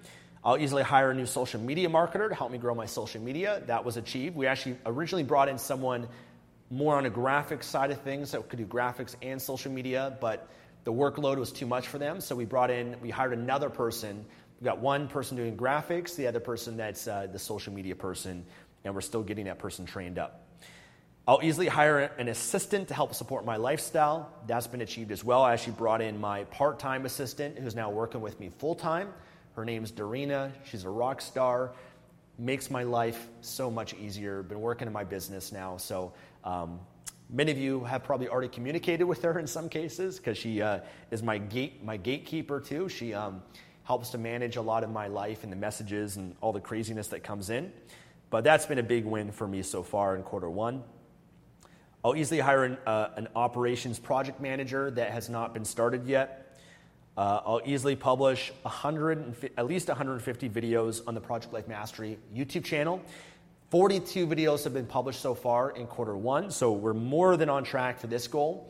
I'll 0.43 0.57
easily 0.57 0.83
hire 0.83 1.11
a 1.11 1.13
new 1.13 1.25
social 1.25 1.61
media 1.61 1.87
marketer 1.87 2.27
to 2.27 2.35
help 2.35 2.51
me 2.51 2.57
grow 2.57 2.75
my 2.75 2.85
social 2.85 3.21
media. 3.21 3.61
That 3.67 3.85
was 3.85 3.95
achieved. 3.95 4.35
We 4.35 4.47
actually 4.47 4.77
originally 4.85 5.23
brought 5.23 5.47
in 5.47 5.57
someone 5.57 6.07
more 6.69 6.95
on 6.95 7.05
a 7.05 7.09
graphics 7.09 7.63
side 7.63 7.91
of 7.91 8.01
things 8.01 8.31
that 8.31 8.49
could 8.49 8.59
do 8.59 8.65
graphics 8.65 9.15
and 9.21 9.41
social 9.41 9.71
media, 9.71 10.17
but 10.19 10.49
the 10.83 10.91
workload 10.91 11.37
was 11.37 11.51
too 11.51 11.65
much 11.65 11.87
for 11.87 11.97
them. 11.97 12.19
So 12.19 12.35
we 12.35 12.45
brought 12.45 12.71
in, 12.71 12.95
we 13.01 13.09
hired 13.09 13.33
another 13.33 13.69
person. 13.69 14.25
We've 14.59 14.65
got 14.65 14.79
one 14.79 15.07
person 15.07 15.37
doing 15.37 15.55
graphics, 15.55 16.15
the 16.15 16.27
other 16.27 16.39
person 16.39 16.77
that's 16.77 17.07
uh, 17.07 17.27
the 17.31 17.39
social 17.39 17.73
media 17.73 17.95
person, 17.95 18.45
and 18.83 18.93
we're 18.93 19.01
still 19.01 19.23
getting 19.23 19.45
that 19.45 19.59
person 19.59 19.85
trained 19.85 20.17
up. 20.17 20.47
I'll 21.25 21.39
easily 21.41 21.67
hire 21.67 21.99
an 22.17 22.27
assistant 22.27 22.89
to 22.89 22.93
help 22.93 23.15
support 23.15 23.45
my 23.45 23.55
lifestyle. 23.55 24.29
That's 24.45 24.67
been 24.67 24.81
achieved 24.81 25.09
as 25.11 25.23
well. 25.23 25.41
I 25.41 25.53
actually 25.53 25.73
brought 25.73 26.01
in 26.01 26.19
my 26.19 26.43
part 26.45 26.79
time 26.79 27.05
assistant 27.05 27.57
who's 27.57 27.75
now 27.75 27.89
working 27.89 28.19
with 28.19 28.39
me 28.41 28.49
full 28.49 28.75
time. 28.75 29.07
Her 29.55 29.63
name's 29.63 29.91
Darina. 29.91 30.51
She's 30.65 30.83
a 30.83 30.89
rock 30.89 31.21
star. 31.21 31.71
Makes 32.37 32.69
my 32.69 32.83
life 32.83 33.29
so 33.39 33.71
much 33.71 33.93
easier. 33.93 34.43
Been 34.43 34.59
working 34.59 34.85
in 34.85 34.91
my 34.91 35.05
business 35.05 35.53
now. 35.53 35.77
So 35.77 36.11
um, 36.43 36.79
many 37.29 37.51
of 37.51 37.57
you 37.57 37.85
have 37.85 38.03
probably 38.03 38.27
already 38.27 38.49
communicated 38.49 39.05
with 39.05 39.21
her 39.21 39.39
in 39.39 39.47
some 39.47 39.69
cases 39.69 40.17
because 40.17 40.37
she 40.37 40.61
uh, 40.61 40.79
is 41.09 41.23
my, 41.23 41.37
gate, 41.37 41.83
my 41.85 41.95
gatekeeper 41.95 42.59
too. 42.59 42.89
She 42.89 43.13
um, 43.13 43.41
helps 43.83 44.09
to 44.09 44.17
manage 44.17 44.57
a 44.57 44.61
lot 44.61 44.83
of 44.83 44.89
my 44.89 45.07
life 45.07 45.43
and 45.43 45.51
the 45.51 45.57
messages 45.57 46.17
and 46.17 46.35
all 46.41 46.51
the 46.51 46.59
craziness 46.59 47.07
that 47.09 47.23
comes 47.23 47.49
in. 47.49 47.71
But 48.33 48.43
that's 48.43 48.65
been 48.65 48.79
a 48.79 48.83
big 48.83 49.05
win 49.05 49.31
for 49.31 49.47
me 49.47 49.61
so 49.61 49.83
far 49.83 50.15
in 50.15 50.23
quarter 50.23 50.49
one. 50.49 50.81
I'll 52.03 52.15
easily 52.15 52.39
hire 52.39 52.63
an, 52.63 52.79
uh, 52.87 53.09
an 53.15 53.27
operations 53.35 53.99
project 53.99 54.41
manager 54.41 54.89
that 54.89 55.11
has 55.11 55.29
not 55.29 55.53
been 55.53 55.63
started 55.63 56.07
yet. 56.07 56.57
Uh, 57.15 57.41
I'll 57.45 57.61
easily 57.63 57.95
publish 57.95 58.51
100, 58.63 59.51
at 59.55 59.67
least 59.67 59.87
150 59.87 60.49
videos 60.49 61.03
on 61.05 61.13
the 61.13 61.21
Project 61.21 61.53
Life 61.53 61.67
Mastery 61.67 62.17
YouTube 62.35 62.63
channel. 62.63 63.03
42 63.69 64.25
videos 64.25 64.63
have 64.63 64.73
been 64.73 64.87
published 64.87 65.21
so 65.21 65.35
far 65.35 65.69
in 65.69 65.85
quarter 65.85 66.17
one, 66.17 66.49
so 66.49 66.71
we're 66.71 66.95
more 66.95 67.37
than 67.37 67.49
on 67.49 67.63
track 67.63 67.99
for 67.99 68.07
this 68.07 68.27
goal. 68.27 68.67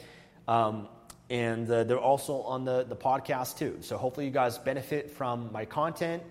Um, 0.49 0.89
and 1.29 1.71
uh, 1.71 1.85
they're 1.85 1.97
also 1.97 2.41
on 2.41 2.65
the, 2.65 2.83
the 2.83 2.97
podcast 2.97 3.57
too. 3.57 3.77
So 3.79 3.97
hopefully 3.97 4.25
you 4.25 4.31
guys 4.33 4.57
benefit 4.57 5.09
from 5.09 5.49
my 5.53 5.63
content. 5.63 6.21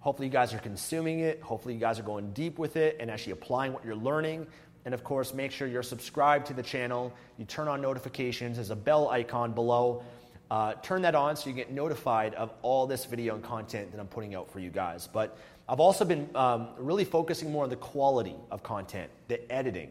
Hopefully 0.00 0.26
you 0.26 0.32
guys 0.32 0.52
are 0.54 0.58
consuming 0.58 1.20
it. 1.20 1.42
Hopefully 1.42 1.74
you 1.74 1.80
guys 1.80 1.98
are 1.98 2.04
going 2.04 2.32
deep 2.32 2.58
with 2.58 2.76
it 2.76 2.96
and 3.00 3.10
actually 3.10 3.32
applying 3.32 3.72
what 3.72 3.84
you're 3.84 3.94
learning. 3.94 4.46
And 4.86 4.94
of 4.94 5.04
course, 5.04 5.34
make 5.34 5.52
sure 5.52 5.68
you're 5.68 5.82
subscribed 5.82 6.46
to 6.46 6.54
the 6.54 6.62
channel. 6.62 7.12
You 7.36 7.44
turn 7.44 7.68
on 7.68 7.82
notifications. 7.82 8.56
There's 8.56 8.70
a 8.70 8.76
bell 8.76 9.10
icon 9.10 9.52
below. 9.52 10.02
Uh, 10.50 10.74
turn 10.82 11.02
that 11.02 11.14
on 11.14 11.36
so 11.36 11.48
you 11.48 11.54
get 11.54 11.70
notified 11.70 12.34
of 12.34 12.52
all 12.62 12.86
this 12.86 13.04
video 13.04 13.34
and 13.34 13.44
content 13.44 13.92
that 13.92 14.00
I'm 14.00 14.08
putting 14.08 14.34
out 14.34 14.50
for 14.50 14.58
you 14.58 14.70
guys. 14.70 15.06
But 15.06 15.38
I've 15.68 15.80
also 15.80 16.04
been 16.04 16.28
um, 16.34 16.70
really 16.78 17.04
focusing 17.04 17.52
more 17.52 17.64
on 17.64 17.70
the 17.70 17.76
quality 17.76 18.34
of 18.50 18.62
content, 18.62 19.10
the 19.28 19.52
editing. 19.52 19.90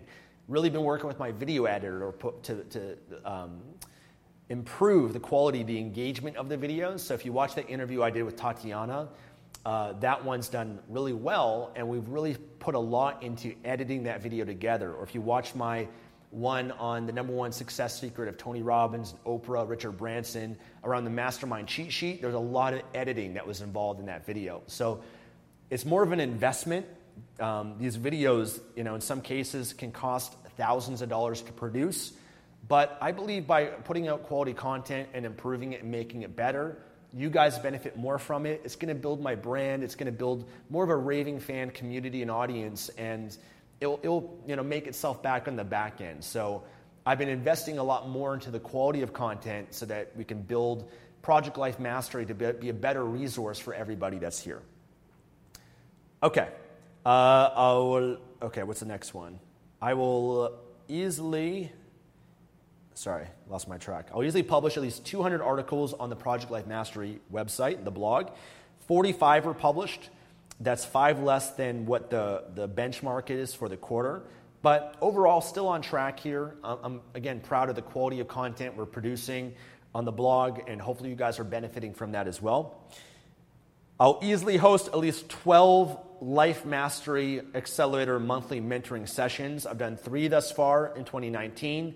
Really 0.50 0.70
been 0.70 0.84
working 0.84 1.08
with 1.08 1.20
my 1.20 1.32
video 1.32 1.66
editor 1.66 2.14
to, 2.44 2.64
to 2.64 2.98
um, 3.24 3.62
improve 4.50 5.14
the 5.14 5.20
quality, 5.20 5.64
the 5.64 5.78
engagement 5.78 6.36
of 6.36 6.50
the 6.50 6.58
videos. 6.58 7.02
So 7.02 7.14
if 7.14 7.24
you 7.24 7.32
watch 7.32 7.56
that 7.56 7.70
interview 7.70 8.02
I 8.02 8.10
did 8.10 8.24
with 8.24 8.36
Tatiana, 8.36 9.08
uh, 9.66 9.94
that 9.94 10.24
one's 10.24 10.48
done 10.48 10.80
really 10.88 11.14
well, 11.14 11.72
and 11.76 11.88
we've 11.88 12.08
really 12.08 12.36
put 12.60 12.76
a 12.76 12.80
lot 12.80 13.24
into 13.24 13.54
editing 13.66 14.04
that 14.04 14.22
video 14.22 14.46
together. 14.46 14.94
Or 14.94 15.04
if 15.04 15.14
you 15.14 15.22
watch 15.22 15.54
my 15.54 15.88
one 16.32 16.72
on 16.74 17.06
the 17.06 17.12
number 17.12 17.34
one 17.34 17.52
success 17.52 18.00
secret 18.00 18.30
of 18.30 18.38
Tony 18.38 18.62
Robbins, 18.62 19.16
Oprah, 19.26 19.68
Richard 19.68 19.94
Branson, 19.94 20.58
around 20.84 21.04
the 21.04 21.10
mastermind 21.10 21.68
cheat 21.68 21.92
sheet, 21.92 22.22
there's 22.22 22.36
a 22.36 22.40
lot 22.40 22.74
of 22.74 22.82
editing 22.94 23.34
that 23.34 23.46
was 23.46 23.62
involved 23.62 24.00
in 24.00 24.06
that 24.06 24.26
video. 24.26 24.62
So 24.68 25.02
it's 25.70 25.86
more 25.86 26.04
of 26.04 26.12
an 26.12 26.20
investment. 26.20 26.86
Um, 27.40 27.76
these 27.80 27.98
videos, 27.98 28.60
you 28.76 28.84
know, 28.84 28.96
in 28.96 29.02
some 29.02 29.22
cases 29.22 29.74
can 29.74 29.92
cost 29.92 30.34
thousands 30.56 31.02
of 31.02 31.10
dollars 31.10 31.42
to 31.42 31.52
produce. 31.52 32.14
But 32.68 32.98
I 33.02 33.12
believe 33.12 33.48
by 33.48 33.66
putting 33.66 34.08
out 34.08 34.24
quality 34.24 34.54
content 34.54 35.10
and 35.14 35.26
improving 35.26 35.74
it 35.74 35.82
and 35.82 35.92
making 35.92 36.22
it 36.22 36.36
better, 36.36 36.78
you 37.14 37.30
guys 37.30 37.58
benefit 37.58 37.98
more 37.98 38.20
from 38.20 38.46
it. 38.46 38.62
It's 38.64 38.76
going 38.76 38.94
to 38.94 39.00
build 39.00 39.22
my 39.22 39.36
brand. 39.36 39.84
It's 39.84 39.96
going 39.96 40.12
to 40.12 40.18
build 40.18 40.48
more 40.70 40.84
of 40.84 40.90
a 40.90 40.96
raving 40.96 41.40
fan 41.40 41.72
community 41.72 42.22
and 42.22 42.30
audience, 42.30 42.90
and 42.98 43.36
it'll, 43.80 44.00
it'll 44.04 44.40
you 44.48 44.56
know, 44.56 44.64
make 44.64 44.88
itself 44.88 45.24
back 45.24 45.48
on 45.48 45.56
the 45.56 45.64
back 45.64 46.02
end. 46.02 46.24
So 46.24 46.64
I've 47.06 47.18
been 47.18 47.30
investing 47.30 47.78
a 47.80 47.84
lot 47.84 48.08
more 48.08 48.34
into 48.34 48.52
the 48.52 48.60
quality 48.60 49.02
of 49.02 49.14
content 49.14 49.74
so 49.74 49.86
that 49.88 50.16
we 50.16 50.24
can 50.24 50.42
build 50.42 50.90
Project 51.22 51.58
Life 51.58 51.80
Mastery 51.80 52.26
to 52.26 52.34
be 52.34 52.70
a 52.70 52.74
better 52.74 53.04
resource 53.04 53.60
for 53.60 53.74
everybody 53.74 54.20
that's 54.20 54.40
here. 54.40 54.62
Okay. 56.22 56.48
Uh, 57.06 57.50
I 57.56 57.72
will, 57.74 58.18
okay, 58.42 58.64
what's 58.64 58.82
the 58.82 58.86
next 58.86 59.14
one? 59.14 59.40
I 59.82 59.94
will 59.94 60.60
easily 60.88 61.72
sorry, 63.00 63.26
lost 63.48 63.70
my 63.70 63.78
track. 63.78 64.10
I'll 64.14 64.24
usually 64.24 64.44
publish 64.44 64.76
at 64.76 64.84
least 64.84 65.06
200 65.06 65.42
articles 65.42 65.94
on 65.94 66.10
the 66.10 66.18
Project 66.18 66.52
Life 66.52 66.68
Mastery 66.68 67.22
website, 67.32 67.86
the 67.86 67.92
blog. 67.92 68.32
45 68.88 69.46
were 69.46 69.54
published. 69.54 70.10
That's 70.60 70.84
five 70.84 71.22
less 71.24 71.52
than 71.52 71.86
what 71.86 72.10
the, 72.10 72.44
the 72.56 72.68
benchmark 72.68 73.30
is 73.30 73.54
for 73.54 73.70
the 73.70 73.78
quarter. 73.78 74.24
But 74.62 74.98
overall, 75.00 75.40
still 75.40 75.70
on 75.70 75.82
track 75.82 76.20
here. 76.20 76.56
I'm, 76.62 77.00
again, 77.14 77.40
proud 77.40 77.70
of 77.70 77.78
the 77.78 77.82
quality 77.82 78.20
of 78.20 78.28
content 78.28 78.76
we're 78.76 78.86
producing 78.86 79.54
on 79.96 80.04
the 80.04 80.12
blog, 80.12 80.60
and 80.68 80.82
hopefully, 80.82 81.10
you 81.10 81.16
guys 81.16 81.40
are 81.40 81.46
benefiting 81.46 81.94
from 81.94 82.12
that 82.12 82.28
as 82.28 82.42
well. 82.42 82.84
I'll 83.98 84.20
easily 84.22 84.58
host 84.58 84.88
at 84.88 84.98
least 84.98 85.30
12 85.30 85.98
Life 86.20 86.66
Mastery 86.66 87.42
Accelerator 87.56 88.20
monthly 88.20 88.60
mentoring 88.60 89.08
sessions. 89.08 89.66
I've 89.66 89.78
done 89.78 89.96
three 89.96 90.28
thus 90.28 90.52
far 90.52 90.94
in 90.98 91.06
2019. 91.06 91.96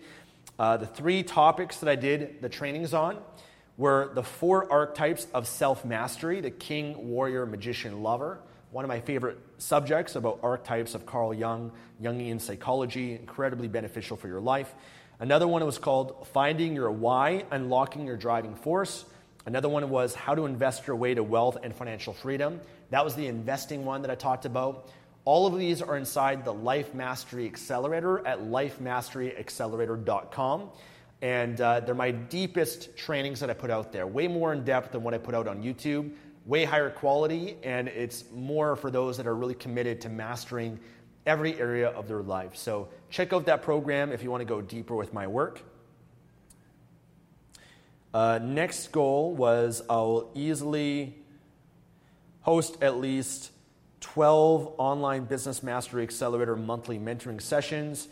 Uh, 0.60 0.78
the 0.78 0.86
three 0.86 1.24
topics 1.24 1.78
that 1.78 1.90
I 1.90 1.96
did 1.96 2.42
the 2.42 2.50
trainings 2.50 2.94
on 2.94 3.18
were 3.78 4.12
the 4.14 4.24
four 4.24 4.72
archetypes 4.72 5.28
of 5.34 5.48
self 5.48 5.84
mastery 5.84 6.42
the 6.42 6.52
king, 6.52 7.10
warrior, 7.10 7.46
magician, 7.46 8.04
lover. 8.04 8.40
One 8.72 8.86
of 8.86 8.90
my 8.90 9.02
favorite 9.02 9.38
subjects 9.58 10.16
about 10.16 10.40
archetypes 10.42 10.96
of 10.96 11.06
Carl 11.06 11.34
Jung, 11.34 11.72
Jungian 12.02 12.42
psychology, 12.42 13.14
incredibly 13.14 13.68
beneficial 13.68 14.18
for 14.18 14.28
your 14.28 14.42
life. 14.42 14.74
Another 15.20 15.48
one 15.48 15.64
was 15.64 15.78
called 15.78 16.28
Finding 16.34 16.76
Your 16.76 16.92
Why, 16.92 17.46
Unlocking 17.52 18.06
Your 18.06 18.18
Driving 18.18 18.56
Force. 18.56 19.06
Another 19.46 19.70
one 19.70 19.90
was 19.90 20.16
How 20.16 20.34
to 20.36 20.46
Invest 20.46 20.88
Your 20.88 20.96
Way 20.96 21.14
to 21.14 21.24
Wealth 21.24 21.58
and 21.62 21.76
Financial 21.76 22.14
Freedom. 22.14 22.60
That 22.90 23.06
was 23.06 23.16
the 23.16 23.28
investing 23.28 23.86
one 23.86 24.02
that 24.02 24.12
I 24.12 24.16
talked 24.16 24.46
about. 24.46 24.90
All 25.26 25.46
of 25.48 25.58
these 25.58 25.82
are 25.82 25.96
inside 25.96 26.44
the 26.44 26.54
Life 26.54 26.94
Mastery 26.94 27.46
Accelerator 27.46 28.28
at 28.28 28.42
lifemasteryaccelerator.com. 28.42 30.70
And 31.22 31.62
uh, 31.62 31.80
they're 31.80 31.96
my 31.96 32.12
deepest 32.12 32.98
trainings 32.98 33.40
that 33.40 33.50
I 33.50 33.54
put 33.54 33.72
out 33.72 33.94
there, 33.94 34.06
way 34.06 34.28
more 34.28 34.52
in 34.52 34.66
depth 34.66 34.92
than 34.92 35.04
what 35.04 35.14
I 35.14 35.18
put 35.18 35.34
out 35.34 35.48
on 35.48 35.64
YouTube, 35.64 36.12
way 36.46 36.66
higher 36.66 36.90
quality, 36.90 37.56
and 37.64 37.88
it's 37.88 38.26
more 38.34 38.76
for 38.76 38.92
those 38.92 39.16
that 39.16 39.26
are 39.26 39.36
really 39.36 39.56
committed 39.56 40.02
to 40.02 40.10
mastering 40.10 40.78
every 41.26 41.58
area 41.58 41.88
of 41.88 42.10
their 42.10 42.22
life. 42.22 42.58
So 42.58 42.90
check 43.10 43.32
out 43.32 43.46
that 43.46 43.62
program 43.62 44.12
if 44.12 44.22
you 44.22 44.30
want 44.30 44.42
to 44.42 44.46
go 44.46 44.60
deeper 44.60 44.96
with 44.96 45.14
my 45.14 45.28
work. 45.28 45.62
Uh, 48.14 48.40
next 48.44 48.92
goal 48.92 49.34
was 49.34 49.82
I'll 49.90 50.30
easily 50.36 51.16
host 52.42 52.84
at 52.84 52.98
least 52.98 53.53
12 54.04 54.76
online 54.80 55.24
business 55.24 55.64
mastery 55.64 56.04
accelerator 56.04 56.58
monthly 56.58 57.00
mentoring 57.00 57.42
sessions. 57.42 58.10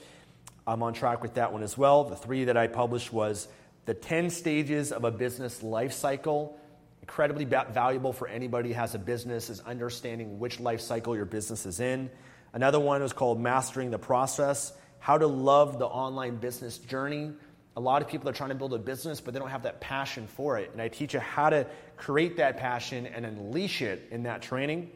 I'm 0.65 0.81
on 0.83 0.93
track 0.93 1.21
with 1.21 1.33
that 1.33 1.51
one 1.51 1.63
as 1.63 1.77
well. 1.77 2.05
The 2.05 2.15
three 2.15 2.45
that 2.45 2.55
I 2.55 2.67
published 2.67 3.11
was 3.11 3.49
the 3.85 3.93
10 3.93 4.29
stages 4.29 4.93
of 4.93 5.03
a 5.03 5.11
business 5.11 5.61
life 5.61 5.91
cycle. 5.91 6.57
Incredibly 7.01 7.43
valuable 7.43 8.13
for 8.13 8.29
anybody 8.29 8.69
who 8.69 8.75
has 8.75 8.95
a 8.95 8.99
business 8.99 9.49
is 9.49 9.59
understanding 9.59 10.39
which 10.39 10.61
life 10.61 10.79
cycle 10.79 11.13
your 11.13 11.25
business 11.25 11.65
is 11.65 11.81
in. 11.81 12.09
Another 12.53 12.79
one 12.79 13.01
was 13.01 13.11
called 13.11 13.41
Mastering 13.41 13.91
the 13.91 13.99
Process, 13.99 14.71
how 14.99 15.17
to 15.17 15.27
love 15.27 15.77
the 15.77 15.87
online 15.87 16.37
business 16.37 16.77
journey. 16.77 17.33
A 17.75 17.81
lot 17.81 18.01
of 18.01 18.07
people 18.07 18.29
are 18.29 18.33
trying 18.33 18.49
to 18.49 18.55
build 18.55 18.73
a 18.73 18.79
business, 18.79 19.19
but 19.19 19.33
they 19.33 19.41
don't 19.41 19.49
have 19.49 19.63
that 19.63 19.81
passion 19.81 20.25
for 20.25 20.57
it. 20.57 20.69
And 20.71 20.81
I 20.81 20.87
teach 20.87 21.13
you 21.13 21.19
how 21.19 21.49
to 21.49 21.67
create 21.97 22.37
that 22.37 22.55
passion 22.55 23.07
and 23.07 23.25
unleash 23.25 23.81
it 23.81 24.07
in 24.09 24.23
that 24.23 24.41
training. 24.41 24.89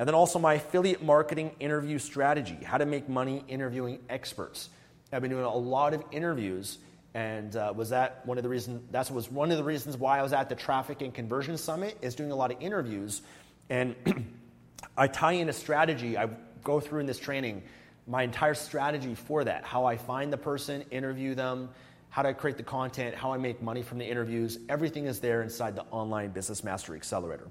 And 0.00 0.08
then 0.08 0.14
also 0.14 0.38
my 0.38 0.54
affiliate 0.54 1.02
marketing 1.02 1.50
interview 1.60 1.98
strategy, 1.98 2.56
how 2.64 2.78
to 2.78 2.86
make 2.86 3.06
money 3.06 3.44
interviewing 3.48 3.98
experts. 4.08 4.70
I've 5.12 5.20
been 5.20 5.30
doing 5.30 5.44
a 5.44 5.54
lot 5.54 5.92
of 5.92 6.02
interviews, 6.10 6.78
and 7.12 7.54
uh, 7.54 7.74
was 7.76 7.90
that 7.90 8.24
one 8.24 8.38
of 8.38 8.42
the 8.42 8.48
reasons? 8.48 8.80
That 8.92 9.10
was 9.10 9.30
one 9.30 9.50
of 9.50 9.58
the 9.58 9.62
reasons 9.62 9.98
why 9.98 10.18
I 10.18 10.22
was 10.22 10.32
at 10.32 10.48
the 10.48 10.54
Traffic 10.54 11.02
and 11.02 11.12
Conversion 11.12 11.58
Summit. 11.58 11.98
Is 12.00 12.14
doing 12.14 12.32
a 12.32 12.34
lot 12.34 12.50
of 12.50 12.62
interviews, 12.62 13.20
and 13.68 13.94
I 14.96 15.06
tie 15.06 15.32
in 15.32 15.50
a 15.50 15.52
strategy. 15.52 16.16
I 16.16 16.30
go 16.64 16.80
through 16.80 17.00
in 17.00 17.06
this 17.06 17.18
training 17.18 17.62
my 18.06 18.22
entire 18.22 18.54
strategy 18.54 19.14
for 19.14 19.44
that. 19.44 19.64
How 19.64 19.84
I 19.84 19.98
find 19.98 20.32
the 20.32 20.38
person, 20.38 20.82
interview 20.90 21.34
them, 21.34 21.68
how 22.08 22.22
to 22.22 22.32
create 22.32 22.56
the 22.56 22.62
content, 22.62 23.14
how 23.16 23.34
I 23.34 23.36
make 23.36 23.60
money 23.60 23.82
from 23.82 23.98
the 23.98 24.06
interviews. 24.06 24.60
Everything 24.70 25.04
is 25.04 25.20
there 25.20 25.42
inside 25.42 25.76
the 25.76 25.84
Online 25.90 26.30
Business 26.30 26.64
Mastery 26.64 26.96
Accelerator. 26.96 27.48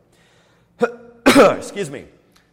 Excuse 1.27 1.91
me. 1.91 2.07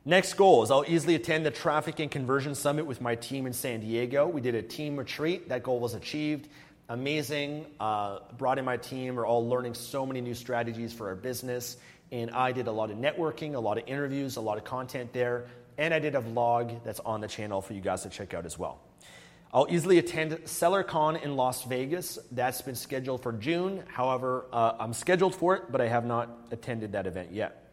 Next 0.04 0.34
goal 0.34 0.62
is 0.62 0.70
I'll 0.70 0.84
easily 0.86 1.16
attend 1.16 1.44
the 1.44 1.50
Traffic 1.50 1.98
and 1.98 2.12
Conversion 2.12 2.54
Summit 2.54 2.86
with 2.86 3.00
my 3.00 3.16
team 3.16 3.48
in 3.48 3.52
San 3.52 3.80
Diego. 3.80 4.28
We 4.28 4.40
did 4.40 4.54
a 4.54 4.62
team 4.62 4.96
retreat. 4.96 5.48
That 5.48 5.64
goal 5.64 5.80
was 5.80 5.94
achieved 5.94 6.48
amazing. 6.88 7.64
Uh, 7.80 8.18
brought 8.36 8.58
in 8.58 8.64
my 8.64 8.76
team. 8.76 9.16
We're 9.16 9.26
all 9.26 9.48
learning 9.48 9.74
so 9.74 10.04
many 10.04 10.20
new 10.20 10.34
strategies 10.34 10.92
for 10.92 11.08
our 11.08 11.14
business. 11.14 11.76
And 12.10 12.30
I 12.30 12.52
did 12.52 12.66
a 12.66 12.72
lot 12.72 12.90
of 12.90 12.98
networking, 12.98 13.54
a 13.54 13.58
lot 13.58 13.78
of 13.78 13.88
interviews, 13.88 14.36
a 14.36 14.40
lot 14.40 14.58
of 14.58 14.64
content 14.64 15.14
there. 15.14 15.46
And 15.78 15.92
I 15.92 15.98
did 15.98 16.14
a 16.14 16.20
vlog 16.20 16.82
that's 16.84 17.00
on 17.00 17.20
the 17.20 17.28
channel 17.28 17.60
for 17.60 17.72
you 17.72 17.80
guys 17.80 18.02
to 18.02 18.08
check 18.08 18.34
out 18.34 18.46
as 18.46 18.58
well. 18.58 18.80
I'll 19.54 19.66
easily 19.68 19.98
attend 19.98 20.32
SellerCon 20.32 21.22
in 21.22 21.36
Las 21.36 21.64
Vegas. 21.64 22.18
That's 22.30 22.62
been 22.62 22.74
scheduled 22.74 23.22
for 23.22 23.32
June. 23.32 23.82
However, 23.88 24.46
uh, 24.52 24.72
I'm 24.78 24.94
scheduled 24.94 25.34
for 25.34 25.56
it, 25.56 25.70
but 25.70 25.80
I 25.80 25.88
have 25.88 26.06
not 26.06 26.46
attended 26.50 26.92
that 26.92 27.06
event 27.06 27.32
yet. 27.32 27.72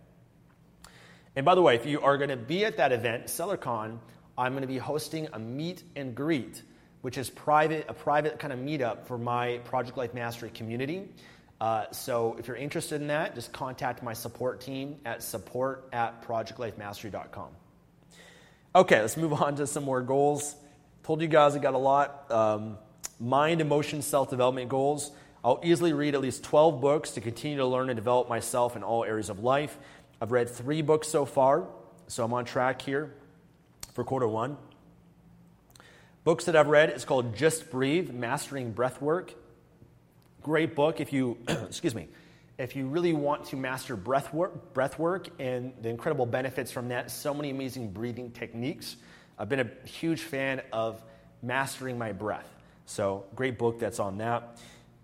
And 1.35 1.45
by 1.45 1.55
the 1.55 1.61
way, 1.61 1.75
if 1.75 1.85
you 1.85 2.01
are 2.01 2.17
going 2.17 2.31
to 2.31 2.37
be 2.37 2.65
at 2.65 2.77
that 2.77 2.91
event, 2.91 3.27
SellerCon, 3.27 3.99
I'm 4.37 4.51
going 4.53 4.61
to 4.61 4.67
be 4.67 4.77
hosting 4.77 5.27
a 5.31 5.39
meet 5.39 5.83
and 5.95 6.15
greet 6.15 6.63
which 7.01 7.17
is 7.17 7.29
private, 7.29 7.85
a 7.87 7.93
private 7.93 8.39
kind 8.39 8.51
of 8.51 8.59
meetup 8.59 9.05
for 9.05 9.17
my 9.17 9.59
Project 9.59 9.97
Life 9.97 10.13
Mastery 10.13 10.49
community. 10.49 11.07
Uh, 11.61 11.85
so 11.91 12.35
if 12.39 12.47
you're 12.47 12.57
interested 12.57 13.01
in 13.01 13.07
that, 13.07 13.35
just 13.35 13.51
contact 13.51 14.01
my 14.01 14.13
support 14.13 14.61
team 14.61 14.97
at 15.05 15.21
support 15.21 15.89
at 15.91 16.21
projectlifemastery.com. 16.21 17.49
Okay, 18.75 19.01
let's 19.01 19.17
move 19.17 19.33
on 19.33 19.55
to 19.55 19.65
some 19.65 19.83
more 19.83 20.01
goals. 20.01 20.55
Told 21.01 21.21
you 21.21 21.27
guys 21.27 21.55
I 21.55 21.59
got 21.59 21.73
a 21.73 21.79
lot. 21.79 22.31
Um, 22.31 22.77
mind, 23.19 23.61
emotion, 23.61 24.03
self 24.03 24.29
development 24.29 24.69
goals. 24.69 25.11
I'll 25.43 25.59
easily 25.63 25.91
read 25.91 26.13
at 26.13 26.21
least 26.21 26.43
12 26.43 26.79
books 26.79 27.11
to 27.11 27.21
continue 27.21 27.57
to 27.57 27.65
learn 27.65 27.89
and 27.89 27.97
develop 27.97 28.29
myself 28.29 28.75
in 28.75 28.83
all 28.83 29.03
areas 29.03 29.29
of 29.29 29.39
life. 29.39 29.75
I've 30.21 30.31
read 30.31 30.49
three 30.49 30.83
books 30.83 31.07
so 31.07 31.25
far, 31.25 31.65
so 32.07 32.23
I'm 32.23 32.31
on 32.33 32.45
track 32.45 32.83
here 32.83 33.15
for 33.93 34.03
quarter 34.03 34.27
one. 34.27 34.57
Books 36.23 36.45
that 36.45 36.55
I've 36.55 36.67
read 36.67 36.91
is 36.91 37.05
called 37.05 37.35
Just 37.35 37.71
Breathe, 37.71 38.11
Mastering 38.11 38.73
Breathwork. 38.73 39.31
Great 40.43 40.75
book 40.75 40.99
if 40.99 41.11
you, 41.11 41.37
excuse 41.47 41.95
me, 41.95 42.07
if 42.59 42.75
you 42.75 42.87
really 42.87 43.13
want 43.13 43.45
to 43.45 43.55
master 43.55 43.95
breath 43.95 44.33
work, 44.33 44.73
breath 44.73 44.99
work 44.99 45.29
and 45.39 45.73
the 45.81 45.87
incredible 45.87 46.25
benefits 46.25 46.71
from 46.71 46.89
that, 46.89 47.09
so 47.09 47.33
many 47.33 47.49
amazing 47.49 47.91
breathing 47.91 48.31
techniques. 48.31 48.97
I've 49.37 49.47
been 49.47 49.61
a 49.61 49.87
huge 49.87 50.21
fan 50.21 50.61
of 50.73 51.01
mastering 51.41 51.97
my 51.97 52.11
breath. 52.11 52.47
So, 52.85 53.23
great 53.33 53.57
book 53.57 53.79
that's 53.79 53.99
on 53.99 54.17
that. 54.17 54.57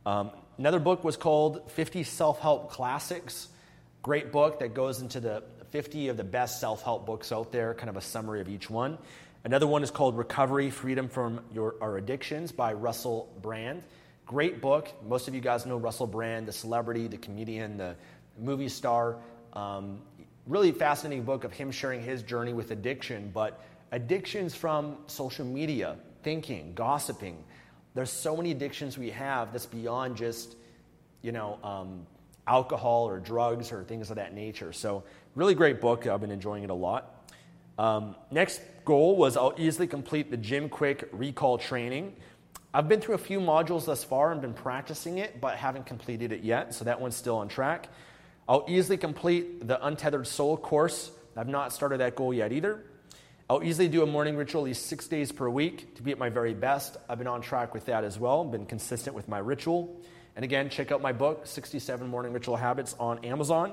Um, 0.05 0.31
another 0.57 0.79
book 0.79 1.05
was 1.05 1.15
called 1.15 1.71
50 1.71 2.03
Self 2.03 2.39
Help 2.39 2.71
Classics. 2.71 3.47
Great 4.03 4.33
book 4.33 4.59
that 4.59 4.73
goes 4.73 4.99
into 4.99 5.21
the 5.21 5.41
50 5.69 6.09
of 6.09 6.17
the 6.17 6.23
best 6.25 6.59
self 6.59 6.83
help 6.83 7.05
books 7.05 7.31
out 7.31 7.53
there, 7.53 7.73
kind 7.73 7.89
of 7.89 7.95
a 7.95 8.01
summary 8.01 8.41
of 8.41 8.49
each 8.49 8.69
one. 8.69 8.97
Another 9.45 9.67
one 9.67 9.81
is 9.81 9.91
called 9.91 10.17
Recovery 10.17 10.71
Freedom 10.71 11.07
from 11.07 11.39
Your, 11.53 11.75
Our 11.79 11.97
Addictions 11.97 12.51
by 12.51 12.73
Russell 12.73 13.31
Brand. 13.41 13.83
Great 14.25 14.59
book. 14.59 14.91
Most 15.07 15.27
of 15.27 15.35
you 15.35 15.41
guys 15.41 15.67
know 15.67 15.77
Russell 15.77 16.07
Brand, 16.07 16.47
the 16.47 16.51
celebrity, 16.51 17.07
the 17.07 17.17
comedian, 17.17 17.77
the 17.77 17.95
movie 18.39 18.69
star. 18.69 19.17
Um, 19.53 20.01
really 20.47 20.71
fascinating 20.71 21.23
book 21.23 21.43
of 21.43 21.53
him 21.53 21.69
sharing 21.69 22.01
his 22.01 22.23
journey 22.23 22.51
with 22.51 22.71
addiction, 22.71 23.29
but 23.31 23.63
addictions 23.91 24.55
from 24.55 24.97
social 25.05 25.45
media, 25.45 25.97
thinking, 26.23 26.73
gossiping. 26.73 27.43
There's 27.93 28.09
so 28.09 28.35
many 28.35 28.49
addictions 28.49 28.97
we 28.97 29.11
have 29.11 29.51
that's 29.51 29.67
beyond 29.67 30.17
just, 30.17 30.55
you 31.21 31.31
know, 31.31 31.59
um, 31.63 32.07
alcohol 32.47 33.07
or 33.07 33.19
drugs 33.19 33.71
or 33.71 33.83
things 33.83 34.09
of 34.09 34.15
that 34.15 34.33
nature. 34.33 34.73
So, 34.73 35.03
really 35.35 35.53
great 35.53 35.79
book. 35.79 36.07
I've 36.07 36.21
been 36.21 36.31
enjoying 36.31 36.63
it 36.63 36.71
a 36.71 36.75
lot. 36.75 37.29
Um, 37.77 38.15
next 38.31 38.61
goal 38.85 39.17
was 39.17 39.37
I'll 39.37 39.53
easily 39.57 39.85
complete 39.85 40.31
the 40.31 40.37
Jim 40.37 40.67
Kwik 40.67 41.09
recall 41.11 41.59
training. 41.59 42.15
I've 42.75 42.89
been 42.89 42.99
through 42.99 43.15
a 43.15 43.19
few 43.19 43.39
modules 43.39 43.85
thus 43.85 44.03
far 44.03 44.33
and 44.33 44.41
been 44.41 44.53
practicing 44.53 45.17
it, 45.17 45.39
but 45.39 45.55
haven't 45.55 45.85
completed 45.85 46.33
it 46.33 46.43
yet, 46.43 46.73
so 46.73 46.83
that 46.83 46.99
one's 46.99 47.15
still 47.15 47.37
on 47.37 47.47
track. 47.47 47.87
I'll 48.49 48.65
easily 48.67 48.97
complete 48.97 49.65
the 49.65 49.83
Untethered 49.85 50.27
Soul 50.27 50.57
course. 50.57 51.09
I've 51.37 51.47
not 51.47 51.71
started 51.71 52.01
that 52.01 52.17
goal 52.17 52.33
yet 52.33 52.51
either. 52.51 52.83
I'll 53.49 53.63
easily 53.63 53.87
do 53.87 54.03
a 54.03 54.05
morning 54.05 54.35
ritual 54.35 54.63
at 54.63 54.65
least 54.65 54.87
six 54.87 55.07
days 55.07 55.31
per 55.31 55.47
week 55.47 55.95
to 55.95 56.01
be 56.01 56.11
at 56.11 56.17
my 56.17 56.27
very 56.27 56.53
best. 56.53 56.97
I've 57.07 57.17
been 57.17 57.27
on 57.27 57.41
track 57.41 57.73
with 57.73 57.85
that 57.85 58.03
as 58.03 58.19
well, 58.19 58.43
been 58.43 58.65
consistent 58.65 59.15
with 59.15 59.29
my 59.29 59.37
ritual. 59.37 60.01
And 60.35 60.43
again, 60.43 60.69
check 60.69 60.91
out 60.91 61.01
my 61.01 61.13
book, 61.13 61.47
67 61.47 62.05
Morning 62.05 62.33
Ritual 62.33 62.57
Habits, 62.57 62.93
on 62.99 63.23
Amazon. 63.23 63.71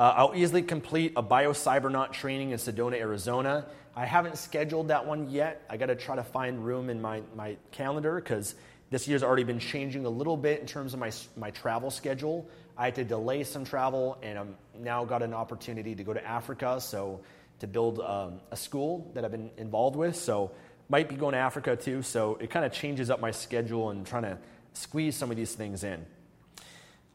Uh, 0.00 0.12
I'll 0.16 0.34
easily 0.34 0.62
complete 0.62 1.12
a 1.14 1.22
biocybernaut 1.22 2.10
training 2.10 2.50
in 2.50 2.58
Sedona, 2.58 2.96
Arizona. 2.96 3.66
I 3.98 4.04
haven't 4.04 4.36
scheduled 4.36 4.88
that 4.88 5.06
one 5.06 5.30
yet. 5.30 5.64
I 5.70 5.78
got 5.78 5.86
to 5.86 5.94
try 5.94 6.16
to 6.16 6.22
find 6.22 6.62
room 6.62 6.90
in 6.90 7.00
my, 7.00 7.22
my 7.34 7.56
calendar 7.72 8.16
because 8.16 8.54
this 8.90 9.08
year's 9.08 9.22
already 9.22 9.44
been 9.44 9.58
changing 9.58 10.04
a 10.04 10.10
little 10.10 10.36
bit 10.36 10.60
in 10.60 10.66
terms 10.66 10.92
of 10.92 11.00
my, 11.00 11.10
my 11.34 11.50
travel 11.50 11.90
schedule. 11.90 12.46
I 12.76 12.84
had 12.84 12.96
to 12.96 13.04
delay 13.04 13.42
some 13.42 13.64
travel, 13.64 14.18
and 14.22 14.38
I'm 14.38 14.56
now 14.78 15.06
got 15.06 15.22
an 15.22 15.32
opportunity 15.32 15.94
to 15.94 16.04
go 16.04 16.12
to 16.12 16.22
Africa, 16.22 16.78
so 16.78 17.22
to 17.60 17.66
build 17.66 18.00
um, 18.00 18.40
a 18.50 18.56
school 18.56 19.10
that 19.14 19.24
I've 19.24 19.30
been 19.30 19.50
involved 19.56 19.96
with. 19.96 20.14
So 20.14 20.50
might 20.90 21.08
be 21.08 21.16
going 21.16 21.32
to 21.32 21.38
Africa 21.38 21.74
too. 21.74 22.02
So 22.02 22.36
it 22.38 22.50
kind 22.50 22.66
of 22.66 22.72
changes 22.72 23.08
up 23.08 23.18
my 23.18 23.30
schedule 23.30 23.88
and 23.88 24.06
trying 24.06 24.24
to 24.24 24.36
squeeze 24.74 25.16
some 25.16 25.30
of 25.30 25.38
these 25.38 25.54
things 25.54 25.84
in. 25.84 26.04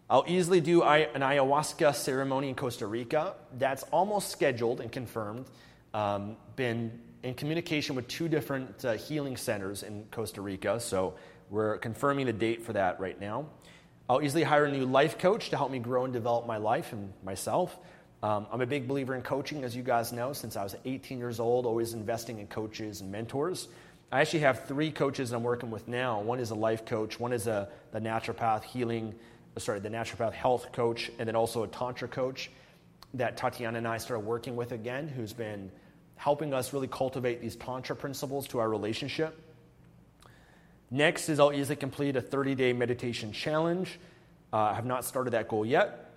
I'll 0.09 0.25
easily 0.27 0.59
do 0.59 0.82
an 0.82 1.21
ayahuasca 1.21 1.93
ceremony 1.93 2.49
in 2.49 2.55
Costa 2.55 2.88
Rica. 2.88 3.36
That's 3.57 3.84
almost 3.84 4.29
scheduled 4.29 4.82
and 4.82 4.91
confirmed. 4.91 5.45
Um, 5.93 6.37
been 6.55 6.99
in 7.23 7.33
communication 7.33 7.95
with 7.95 8.07
two 8.07 8.29
different 8.29 8.85
uh, 8.85 8.93
healing 8.93 9.35
centers 9.35 9.83
in 9.83 10.05
Costa 10.09 10.41
Rica, 10.41 10.79
so 10.79 11.15
we're 11.49 11.77
confirming 11.79 12.27
the 12.27 12.33
date 12.33 12.63
for 12.63 12.71
that 12.73 12.99
right 12.99 13.19
now. 13.19 13.45
I'll 14.09 14.21
easily 14.21 14.43
hire 14.43 14.65
a 14.65 14.71
new 14.71 14.85
life 14.85 15.17
coach 15.17 15.49
to 15.49 15.57
help 15.57 15.69
me 15.69 15.79
grow 15.79 16.05
and 16.05 16.13
develop 16.13 16.47
my 16.47 16.57
life 16.57 16.93
and 16.93 17.11
myself. 17.23 17.77
Um, 18.23 18.47
I'm 18.51 18.61
a 18.61 18.65
big 18.65 18.87
believer 18.87 19.15
in 19.15 19.21
coaching, 19.21 19.63
as 19.63 19.75
you 19.75 19.83
guys 19.83 20.13
know, 20.13 20.31
since 20.31 20.55
I 20.55 20.63
was 20.63 20.75
18 20.85 21.17
years 21.17 21.39
old, 21.39 21.65
always 21.65 21.93
investing 21.93 22.39
in 22.39 22.47
coaches 22.47 23.01
and 23.01 23.11
mentors. 23.11 23.67
I 24.11 24.21
actually 24.21 24.39
have 24.39 24.65
three 24.65 24.91
coaches 24.91 25.33
I'm 25.33 25.43
working 25.43 25.71
with 25.71 25.87
now. 25.87 26.21
One 26.21 26.39
is 26.39 26.51
a 26.51 26.55
life 26.55 26.85
coach, 26.85 27.19
one 27.19 27.33
is 27.33 27.47
a 27.47 27.67
the 27.91 27.99
naturopath 27.99 28.63
healing, 28.63 29.13
sorry, 29.57 29.79
the 29.79 29.89
naturopath 29.89 30.33
health 30.33 30.71
coach, 30.71 31.11
and 31.19 31.27
then 31.27 31.35
also 31.35 31.63
a 31.63 31.67
tantra 31.67 32.07
coach 32.07 32.49
that 33.14 33.38
Tatiana 33.38 33.78
and 33.78 33.88
I 33.88 33.97
started 33.97 34.26
working 34.26 34.55
with 34.55 34.72
again, 34.72 35.07
who's 35.07 35.34
been 35.34 35.72
helping 36.16 36.53
us 36.53 36.72
really 36.72 36.88
cultivate 36.88 37.41
these 37.41 37.55
tantra 37.55 37.95
principles 37.95 38.47
to 38.49 38.59
our 38.59 38.70
relationship. 38.70 39.39
Next 40.89 41.30
is 41.30 41.39
I'll 41.39 41.53
easily 41.53 41.78
complete 41.78 42.16
a 42.16 42.22
30 42.22 42.55
day 42.55 42.74
meditation 42.74 43.32
challenge. 43.32 43.99
Uh, 44.53 44.57
I 44.57 44.74
have 44.74 44.86
not 44.86 45.05
started 45.05 45.32
that 45.32 45.47
goal 45.47 45.66
yet. 45.66 46.12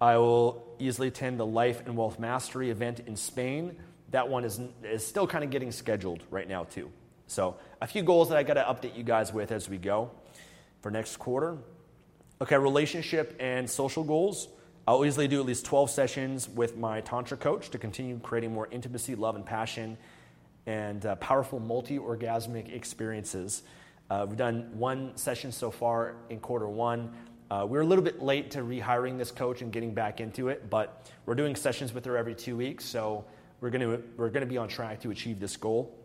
I 0.00 0.18
will 0.18 0.66
easily 0.78 1.08
attend 1.08 1.38
the 1.38 1.46
Life 1.46 1.86
and 1.86 1.96
Wealth 1.96 2.18
Mastery 2.18 2.70
event 2.70 3.00
in 3.06 3.16
Spain. 3.16 3.76
That 4.10 4.28
one 4.28 4.44
is, 4.44 4.60
is 4.82 5.06
still 5.06 5.26
kind 5.26 5.44
of 5.44 5.50
getting 5.50 5.72
scheduled 5.72 6.22
right 6.30 6.48
now, 6.48 6.64
too. 6.64 6.90
So, 7.28 7.56
a 7.80 7.86
few 7.86 8.02
goals 8.02 8.28
that 8.28 8.36
I 8.36 8.42
got 8.42 8.54
to 8.54 8.62
update 8.62 8.96
you 8.96 9.04
guys 9.04 9.32
with 9.32 9.52
as 9.52 9.68
we 9.68 9.78
go 9.78 10.10
for 10.82 10.90
next 10.90 11.16
quarter. 11.16 11.56
Okay, 12.40 12.58
relationship 12.58 13.36
and 13.40 13.70
social 13.70 14.04
goals. 14.04 14.48
I'll 14.86 15.04
easily 15.04 15.28
do 15.28 15.38
at 15.38 15.46
least 15.46 15.64
12 15.64 15.90
sessions 15.90 16.48
with 16.48 16.76
my 16.76 17.02
Tantra 17.02 17.36
coach 17.36 17.70
to 17.70 17.78
continue 17.78 18.18
creating 18.18 18.52
more 18.52 18.66
intimacy, 18.72 19.14
love, 19.14 19.36
and 19.36 19.46
passion 19.46 19.96
and 20.66 21.06
uh, 21.06 21.14
powerful 21.16 21.60
multi 21.60 21.98
orgasmic 21.98 22.74
experiences. 22.74 23.62
Uh, 24.10 24.26
we've 24.28 24.36
done 24.36 24.70
one 24.72 25.16
session 25.16 25.52
so 25.52 25.70
far 25.70 26.16
in 26.30 26.40
quarter 26.40 26.68
one. 26.68 27.12
Uh, 27.48 27.64
we're 27.64 27.82
a 27.82 27.86
little 27.86 28.02
bit 28.02 28.22
late 28.22 28.50
to 28.50 28.58
rehiring 28.58 29.18
this 29.18 29.30
coach 29.30 29.62
and 29.62 29.72
getting 29.72 29.94
back 29.94 30.20
into 30.20 30.48
it, 30.48 30.68
but 30.68 31.08
we're 31.26 31.36
doing 31.36 31.54
sessions 31.54 31.92
with 31.94 32.04
her 32.04 32.16
every 32.16 32.34
two 32.34 32.56
weeks, 32.56 32.84
so 32.84 33.24
we're 33.60 33.70
to 33.70 34.02
we're 34.16 34.30
to 34.30 34.46
be 34.46 34.58
on 34.58 34.66
track 34.66 35.00
to 35.00 35.12
achieve 35.12 35.38
this 35.38 35.56
goal. 35.56 35.96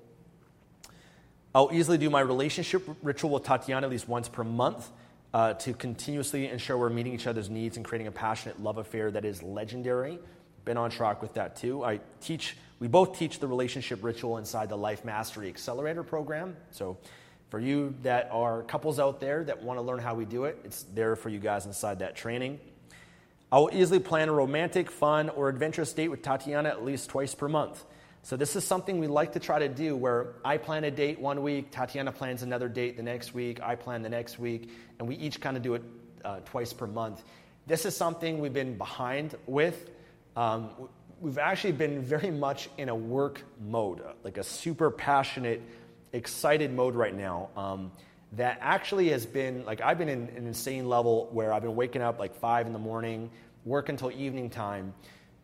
I'll 1.56 1.72
easily 1.74 1.98
do 1.98 2.12
my 2.12 2.20
relationship 2.20 2.88
ritual 3.02 3.32
with 3.32 3.44
Tatiana 3.44 3.88
at 3.88 3.92
least 3.92 4.08
once 4.08 4.30
per 4.30 4.44
month 4.44 4.92
uh, 5.34 5.54
to 5.54 5.74
continuously 5.74 6.48
ensure 6.48 6.78
we're 6.78 6.90
meeting 6.90 7.14
each 7.14 7.28
other's 7.28 7.50
needs 7.50 7.78
and 7.78 7.86
creating 7.86 8.08
a 8.08 8.12
passionate 8.12 8.62
love 8.62 8.78
affair 8.78 9.12
that 9.12 9.26
is 9.26 9.44
legendary. 9.44 10.20
Been 10.66 10.78
on 10.78 10.90
track 10.90 11.22
with 11.22 11.34
that 11.36 11.56
too. 11.56 11.84
I 11.84 12.00
teach. 12.22 12.58
We 12.80 12.88
both 12.88 13.18
teach 13.18 13.40
the 13.40 13.48
relationship 13.48 14.04
ritual 14.04 14.38
inside 14.38 14.70
the 14.70 14.78
Life 14.78 15.04
Mastery 15.04 15.48
Accelerator 15.48 16.04
program. 16.04 16.56
So 16.72 16.98
for 17.50 17.60
you 17.60 17.96
that 18.04 18.30
are 18.32 18.64
couples 18.64 19.00
out 19.00 19.20
there 19.20 19.44
that 19.46 19.64
want 19.64 19.80
to 19.80 19.82
learn 19.82 20.00
how 20.00 20.14
we 20.14 20.26
do 20.26 20.44
it, 20.44 20.60
it's 20.64 20.84
there 20.94 21.16
for 21.16 21.30
you 21.30 21.40
guys 21.40 21.66
inside 21.66 22.00
that 22.00 22.16
training. 22.16 22.60
I 23.52 23.60
will 23.60 23.70
easily 23.72 24.00
plan 24.00 24.28
a 24.28 24.34
romantic, 24.34 24.92
fun, 24.92 25.30
or 25.30 25.48
adventurous 25.48 25.94
date 25.94 26.10
with 26.10 26.22
Tatiana 26.22 26.70
at 26.70 26.84
least 26.84 27.10
twice 27.10 27.34
per 27.34 27.48
month. 27.48 27.86
So, 28.28 28.36
this 28.36 28.58
is 28.58 28.66
something 28.66 29.00
we 29.00 29.08
like 29.08 29.32
to 29.32 29.40
try 29.40 29.60
to 29.60 29.70
do 29.70 29.96
where 29.96 30.34
I 30.44 30.58
plan 30.58 30.84
a 30.84 30.92
date 30.92 31.18
one 31.18 31.42
week, 31.42 31.72
Tatiana 31.72 32.12
plans 32.12 32.44
another 32.44 32.68
date 32.68 32.98
the 32.98 33.04
next 33.04 33.34
week, 33.34 33.62
I 33.62 33.76
plan 33.76 34.02
the 34.02 34.10
next 34.10 34.38
week, 34.38 34.70
and 35.00 35.08
we 35.08 35.16
each 35.16 35.40
kind 35.40 35.56
of 35.56 35.64
do 35.64 35.76
it 35.76 35.84
uh, 36.26 36.42
twice 36.44 36.74
per 36.74 36.88
month. 36.88 37.24
This 37.68 37.86
is 37.86 37.96
something 37.96 38.40
we've 38.40 38.52
been 38.52 38.78
behind 38.78 39.36
with. 39.46 39.90
Um, 40.36 40.72
we've 41.22 41.38
actually 41.38 41.72
been 41.72 42.02
very 42.02 42.30
much 42.30 42.68
in 42.78 42.90
a 42.90 42.96
work 42.96 43.44
mode, 43.66 44.02
like 44.26 44.36
a 44.36 44.44
super 44.44 44.92
passionate 44.92 45.62
excited 46.12 46.74
mode 46.74 46.96
right 46.96 47.16
now 47.16 47.48
um, 47.56 47.94
that 48.34 48.58
actually 48.60 49.08
has 49.12 49.26
been 49.26 49.64
like 49.64 49.80
I've 49.80 49.98
been 49.98 50.10
in 50.10 50.28
an 50.36 50.48
insane 50.48 50.90
level 50.90 51.30
where 51.32 51.54
I've 51.54 51.62
been 51.62 51.78
waking 51.78 52.02
up 52.02 52.20
like 52.20 52.36
five 52.36 52.68
in 52.68 52.74
the 52.74 52.80
morning, 52.80 53.30
work 53.64 53.88
until 53.88 54.12
evening 54.12 54.50
time 54.50 54.94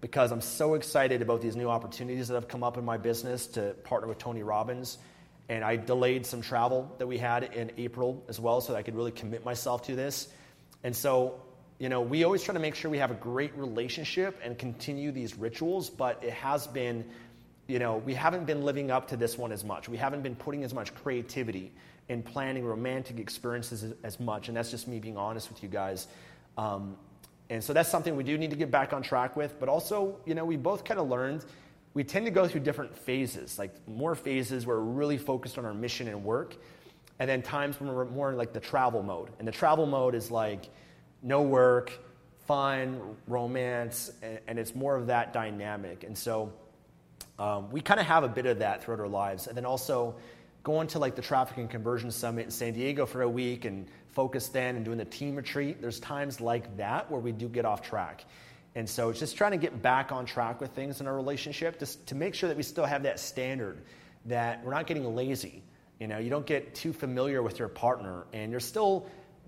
because 0.03 0.33
I'm 0.33 0.41
so 0.41 0.73
excited 0.73 1.21
about 1.21 1.39
these 1.39 1.55
new 1.55 1.69
opportunities 1.69 2.27
that 2.27 2.33
have 2.33 2.49
come 2.49 2.61
up 2.61 2.77
in 2.77 2.83
my 2.83 2.97
business 2.97 3.47
to 3.47 3.73
partner 3.85 4.09
with 4.09 4.17
Tony 4.17 4.43
Robbins. 4.43 4.97
And 5.47 5.63
I 5.63 5.77
delayed 5.77 6.25
some 6.25 6.41
travel 6.41 6.93
that 6.97 7.07
we 7.07 7.17
had 7.17 7.45
in 7.53 7.71
April 7.77 8.21
as 8.27 8.37
well 8.37 8.59
so 8.59 8.73
that 8.73 8.79
I 8.79 8.81
could 8.81 8.97
really 8.97 9.13
commit 9.13 9.45
myself 9.45 9.83
to 9.83 9.95
this. 9.95 10.27
And 10.83 10.93
so, 10.93 11.39
you 11.79 11.87
know, 11.87 12.01
we 12.01 12.25
always 12.25 12.43
try 12.43 12.53
to 12.53 12.59
make 12.59 12.75
sure 12.75 12.91
we 12.91 12.97
have 12.97 13.11
a 13.11 13.15
great 13.15 13.57
relationship 13.57 14.41
and 14.43 14.57
continue 14.57 15.13
these 15.13 15.37
rituals, 15.37 15.89
but 15.89 16.21
it 16.21 16.33
has 16.33 16.67
been 16.67 17.05
you 17.65 17.79
know, 17.79 17.95
we 17.95 18.13
haven't 18.13 18.45
been 18.45 18.63
living 18.63 18.91
up 18.91 19.07
to 19.07 19.15
this 19.15 19.37
one 19.37 19.53
as 19.53 19.63
much. 19.63 19.87
We 19.87 19.95
haven't 19.95 20.21
been 20.21 20.35
putting 20.35 20.65
as 20.65 20.73
much 20.73 20.93
creativity 20.95 21.71
in 22.09 22.23
planning 22.23 22.65
romantic 22.65 23.19
experiences 23.19 23.85
as, 23.85 23.93
as 24.03 24.19
much. 24.19 24.49
And 24.49 24.57
that's 24.57 24.69
just 24.69 24.85
me 24.85 24.99
being 24.99 25.15
honest 25.15 25.47
with 25.47 25.63
you 25.63 25.69
guys. 25.69 26.09
Um, 26.57 26.97
and 27.49 27.63
so 27.63 27.73
that's 27.73 27.89
something 27.89 28.15
we 28.15 28.23
do 28.23 28.37
need 28.37 28.49
to 28.49 28.55
get 28.55 28.71
back 28.71 28.93
on 28.93 29.01
track 29.01 29.35
with. 29.35 29.59
But 29.59 29.69
also, 29.69 30.19
you 30.25 30.33
know, 30.33 30.45
we 30.45 30.57
both 30.57 30.83
kind 30.83 30.99
of 30.99 31.09
learned 31.09 31.45
we 31.93 32.03
tend 32.03 32.25
to 32.25 32.31
go 32.31 32.47
through 32.47 32.61
different 32.61 32.97
phases, 32.97 33.59
like 33.59 33.71
more 33.87 34.15
phases 34.15 34.65
where 34.65 34.77
we're 34.77 34.83
really 34.83 35.17
focused 35.17 35.57
on 35.57 35.65
our 35.65 35.73
mission 35.73 36.07
and 36.07 36.23
work. 36.23 36.55
And 37.19 37.29
then 37.29 37.41
times 37.41 37.79
when 37.79 37.93
we're 37.93 38.05
more 38.05 38.31
in 38.31 38.37
like 38.37 38.53
the 38.53 38.59
travel 38.59 39.03
mode. 39.03 39.29
And 39.37 39.47
the 39.47 39.51
travel 39.51 39.85
mode 39.85 40.15
is 40.15 40.31
like 40.31 40.69
no 41.21 41.43
work, 41.43 41.91
fun, 42.47 43.15
romance, 43.27 44.11
and, 44.23 44.39
and 44.47 44.59
it's 44.59 44.73
more 44.73 44.95
of 44.95 45.07
that 45.07 45.33
dynamic. 45.33 46.03
And 46.03 46.17
so, 46.17 46.51
um, 47.39 47.69
we 47.71 47.81
kind 47.81 47.99
of 47.99 48.05
have 48.05 48.23
a 48.23 48.27
bit 48.27 48.45
of 48.45 48.59
that 48.59 48.83
throughout 48.83 48.99
our 48.99 49.07
lives. 49.07 49.47
And 49.47 49.55
then 49.55 49.65
also 49.65 50.15
going 50.63 50.87
to 50.87 50.99
like 50.99 51.15
the 51.15 51.21
Traffic 51.21 51.57
and 51.57 51.69
Conversion 51.69 52.09
Summit 52.09 52.45
in 52.45 52.51
San 52.51 52.73
Diego 52.73 53.05
for 53.05 53.21
a 53.21 53.29
week 53.29 53.65
and 53.65 53.87
focus 54.13 54.47
then 54.49 54.75
and 54.75 54.85
doing 54.85 54.97
the 54.97 55.05
team 55.05 55.35
retreat. 55.35 55.81
There's 55.81 55.99
times 55.99 56.39
like 56.39 56.77
that 56.77 57.11
where 57.11 57.19
we 57.19 57.31
do 57.31 57.47
get 57.47 57.65
off 57.65 57.81
track. 57.81 58.25
And 58.75 58.89
so 58.89 59.09
it's 59.09 59.19
just 59.19 59.37
trying 59.37 59.51
to 59.51 59.57
get 59.57 59.81
back 59.81 60.11
on 60.11 60.25
track 60.25 60.59
with 60.59 60.71
things 60.71 60.99
in 60.99 61.07
our 61.07 61.15
relationship 61.15 61.79
just 61.79 62.05
to 62.07 62.15
make 62.15 62.33
sure 62.33 62.49
that 62.49 62.57
we 62.57 62.63
still 62.63 62.85
have 62.85 63.03
that 63.03 63.19
standard, 63.19 63.81
that 64.25 64.63
we're 64.63 64.73
not 64.73 64.87
getting 64.87 65.15
lazy. 65.15 65.63
You 65.99 66.07
know, 66.07 66.17
you 66.17 66.29
don't 66.29 66.45
get 66.45 66.73
too 66.73 66.91
familiar 66.91 67.43
with 67.43 67.59
your 67.59 67.67
partner 67.67 68.25
and 68.33 68.51
you're 68.51 68.59
still 68.59 69.05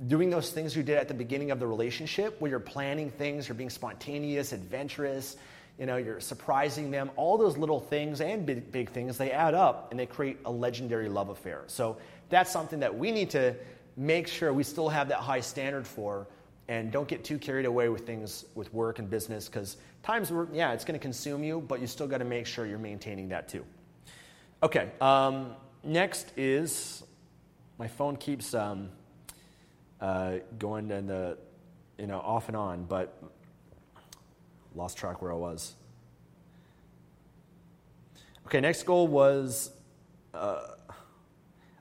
doing 0.08 0.30
those 0.30 0.52
things 0.52 0.76
you 0.76 0.84
did 0.84 0.98
at 0.98 1.08
the 1.08 1.14
beginning 1.14 1.52
of 1.52 1.60
the 1.60 1.66
relationship 1.66 2.40
where 2.40 2.52
you're 2.52 2.60
planning 2.60 3.10
things, 3.10 3.48
you're 3.48 3.56
being 3.56 3.70
spontaneous, 3.70 4.52
adventurous, 4.52 5.38
you 5.80 5.86
know, 5.86 5.98
you're 5.98 6.20
surprising 6.20 6.92
them. 6.92 7.10
All 7.16 7.38
those 7.38 7.58
little 7.58 7.80
things 7.80 8.22
and 8.22 8.46
big, 8.46 8.72
big 8.72 8.92
things, 8.92 9.18
they 9.18 9.32
add 9.32 9.54
up 9.54 9.88
and 9.92 10.00
they 10.00 10.06
create 10.06 10.38
a 10.46 10.52
legendary 10.52 11.10
love 11.10 11.30
affair. 11.30 11.64
So 11.68 11.98
that's 12.30 12.52
something 12.52 12.80
that 12.82 12.98
we 12.98 13.12
need 13.12 13.32
to 13.32 13.56
make 13.98 14.28
sure 14.28 14.54
we 14.54 14.64
still 14.64 14.90
have 14.90 15.08
that 15.10 15.20
high 15.20 15.40
standard 15.40 15.88
for 15.88 16.28
and 16.68 16.92
don't 16.92 17.08
get 17.08 17.24
too 17.24 17.38
carried 17.38 17.66
away 17.66 17.90
with 17.90 18.06
things 18.06 18.46
with 18.56 18.74
work 18.74 19.00
and 19.00 19.10
business 19.10 19.48
because 19.48 19.78
times 20.04 20.32
where, 20.32 20.48
yeah, 20.52 20.74
it's 20.74 20.84
going 20.84 21.00
to 21.00 21.04
consume 21.04 21.44
you, 21.44 21.62
but 21.62 21.80
you 21.80 21.88
still 21.88 22.08
got 22.08 22.18
to 22.18 22.26
make 22.26 22.46
sure 22.46 22.66
you're 22.66 22.80
maintaining 22.80 23.30
that 23.30 23.48
too. 23.48 23.64
Okay, 24.64 24.90
um, 25.00 25.54
next 25.84 26.32
is 26.38 27.04
my 27.78 27.88
phone 27.88 28.16
keeps 28.16 28.54
um, 28.54 28.90
uh, 30.02 30.38
going 30.58 30.90
in 30.90 31.06
the, 31.08 31.38
you 32.00 32.08
know, 32.08 32.20
off 32.20 32.48
and 32.48 32.58
on, 32.58 32.84
but 32.86 33.22
Lost 34.76 34.98
track 34.98 35.22
where 35.22 35.32
I 35.32 35.36
was. 35.36 35.74
Okay, 38.46 38.60
next 38.60 38.84
goal 38.84 39.08
was 39.08 39.72
uh, 40.34 40.75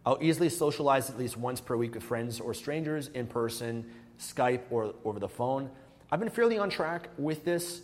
I'll 0.06 0.18
easily 0.20 0.50
socialize 0.50 1.08
at 1.08 1.18
least 1.18 1.36
once 1.36 1.60
per 1.60 1.76
week 1.76 1.94
with 1.94 2.02
friends 2.02 2.38
or 2.38 2.52
strangers 2.52 3.08
in 3.08 3.26
person, 3.26 3.90
Skype, 4.20 4.60
or 4.70 4.94
over 5.04 5.18
the 5.18 5.28
phone. 5.28 5.70
I've 6.12 6.20
been 6.20 6.30
fairly 6.30 6.58
on 6.58 6.68
track 6.68 7.08
with 7.16 7.44
this. 7.44 7.80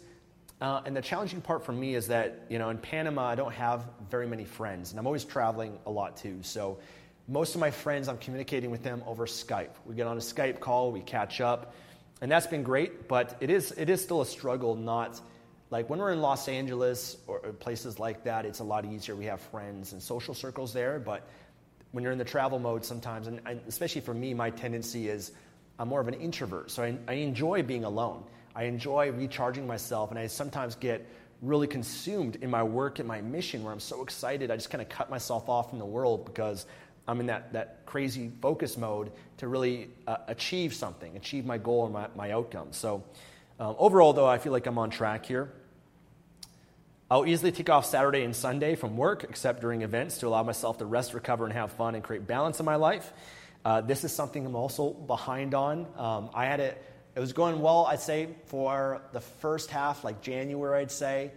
Uh, 0.61 0.83
and 0.85 0.95
the 0.95 1.01
challenging 1.01 1.41
part 1.41 1.65
for 1.65 1.73
me 1.73 1.95
is 1.95 2.09
that, 2.09 2.45
you 2.51 2.59
know, 2.59 2.69
in 2.69 2.77
Panama, 2.77 3.29
I 3.29 3.35
don't 3.35 3.55
have 3.55 3.87
very 4.11 4.27
many 4.27 4.45
friends, 4.45 4.91
and 4.91 5.01
I'm 5.01 5.07
always 5.07 5.25
traveling 5.25 5.79
a 5.87 5.91
lot 5.91 6.19
too. 6.19 6.39
So 6.43 6.79
most 7.27 7.55
of 7.55 7.61
my 7.61 7.71
friends, 7.71 8.09
I'm 8.09 8.19
communicating 8.19 8.71
with 8.71 8.83
them 8.83 9.03
over 9.07 9.25
Skype. 9.25 9.71
We 9.87 9.95
get 9.95 10.07
on 10.07 10.19
a 10.19 10.21
Skype 10.21 10.61
call, 10.61 10.93
we 10.93 11.01
catch 11.01 11.41
up. 11.41 11.75
And 12.21 12.31
that's 12.31 12.47
been 12.47 12.63
great, 12.63 13.09
but 13.09 13.39
it 13.41 13.49
is, 13.49 13.73
it 13.73 13.89
is 13.89 14.03
still 14.03 14.21
a 14.21 14.27
struggle 14.27 14.75
not 14.75 15.19
like 15.71 15.89
when 15.89 16.01
we're 16.01 16.13
in 16.13 16.21
Los 16.21 16.49
Angeles 16.49 17.17
or 17.29 17.39
places 17.39 18.01
like 18.01 18.25
that, 18.25 18.45
it's 18.45 18.59
a 18.59 18.65
lot 18.65 18.85
easier. 18.85 19.15
We 19.15 19.27
have 19.27 19.41
friends 19.41 19.93
and 19.93 20.03
social 20.03 20.35
circles 20.35 20.73
there, 20.73 20.99
but 20.99 21.29
when 21.93 22.05
you're 22.05 22.13
in 22.13 22.19
the 22.19 22.25
travel 22.25 22.59
mode 22.59 22.85
sometimes, 22.85 23.27
and, 23.27 23.41
especially 23.67 24.01
for 24.01 24.15
me, 24.15 24.35
my 24.35 24.51
tendency 24.51 25.09
is 25.09 25.33
I'm 25.79 25.89
more 25.89 26.01
of 26.01 26.09
an 26.09 26.15
introvert. 26.15 26.71
So 26.71 26.83
I, 26.83 26.97
I 27.09 27.15
enjoy 27.15 27.63
being 27.63 27.85
alone. 27.85 28.25
I 28.55 28.65
enjoy 28.65 29.11
recharging 29.13 29.67
myself, 29.67 30.11
and 30.11 30.19
I 30.19 30.27
sometimes 30.27 30.75
get 30.75 31.07
really 31.41 31.67
consumed 31.67 32.37
in 32.37 32.51
my 32.51 32.63
work 32.63 32.99
and 32.99 33.09
my 33.09 33.21
mission 33.23 33.65
where 33.65 33.73
I'm 33.73 33.81
so 33.81 34.03
excited. 34.03 34.51
I 34.51 34.57
just 34.57 34.71
kind 34.71 34.83
of 34.83 34.89
cut 34.89 35.09
myself 35.09 35.49
off 35.49 35.71
from 35.71 35.79
the 35.79 35.87
world 35.87 36.27
because 36.27 36.67
I'm 37.09 37.19
in 37.21 37.27
that, 37.27 37.53
that 37.55 37.87
crazy 37.87 38.31
focus 38.43 38.77
mode 38.77 39.13
to 39.39 39.49
really 39.49 39.89
uh, 40.07 40.19
achieve 40.29 40.75
something, 40.75 41.17
achieve 41.17 41.47
my 41.47 41.59
goal 41.59 41.81
or 41.81 41.91
my, 41.91 42.09
my 42.15 42.31
outcome. 42.33 42.69
So, 42.73 43.03
um, 43.59 43.75
overall, 43.79 44.13
though, 44.13 44.27
I 44.27 44.39
feel 44.39 44.53
like 44.53 44.67
I'm 44.67 44.79
on 44.79 44.91
track 44.91 45.27
here. 45.27 45.53
I'll 47.13 47.27
easily 47.27 47.51
take 47.51 47.69
off 47.69 47.87
Saturday 47.87 48.23
and 48.23 48.37
Sunday 48.37 48.77
from 48.77 48.97
work, 48.97 49.25
except 49.25 49.63
during 49.63 49.83
events, 49.83 50.19
to 50.19 50.29
allow 50.29 50.45
myself 50.45 50.79
to 50.79 50.87
rest, 50.87 51.13
recover, 51.13 51.45
and 51.45 51.53
have 51.53 51.73
fun 51.73 51.97
and 51.97 52.05
create 52.05 52.25
balance 52.25 52.61
in 52.61 52.67
my 52.67 52.77
life. 52.77 53.13
Uh, 53.65 53.81
this 53.81 54.05
is 54.05 54.13
something 54.13 54.47
I'm 54.47 54.55
also 54.55 54.91
behind 54.91 55.53
on. 55.53 55.89
Um, 55.97 56.31
I 56.33 56.47
had 56.47 56.61
it, 56.61 56.81
it 57.17 57.19
was 57.19 57.33
going 57.33 57.61
well, 57.61 57.87
I'd 57.87 57.99
say, 57.99 58.29
for 58.47 59.03
the 59.11 59.21
first 59.21 59.71
half, 59.71 60.05
like 60.05 60.23
January, 60.23 60.83
I'd 60.83 60.93
say, 60.93 61.33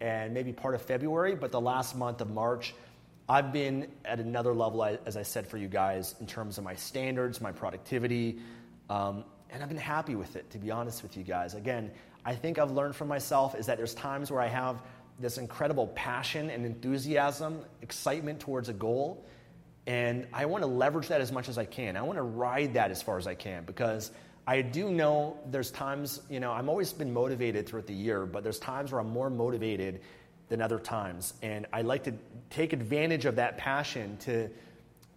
and 0.00 0.34
maybe 0.34 0.52
part 0.52 0.74
of 0.74 0.82
February, 0.82 1.36
but 1.36 1.52
the 1.52 1.60
last 1.60 1.96
month 1.96 2.20
of 2.20 2.28
March, 2.28 2.74
I've 3.28 3.52
been 3.52 3.86
at 4.04 4.18
another 4.18 4.52
level, 4.52 4.82
as 4.82 5.16
I 5.16 5.22
said 5.22 5.46
for 5.46 5.56
you 5.56 5.68
guys, 5.68 6.16
in 6.18 6.26
terms 6.26 6.58
of 6.58 6.64
my 6.64 6.74
standards, 6.74 7.40
my 7.40 7.52
productivity, 7.52 8.40
um, 8.90 9.22
and 9.50 9.62
I've 9.62 9.68
been 9.68 9.78
happy 9.78 10.16
with 10.16 10.34
it, 10.34 10.50
to 10.50 10.58
be 10.58 10.72
honest 10.72 11.04
with 11.04 11.16
you 11.16 11.22
guys. 11.22 11.54
Again, 11.54 11.92
I 12.24 12.34
think 12.34 12.58
I've 12.58 12.72
learned 12.72 12.96
from 12.96 13.06
myself 13.06 13.54
is 13.54 13.66
that 13.66 13.78
there's 13.78 13.94
times 13.94 14.28
where 14.28 14.40
I 14.40 14.48
have 14.48 14.82
this 15.22 15.38
incredible 15.38 15.86
passion 15.88 16.50
and 16.50 16.66
enthusiasm, 16.66 17.60
excitement 17.80 18.40
towards 18.40 18.68
a 18.68 18.72
goal, 18.72 19.24
and 19.86 20.26
I 20.32 20.46
want 20.46 20.62
to 20.62 20.68
leverage 20.68 21.08
that 21.08 21.20
as 21.20 21.32
much 21.32 21.48
as 21.48 21.58
I 21.58 21.64
can. 21.64 21.96
I 21.96 22.02
want 22.02 22.16
to 22.16 22.22
ride 22.22 22.74
that 22.74 22.90
as 22.90 23.02
far 23.02 23.18
as 23.18 23.26
I 23.26 23.34
can 23.34 23.64
because 23.64 24.12
I 24.46 24.62
do 24.62 24.90
know 24.90 25.36
there's 25.50 25.70
times, 25.70 26.20
you 26.28 26.40
know, 26.40 26.52
I've 26.52 26.68
always 26.68 26.92
been 26.92 27.12
motivated 27.12 27.68
throughout 27.68 27.86
the 27.86 27.94
year, 27.94 28.26
but 28.26 28.42
there's 28.42 28.58
times 28.58 28.92
where 28.92 29.00
I'm 29.00 29.10
more 29.10 29.30
motivated 29.30 30.00
than 30.48 30.60
other 30.60 30.78
times. 30.78 31.34
And 31.42 31.66
I 31.72 31.82
like 31.82 32.04
to 32.04 32.14
take 32.50 32.72
advantage 32.72 33.24
of 33.24 33.36
that 33.36 33.58
passion 33.58 34.16
to, 34.18 34.50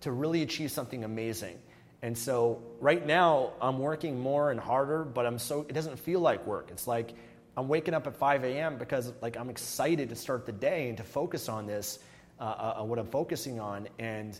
to 0.01 0.11
really 0.11 0.41
achieve 0.41 0.71
something 0.71 1.03
amazing. 1.03 1.57
And 2.01 2.17
so 2.17 2.61
right 2.79 3.05
now 3.05 3.53
I'm 3.61 3.79
working 3.79 4.19
more 4.19 4.51
and 4.51 4.59
harder, 4.59 5.03
but 5.03 5.25
I'm 5.25 5.39
so 5.39 5.65
it 5.67 5.73
doesn't 5.73 5.97
feel 5.97 6.19
like 6.19 6.45
work. 6.45 6.69
It's 6.71 6.87
like 6.87 7.13
I'm 7.57 7.67
waking 7.67 7.93
up 7.93 8.07
at 8.07 8.15
5 8.17 8.43
a.m. 8.43 8.77
because 8.77 9.13
like 9.21 9.37
I'm 9.37 9.49
excited 9.49 10.09
to 10.09 10.15
start 10.15 10.45
the 10.45 10.51
day 10.51 10.89
and 10.89 10.97
to 10.97 11.03
focus 11.03 11.47
on 11.47 11.65
this, 11.65 11.99
uh, 12.39 12.75
uh, 12.79 12.83
what 12.83 12.99
I'm 12.99 13.07
focusing 13.07 13.59
on, 13.59 13.87
and 13.97 14.39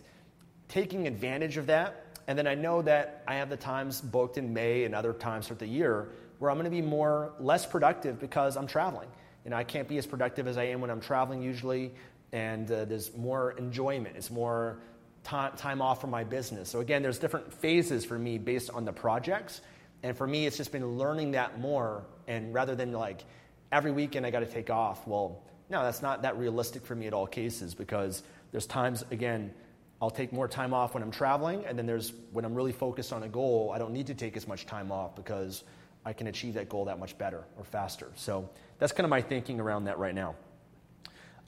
taking 0.68 1.06
advantage 1.06 1.56
of 1.56 1.66
that. 1.66 2.18
And 2.28 2.38
then 2.38 2.46
I 2.46 2.54
know 2.54 2.82
that 2.82 3.22
I 3.26 3.36
have 3.36 3.48
the 3.48 3.56
times 3.56 4.00
booked 4.00 4.36
in 4.36 4.52
May 4.52 4.84
and 4.84 4.94
other 4.94 5.12
times 5.12 5.46
throughout 5.46 5.60
the 5.60 5.66
year 5.66 6.08
where 6.38 6.50
I'm 6.50 6.56
going 6.56 6.64
to 6.64 6.70
be 6.70 6.82
more 6.82 7.32
less 7.38 7.64
productive 7.64 8.18
because 8.18 8.56
I'm 8.56 8.66
traveling. 8.66 9.08
You 9.44 9.50
know, 9.50 9.56
I 9.56 9.64
can't 9.64 9.88
be 9.88 9.96
as 9.96 10.06
productive 10.06 10.46
as 10.46 10.58
I 10.58 10.64
am 10.64 10.80
when 10.80 10.90
I'm 10.90 11.00
traveling 11.00 11.40
usually, 11.40 11.94
and 12.32 12.70
uh, 12.70 12.84
there's 12.84 13.16
more 13.16 13.52
enjoyment. 13.52 14.16
It's 14.16 14.30
more 14.30 14.78
time 15.22 15.82
off 15.82 16.00
from 16.00 16.10
my 16.10 16.24
business. 16.24 16.68
So 16.68 16.80
again, 16.80 17.02
there's 17.02 17.18
different 17.18 17.52
phases 17.52 18.04
for 18.04 18.18
me 18.18 18.38
based 18.38 18.70
on 18.70 18.84
the 18.84 18.92
projects. 18.92 19.60
And 20.06 20.16
for 20.16 20.26
me, 20.26 20.46
it's 20.46 20.56
just 20.56 20.70
been 20.70 20.98
learning 20.98 21.32
that 21.32 21.58
more. 21.58 22.06
And 22.28 22.54
rather 22.54 22.76
than 22.76 22.92
like 22.92 23.24
every 23.72 23.90
weekend 23.90 24.24
I 24.24 24.30
got 24.30 24.40
to 24.40 24.46
take 24.46 24.70
off, 24.70 25.04
well, 25.06 25.42
no, 25.68 25.82
that's 25.82 26.00
not 26.00 26.22
that 26.22 26.38
realistic 26.38 26.86
for 26.86 26.94
me 26.94 27.08
at 27.08 27.12
all 27.12 27.26
cases 27.26 27.74
because 27.74 28.22
there's 28.52 28.66
times, 28.66 29.04
again, 29.10 29.52
I'll 30.00 30.10
take 30.10 30.32
more 30.32 30.46
time 30.46 30.72
off 30.72 30.94
when 30.94 31.02
I'm 31.02 31.10
traveling, 31.10 31.64
and 31.64 31.76
then 31.76 31.86
there's 31.86 32.12
when 32.32 32.44
I'm 32.44 32.54
really 32.54 32.70
focused 32.70 33.12
on 33.12 33.24
a 33.24 33.28
goal, 33.28 33.72
I 33.74 33.78
don't 33.78 33.92
need 33.92 34.06
to 34.08 34.14
take 34.14 34.36
as 34.36 34.46
much 34.46 34.66
time 34.66 34.92
off 34.92 35.16
because 35.16 35.64
I 36.04 36.12
can 36.12 36.28
achieve 36.28 36.54
that 36.54 36.68
goal 36.68 36.84
that 36.84 37.00
much 37.00 37.18
better 37.18 37.42
or 37.58 37.64
faster. 37.64 38.12
So 38.14 38.48
that's 38.78 38.92
kind 38.92 39.06
of 39.06 39.10
my 39.10 39.22
thinking 39.22 39.58
around 39.58 39.86
that 39.86 39.98
right 39.98 40.14
now. 40.14 40.36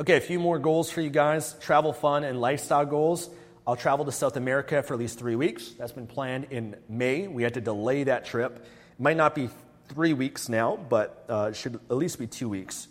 Okay, 0.01 0.17
a 0.17 0.21
few 0.21 0.41
more 0.41 0.59
goals 0.59 0.91
for 0.91 1.01
you 1.01 1.11
guys 1.11 1.55
travel, 1.61 1.93
fun, 1.93 2.25
and 2.25 2.41
lifestyle 2.41 2.87
goals. 2.87 3.31
I'll 3.69 3.77
travel 3.77 4.07
to 4.07 4.13
South 4.13 4.39
America 4.39 4.83
for 4.83 4.95
at 4.95 4.99
least 4.99 5.19
three 5.19 5.37
weeks. 5.37 5.73
That's 5.73 5.93
been 5.93 6.07
planned 6.07 6.47
in 6.49 6.75
May. 6.89 7.29
We 7.29 7.43
had 7.43 7.53
to 7.53 7.61
delay 7.61 8.05
that 8.05 8.25
trip. 8.25 8.65
It 8.65 9.01
might 9.03 9.19
not 9.19 9.35
be 9.35 9.51
three 9.91 10.15
weeks 10.15 10.49
now, 10.49 10.79
but 10.89 11.27
uh, 11.29 11.49
it 11.51 11.57
should 11.57 11.75
at 11.75 11.97
least 11.99 12.19
be 12.19 12.27
two 12.27 12.49
weeks. 12.49 12.89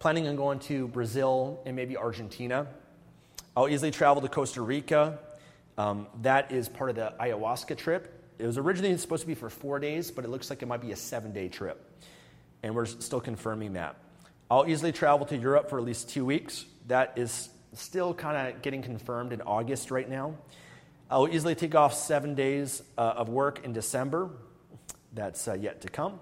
Planning 0.00 0.28
on 0.28 0.36
going 0.36 0.58
to 0.58 0.86
Brazil 0.88 1.62
and 1.64 1.74
maybe 1.74 1.96
Argentina. 1.96 2.66
I'll 3.56 3.70
easily 3.70 3.90
travel 3.90 4.20
to 4.20 4.28
Costa 4.28 4.60
Rica. 4.60 5.18
Um, 5.78 6.06
that 6.20 6.52
is 6.52 6.68
part 6.68 6.90
of 6.90 6.96
the 6.96 7.14
ayahuasca 7.18 7.78
trip. 7.78 8.22
It 8.38 8.44
was 8.44 8.58
originally 8.58 8.94
supposed 8.98 9.22
to 9.22 9.26
be 9.26 9.34
for 9.34 9.48
four 9.48 9.78
days, 9.78 10.10
but 10.10 10.26
it 10.26 10.28
looks 10.28 10.50
like 10.50 10.60
it 10.60 10.66
might 10.66 10.82
be 10.82 10.92
a 10.92 10.96
seven 10.96 11.32
day 11.32 11.48
trip. 11.48 11.90
And 12.62 12.74
we're 12.74 12.84
still 12.84 13.22
confirming 13.22 13.72
that. 13.72 13.96
I'll 14.50 14.68
easily 14.68 14.92
travel 14.92 15.24
to 15.24 15.38
Europe 15.38 15.70
for 15.70 15.78
at 15.78 15.86
least 15.86 16.10
two 16.10 16.26
weeks. 16.26 16.66
That 16.88 17.14
is 17.16 17.48
still 17.74 18.14
kind 18.14 18.48
of 18.54 18.62
getting 18.62 18.82
confirmed 18.82 19.32
in 19.32 19.40
August 19.42 19.90
right 19.90 20.08
now. 20.08 20.34
I'll 21.10 21.28
easily 21.28 21.54
take 21.54 21.74
off 21.74 21.94
seven 21.94 22.34
days 22.34 22.82
uh, 22.98 23.14
of 23.16 23.28
work 23.28 23.64
in 23.64 23.72
December. 23.72 24.30
That's 25.14 25.48
uh, 25.48 25.54
yet 25.54 25.80
to 25.82 25.88
come. 25.88 26.20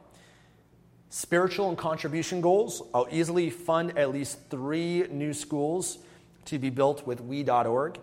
Spiritual 1.10 1.68
and 1.68 1.78
contribution 1.78 2.40
goals. 2.40 2.82
I'll 2.94 3.08
easily 3.10 3.50
fund 3.50 3.98
at 3.98 4.12
least 4.12 4.38
three 4.50 5.06
new 5.10 5.32
schools 5.32 5.98
to 6.46 6.58
be 6.58 6.70
built 6.70 7.06
with 7.06 7.20
we.org. 7.20 7.98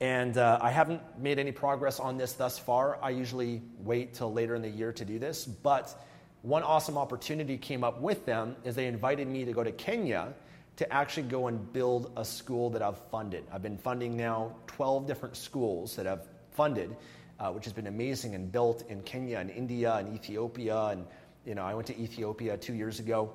And 0.00 0.38
uh, 0.38 0.58
I 0.62 0.70
haven't 0.70 1.02
made 1.18 1.38
any 1.38 1.52
progress 1.52 2.00
on 2.00 2.16
this 2.16 2.32
thus 2.32 2.58
far. 2.58 2.98
I 3.02 3.10
usually 3.10 3.60
wait 3.78 4.14
till 4.14 4.32
later 4.32 4.54
in 4.54 4.62
the 4.62 4.68
year 4.68 4.92
to 4.92 5.04
do 5.04 5.18
this. 5.18 5.44
But 5.44 6.02
one 6.42 6.62
awesome 6.62 6.96
opportunity 6.96 7.58
came 7.58 7.84
up 7.84 8.00
with 8.00 8.24
them 8.24 8.56
is 8.64 8.74
they 8.74 8.86
invited 8.86 9.28
me 9.28 9.44
to 9.44 9.52
go 9.52 9.62
to 9.62 9.72
Kenya 9.72 10.32
to 10.80 10.90
actually 10.90 11.24
go 11.24 11.48
and 11.48 11.70
build 11.74 12.10
a 12.16 12.24
school 12.24 12.70
that 12.70 12.80
I've 12.80 12.96
funded. 13.10 13.44
I've 13.52 13.60
been 13.60 13.76
funding 13.76 14.16
now 14.16 14.56
12 14.66 15.06
different 15.06 15.36
schools 15.36 15.94
that 15.96 16.06
I've 16.06 16.26
funded, 16.52 16.96
uh, 17.38 17.52
which 17.52 17.64
has 17.64 17.74
been 17.74 17.86
amazing 17.86 18.34
and 18.34 18.50
built 18.50 18.88
in 18.88 19.02
Kenya 19.02 19.40
and 19.40 19.50
India 19.50 19.96
and 19.96 20.14
Ethiopia. 20.14 20.86
And, 20.86 21.04
you 21.44 21.54
know, 21.54 21.64
I 21.64 21.74
went 21.74 21.86
to 21.88 22.00
Ethiopia 22.00 22.56
two 22.56 22.72
years 22.72 22.98
ago 22.98 23.30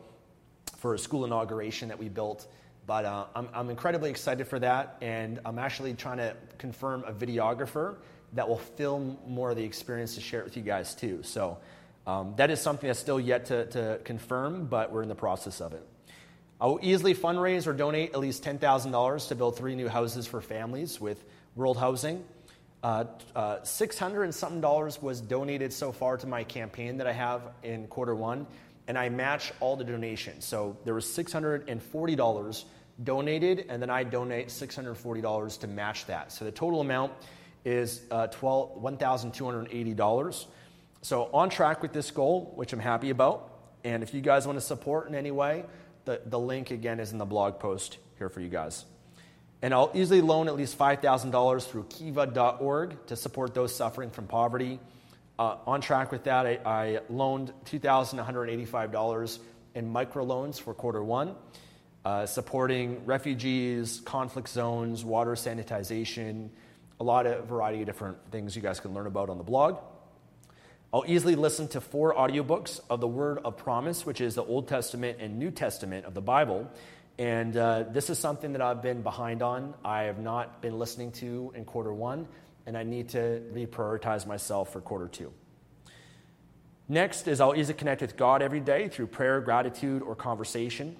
for 0.77 0.95
a 0.95 0.97
school 0.97 1.23
inauguration 1.23 1.89
that 1.89 1.99
we 1.99 2.09
built. 2.09 2.47
But 2.87 3.05
uh, 3.05 3.27
I'm, 3.35 3.47
I'm 3.53 3.69
incredibly 3.69 4.09
excited 4.09 4.47
for 4.47 4.57
that, 4.57 4.97
and 5.01 5.39
I'm 5.45 5.59
actually 5.59 5.93
trying 5.93 6.17
to 6.17 6.35
confirm 6.57 7.03
a 7.05 7.13
videographer 7.13 7.97
that 8.33 8.49
will 8.49 8.57
film 8.57 9.19
more 9.27 9.51
of 9.51 9.55
the 9.55 9.63
experience 9.63 10.15
to 10.15 10.21
share 10.21 10.39
it 10.39 10.45
with 10.45 10.57
you 10.57 10.63
guys 10.63 10.95
too. 10.95 11.21
So 11.21 11.59
um, 12.07 12.33
that 12.37 12.49
is 12.49 12.59
something 12.59 12.87
that's 12.87 12.97
still 12.97 13.19
yet 13.19 13.45
to, 13.45 13.67
to 13.67 13.99
confirm, 14.03 14.65
but 14.65 14.91
we're 14.91 15.03
in 15.03 15.09
the 15.09 15.13
process 15.13 15.61
of 15.61 15.73
it. 15.73 15.85
I 16.65 16.67
will 16.67 16.79
easily 16.81 17.13
fundraise 17.13 17.67
or 17.67 17.73
donate 17.73 18.15
at 18.15 18.19
least 18.19 18.43
$10,000 18.43 19.27
to 19.27 19.35
build 19.35 19.55
three 19.55 19.75
new 19.75 19.87
houses 19.87 20.25
for 20.25 20.41
families 20.41 20.99
with 20.99 21.23
World 21.55 21.77
Housing. 21.77 22.25
Uh, 22.81 23.03
uh, 23.35 23.61
600 23.61 24.23
and 24.23 24.33
something 24.33 24.61
dollars 24.61 24.99
was 24.99 25.21
donated 25.21 25.71
so 25.71 25.91
far 25.91 26.17
to 26.17 26.25
my 26.25 26.43
campaign 26.43 26.97
that 26.97 27.05
I 27.05 27.11
have 27.11 27.43
in 27.61 27.85
quarter 27.85 28.15
one, 28.15 28.47
and 28.87 28.97
I 28.97 29.09
match 29.09 29.53
all 29.59 29.75
the 29.75 29.83
donations. 29.83 30.43
So 30.43 30.75
there 30.85 30.95
was 30.95 31.05
$640 31.05 32.63
donated, 33.03 33.65
and 33.69 33.79
then 33.79 33.91
I 33.91 34.03
donate 34.03 34.47
$640 34.47 35.59
to 35.59 35.67
match 35.67 36.07
that. 36.07 36.31
So 36.31 36.45
the 36.45 36.51
total 36.51 36.81
amount 36.81 37.11
is 37.63 38.01
uh, 38.09 38.27
$1,280. 38.29 40.45
So 41.03 41.29
on 41.31 41.51
track 41.51 41.83
with 41.83 41.93
this 41.93 42.09
goal, 42.09 42.53
which 42.55 42.73
I'm 42.73 42.79
happy 42.79 43.11
about. 43.11 43.51
And 43.83 44.01
if 44.01 44.15
you 44.15 44.21
guys 44.21 44.47
want 44.47 44.57
to 44.57 44.65
support 44.65 45.07
in 45.07 45.13
any 45.13 45.29
way, 45.29 45.63
the, 46.05 46.21
the 46.25 46.39
link 46.39 46.71
again 46.71 46.99
is 46.99 47.11
in 47.11 47.17
the 47.17 47.25
blog 47.25 47.59
post 47.59 47.97
here 48.17 48.29
for 48.29 48.39
you 48.39 48.49
guys. 48.49 48.85
And 49.61 49.73
I'll 49.73 49.91
easily 49.93 50.21
loan 50.21 50.47
at 50.47 50.55
least 50.55 50.77
$5,000 50.77 51.67
through 51.67 51.85
kiva.org 51.89 53.05
to 53.07 53.15
support 53.15 53.53
those 53.53 53.75
suffering 53.75 54.09
from 54.11 54.27
poverty. 54.27 54.79
Uh, 55.37 55.57
on 55.65 55.81
track 55.81 56.11
with 56.11 56.23
that, 56.25 56.45
I, 56.45 56.59
I 56.65 56.99
loaned 57.09 57.51
$2,185 57.65 59.39
in 59.73 59.93
microloans 59.93 60.61
for 60.61 60.73
quarter 60.73 61.03
one 61.03 61.35
uh, 62.05 62.25
supporting 62.25 63.03
refugees, 63.05 63.99
conflict 64.05 64.47
zones, 64.47 65.03
water 65.03 65.31
sanitization, 65.31 66.49
a 66.99 67.03
lot 67.03 67.25
of 67.25 67.45
variety 67.45 67.81
of 67.81 67.87
different 67.87 68.17
things 68.31 68.55
you 68.55 68.61
guys 68.61 68.79
can 68.79 68.93
learn 68.93 69.07
about 69.07 69.29
on 69.29 69.37
the 69.37 69.43
blog. 69.43 69.79
I'll 70.95 71.03
easily 71.05 71.35
listen 71.35 71.67
to 71.67 71.81
four 71.81 72.15
audiobooks 72.15 72.79
of 72.89 73.01
the 73.01 73.07
Word 73.07 73.39
of 73.43 73.57
Promise, 73.57 74.05
which 74.05 74.21
is 74.21 74.35
the 74.35 74.45
Old 74.45 74.69
Testament 74.69 75.17
and 75.19 75.37
New 75.37 75.51
Testament 75.51 76.05
of 76.05 76.13
the 76.13 76.21
Bible. 76.21 76.71
And 77.19 77.57
uh, 77.57 77.83
this 77.91 78.09
is 78.09 78.17
something 78.17 78.53
that 78.53 78.61
I've 78.61 78.81
been 78.81 79.01
behind 79.01 79.41
on. 79.41 79.73
I 79.83 80.03
have 80.03 80.19
not 80.19 80.61
been 80.61 80.79
listening 80.79 81.11
to 81.13 81.51
in 81.53 81.65
quarter 81.65 81.93
one, 81.93 82.29
and 82.65 82.77
I 82.77 82.83
need 82.83 83.09
to 83.09 83.41
reprioritize 83.53 84.25
myself 84.25 84.71
for 84.71 84.79
quarter 84.79 85.09
two. 85.09 85.33
Next 86.87 87.27
is 87.27 87.41
I'll 87.41 87.57
easily 87.57 87.77
connect 87.77 87.99
with 87.99 88.15
God 88.15 88.41
every 88.41 88.61
day 88.61 88.87
through 88.87 89.07
prayer, 89.07 89.41
gratitude, 89.41 90.01
or 90.01 90.15
conversation. 90.15 90.95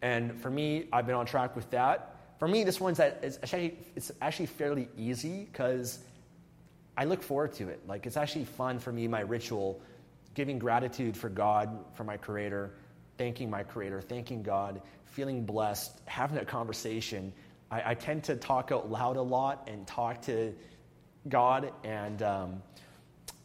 And 0.00 0.40
for 0.40 0.48
me, 0.48 0.86
I've 0.92 1.06
been 1.06 1.16
on 1.16 1.26
track 1.26 1.56
with 1.56 1.68
that. 1.70 2.36
For 2.38 2.46
me, 2.46 2.62
this 2.62 2.78
one's 2.80 2.98
that 2.98 3.24
actually, 3.42 3.78
it's 3.96 4.12
actually 4.22 4.46
fairly 4.46 4.88
easy 4.96 5.48
because 5.50 5.98
I 6.96 7.04
look 7.04 7.22
forward 7.22 7.52
to 7.54 7.68
it. 7.68 7.80
Like 7.86 8.06
it's 8.06 8.16
actually 8.16 8.44
fun 8.44 8.78
for 8.78 8.92
me, 8.92 9.08
my 9.08 9.20
ritual, 9.20 9.80
giving 10.34 10.58
gratitude 10.58 11.16
for 11.16 11.28
God, 11.28 11.84
for 11.94 12.04
my 12.04 12.16
Creator, 12.16 12.72
thanking 13.18 13.50
my 13.50 13.62
Creator, 13.62 14.00
thanking 14.02 14.42
God, 14.42 14.82
feeling 15.04 15.44
blessed, 15.44 16.00
having 16.06 16.36
that 16.36 16.48
conversation. 16.48 17.32
I, 17.70 17.90
I 17.90 17.94
tend 17.94 18.24
to 18.24 18.36
talk 18.36 18.72
out 18.72 18.90
loud 18.90 19.16
a 19.16 19.22
lot 19.22 19.68
and 19.70 19.86
talk 19.86 20.22
to 20.22 20.54
God, 21.28 21.72
and 21.84 22.22
um, 22.22 22.62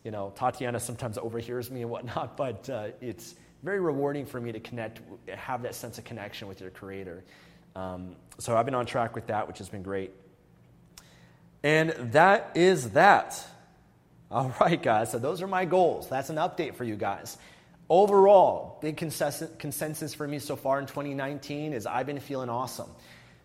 you 0.03 0.11
know, 0.11 0.31
Tatiana 0.35 0.79
sometimes 0.79 1.17
overhears 1.17 1.69
me 1.71 1.81
and 1.81 1.89
whatnot, 1.89 2.37
but 2.37 2.69
uh, 2.69 2.87
it's 3.01 3.35
very 3.63 3.79
rewarding 3.79 4.25
for 4.25 4.39
me 4.39 4.51
to 4.51 4.59
connect, 4.59 5.01
have 5.27 5.63
that 5.63 5.75
sense 5.75 5.97
of 5.97 6.03
connection 6.03 6.47
with 6.47 6.61
your 6.61 6.69
creator. 6.69 7.23
Um, 7.75 8.15
so 8.37 8.55
I've 8.55 8.65
been 8.65 8.75
on 8.75 8.85
track 8.85 9.15
with 9.15 9.27
that, 9.27 9.47
which 9.47 9.57
has 9.57 9.69
been 9.69 9.81
great. 9.81 10.11
And 11.65 11.89
that 12.13 12.51
is 12.53 12.91
that. 12.91 13.43
All 14.29 14.53
right, 14.61 14.81
guys. 14.81 15.09
So 15.09 15.17
those 15.17 15.41
are 15.41 15.47
my 15.47 15.65
goals. 15.65 16.07
That's 16.07 16.29
an 16.29 16.35
update 16.35 16.75
for 16.75 16.83
you 16.83 16.95
guys. 16.95 17.39
Overall, 17.89 18.77
big 18.83 18.97
consensus 18.97 20.13
for 20.13 20.27
me 20.27 20.37
so 20.37 20.55
far 20.55 20.79
in 20.79 20.85
2019 20.85 21.73
is 21.73 21.87
I've 21.87 22.05
been 22.05 22.19
feeling 22.19 22.49
awesome. 22.49 22.91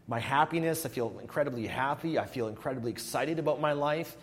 my 0.06 0.18
happiness. 0.18 0.84
I 0.84 0.90
feel 0.90 1.18
incredibly 1.22 1.66
happy. 1.66 2.18
I 2.18 2.26
feel 2.26 2.48
incredibly 2.48 2.90
excited 2.90 3.38
about 3.38 3.58
my 3.58 3.72
life. 3.72 4.14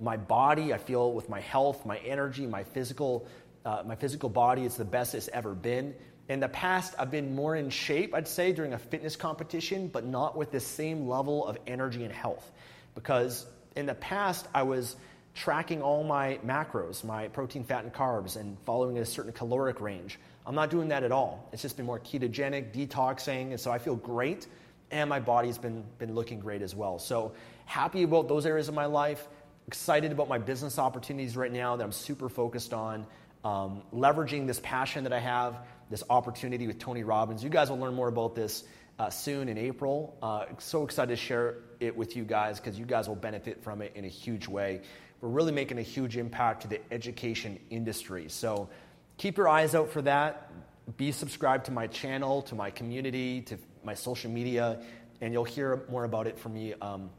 My 0.00 0.16
body, 0.16 0.74
I 0.74 0.78
feel 0.78 1.12
with 1.12 1.28
my 1.28 1.40
health, 1.40 1.86
my 1.86 1.98
energy, 1.98 2.46
my 2.46 2.64
physical, 2.64 3.28
uh, 3.64 3.84
my 3.86 3.94
physical 3.94 4.28
body, 4.28 4.64
it's 4.64 4.76
the 4.76 4.84
best 4.84 5.14
it's 5.14 5.28
ever 5.28 5.54
been. 5.54 5.94
In 6.28 6.40
the 6.40 6.48
past, 6.48 6.96
I've 6.98 7.12
been 7.12 7.36
more 7.36 7.54
in 7.54 7.70
shape, 7.70 8.14
I'd 8.14 8.26
say, 8.26 8.52
during 8.52 8.72
a 8.72 8.78
fitness 8.78 9.14
competition, 9.14 9.86
but 9.86 10.04
not 10.04 10.36
with 10.36 10.50
the 10.50 10.58
same 10.58 11.06
level 11.08 11.46
of 11.46 11.56
energy 11.68 12.02
and 12.02 12.12
health. 12.12 12.50
Because 12.94 13.46
in 13.76 13.86
the 13.86 13.94
past, 13.94 14.46
I 14.54 14.62
was 14.62 14.96
tracking 15.34 15.82
all 15.82 16.04
my 16.04 16.38
macros, 16.46 17.02
my 17.04 17.28
protein, 17.28 17.64
fat, 17.64 17.84
and 17.84 17.92
carbs, 17.92 18.36
and 18.36 18.56
following 18.60 18.98
a 18.98 19.04
certain 19.04 19.32
caloric 19.32 19.80
range. 19.80 20.18
I'm 20.46 20.54
not 20.54 20.70
doing 20.70 20.88
that 20.88 21.02
at 21.02 21.10
all. 21.10 21.48
It's 21.52 21.62
just 21.62 21.76
been 21.76 21.86
more 21.86 21.98
ketogenic, 21.98 22.72
detoxing, 22.72 23.50
and 23.50 23.58
so 23.58 23.72
I 23.72 23.78
feel 23.78 23.96
great, 23.96 24.46
and 24.90 25.10
my 25.10 25.18
body's 25.18 25.58
been, 25.58 25.84
been 25.98 26.14
looking 26.14 26.38
great 26.38 26.62
as 26.62 26.74
well. 26.74 26.98
So 26.98 27.32
happy 27.64 28.02
about 28.02 28.28
those 28.28 28.46
areas 28.46 28.68
of 28.68 28.74
my 28.74 28.86
life, 28.86 29.26
excited 29.66 30.12
about 30.12 30.28
my 30.28 30.38
business 30.38 30.78
opportunities 30.78 31.36
right 31.36 31.52
now 31.52 31.76
that 31.76 31.82
I'm 31.82 31.92
super 31.92 32.28
focused 32.28 32.72
on, 32.74 33.06
um, 33.42 33.82
leveraging 33.92 34.46
this 34.46 34.60
passion 34.60 35.04
that 35.04 35.12
I 35.12 35.20
have, 35.20 35.56
this 35.90 36.04
opportunity 36.08 36.66
with 36.66 36.78
Tony 36.78 37.02
Robbins. 37.02 37.42
You 37.42 37.50
guys 37.50 37.70
will 37.70 37.78
learn 37.78 37.94
more 37.94 38.08
about 38.08 38.34
this 38.34 38.64
uh, 38.98 39.10
soon 39.10 39.48
in 39.48 39.58
April. 39.58 40.16
Uh, 40.22 40.46
so 40.58 40.84
excited 40.84 41.16
to 41.16 41.16
share 41.16 41.56
it 41.80 41.96
with 41.96 42.16
you 42.16 42.24
guys 42.24 42.60
because 42.60 42.78
you 42.78 42.84
guys 42.84 43.08
will 43.08 43.16
benefit 43.16 43.62
from 43.62 43.82
it 43.82 43.92
in 43.94 44.04
a 44.04 44.08
huge 44.08 44.48
way. 44.48 44.82
We're 45.20 45.30
really 45.30 45.52
making 45.52 45.78
a 45.78 45.82
huge 45.82 46.16
impact 46.16 46.62
to 46.62 46.68
the 46.68 46.80
education 46.92 47.58
industry. 47.70 48.28
So 48.28 48.68
keep 49.16 49.36
your 49.36 49.48
eyes 49.48 49.74
out 49.74 49.90
for 49.90 50.02
that. 50.02 50.50
Be 50.96 51.12
subscribed 51.12 51.66
to 51.66 51.72
my 51.72 51.86
channel, 51.86 52.42
to 52.42 52.54
my 52.54 52.70
community, 52.70 53.40
to 53.42 53.58
my 53.82 53.94
social 53.94 54.30
media, 54.30 54.80
and 55.20 55.32
you'll 55.32 55.44
hear 55.44 55.84
more 55.90 56.04
about 56.04 56.26
it 56.26 56.38
from 56.38 56.52
me 56.54 56.74
um, 56.74 57.10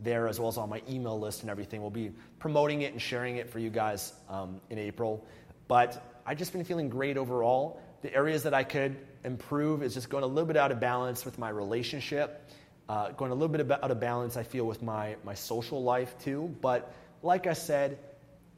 there 0.00 0.28
as 0.28 0.38
well 0.38 0.48
as 0.48 0.58
on 0.58 0.68
my 0.68 0.82
email 0.90 1.18
list 1.18 1.40
and 1.40 1.50
everything. 1.50 1.80
We'll 1.80 1.90
be 1.90 2.12
promoting 2.38 2.82
it 2.82 2.92
and 2.92 3.00
sharing 3.00 3.36
it 3.36 3.48
for 3.48 3.58
you 3.58 3.70
guys 3.70 4.12
um, 4.28 4.60
in 4.68 4.78
April. 4.78 5.24
But 5.68 6.20
I've 6.26 6.36
just 6.36 6.52
been 6.52 6.64
feeling 6.64 6.88
great 6.88 7.16
overall. 7.16 7.80
The 8.04 8.14
areas 8.14 8.42
that 8.42 8.52
I 8.52 8.64
could 8.64 8.98
improve 9.24 9.82
is 9.82 9.94
just 9.94 10.10
going 10.10 10.24
a 10.24 10.26
little 10.26 10.44
bit 10.44 10.58
out 10.58 10.70
of 10.70 10.78
balance 10.78 11.24
with 11.24 11.38
my 11.38 11.48
relationship, 11.48 12.50
uh, 12.86 13.12
going 13.12 13.30
a 13.30 13.34
little 13.34 13.48
bit 13.48 13.70
out 13.82 13.90
of 13.90 13.98
balance, 13.98 14.36
I 14.36 14.42
feel, 14.42 14.66
with 14.66 14.82
my, 14.82 15.16
my 15.24 15.32
social 15.32 15.82
life 15.82 16.14
too. 16.18 16.54
But 16.60 16.92
like 17.22 17.46
I 17.46 17.54
said, 17.54 17.98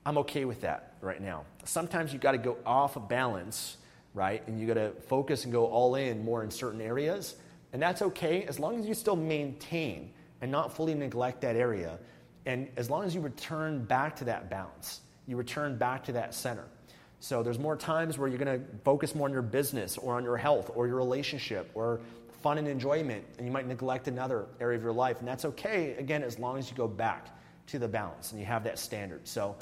I'm 0.04 0.18
okay 0.18 0.44
with 0.46 0.62
that 0.62 0.94
right 1.00 1.22
now. 1.22 1.44
Sometimes 1.62 2.12
you've 2.12 2.22
got 2.22 2.32
to 2.32 2.38
go 2.38 2.56
off 2.66 2.96
of 2.96 3.08
balance, 3.08 3.76
right? 4.14 4.42
And 4.48 4.58
you 4.58 4.66
got 4.66 4.74
to 4.74 4.90
focus 5.06 5.44
and 5.44 5.52
go 5.52 5.66
all 5.66 5.94
in 5.94 6.24
more 6.24 6.42
in 6.42 6.50
certain 6.50 6.80
areas. 6.80 7.36
And 7.72 7.80
that's 7.80 8.02
okay 8.02 8.42
as 8.46 8.58
long 8.58 8.80
as 8.80 8.86
you 8.86 8.94
still 8.94 9.14
maintain 9.14 10.10
and 10.40 10.50
not 10.50 10.74
fully 10.74 10.94
neglect 10.94 11.42
that 11.42 11.54
area. 11.54 12.00
And 12.46 12.66
as 12.76 12.90
long 12.90 13.04
as 13.04 13.14
you 13.14 13.20
return 13.20 13.84
back 13.84 14.16
to 14.16 14.24
that 14.24 14.50
balance, 14.50 15.02
you 15.28 15.36
return 15.36 15.78
back 15.78 16.02
to 16.06 16.12
that 16.14 16.34
center. 16.34 16.64
So 17.26 17.42
there's 17.42 17.58
more 17.58 17.74
times 17.74 18.18
where 18.18 18.28
you're 18.28 18.38
going 18.38 18.60
to 18.60 18.64
focus 18.84 19.16
more 19.16 19.26
on 19.26 19.32
your 19.32 19.42
business 19.42 19.98
or 19.98 20.14
on 20.14 20.22
your 20.22 20.36
health 20.36 20.70
or 20.76 20.86
your 20.86 20.94
relationship 20.94 21.68
or 21.74 21.98
fun 22.40 22.56
and 22.56 22.68
enjoyment, 22.68 23.24
and 23.36 23.44
you 23.44 23.52
might 23.52 23.66
neglect 23.66 24.06
another 24.06 24.46
area 24.60 24.78
of 24.78 24.84
your 24.84 24.92
life. 24.92 25.18
And 25.18 25.26
that's 25.26 25.44
okay, 25.44 25.94
again, 25.94 26.22
as 26.22 26.38
long 26.38 26.56
as 26.56 26.70
you 26.70 26.76
go 26.76 26.86
back 26.86 27.36
to 27.66 27.80
the 27.80 27.88
balance 27.88 28.30
and 28.30 28.38
you 28.38 28.46
have 28.46 28.62
that 28.62 28.78
standard. 28.78 29.26
So, 29.26 29.56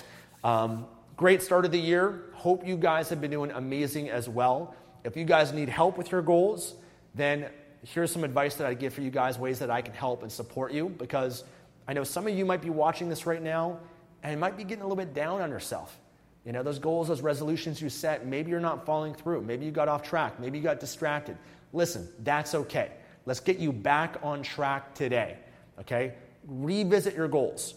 um, 0.45 0.85
great 1.17 1.41
start 1.41 1.65
of 1.65 1.73
the 1.73 1.79
year. 1.79 2.25
Hope 2.35 2.67
you 2.67 2.77
guys 2.77 3.09
have 3.09 3.23
been 3.23 3.31
doing 3.31 3.51
amazing 3.53 4.11
as 4.11 4.29
well. 4.29 4.77
If 5.03 5.17
you 5.17 5.25
guys 5.25 5.55
need 5.55 5.71
help 5.71 5.97
with 5.97 6.13
your 6.13 6.21
goals, 6.21 6.75
then 7.15 7.49
here's 7.83 8.13
some 8.13 8.25
advice 8.25 8.57
that 8.57 8.67
I 8.67 8.75
give 8.75 8.93
for 8.93 9.01
you 9.01 9.11
guys, 9.11 9.39
ways 9.39 9.59
that 9.61 9.71
I 9.71 9.81
can 9.81 9.95
help 9.95 10.23
and 10.23 10.31
support 10.31 10.75
you, 10.75 10.91
because 10.91 11.45
I 11.89 11.95
know 11.95 12.05
some 12.05 12.27
of 12.27 12.37
you 12.37 12.45
might 12.45 12.61
be 12.61 12.69
watching 12.69 13.09
this 13.09 13.25
right 13.25 13.43
now 13.43 13.79
and 14.23 14.39
might 14.39 14.59
be 14.59 14.65
getting 14.65 14.83
a 14.83 14.87
little 14.87 15.03
bit 15.03 15.15
down 15.15 15.41
on 15.41 15.49
yourself. 15.49 15.99
You 16.45 16.53
know, 16.53 16.63
those 16.63 16.79
goals, 16.79 17.09
those 17.09 17.23
resolutions 17.23 17.81
you 17.81 17.89
set, 17.89 18.27
maybe 18.27 18.51
you're 18.51 18.61
not 18.61 18.85
following 18.85 19.15
through. 19.15 19.43
Maybe 19.43 19.65
you 19.65 19.73
got 19.73 19.89
off 19.89 20.03
track. 20.03 20.39
Maybe 20.39 20.59
you 20.59 20.65
got 20.65 20.79
distracted. 20.79 21.39
Listen, 21.73 22.09
that's 22.23 22.55
okay. 22.55 22.93
Let's 23.27 23.41
get 23.41 23.59
you 23.59 23.73
back 23.73 24.17
on 24.23 24.43
track 24.43 24.95
today. 24.95 25.39
Okay? 25.81 26.15
Revisit 26.47 27.15
your 27.15 27.29
goals. 27.29 27.75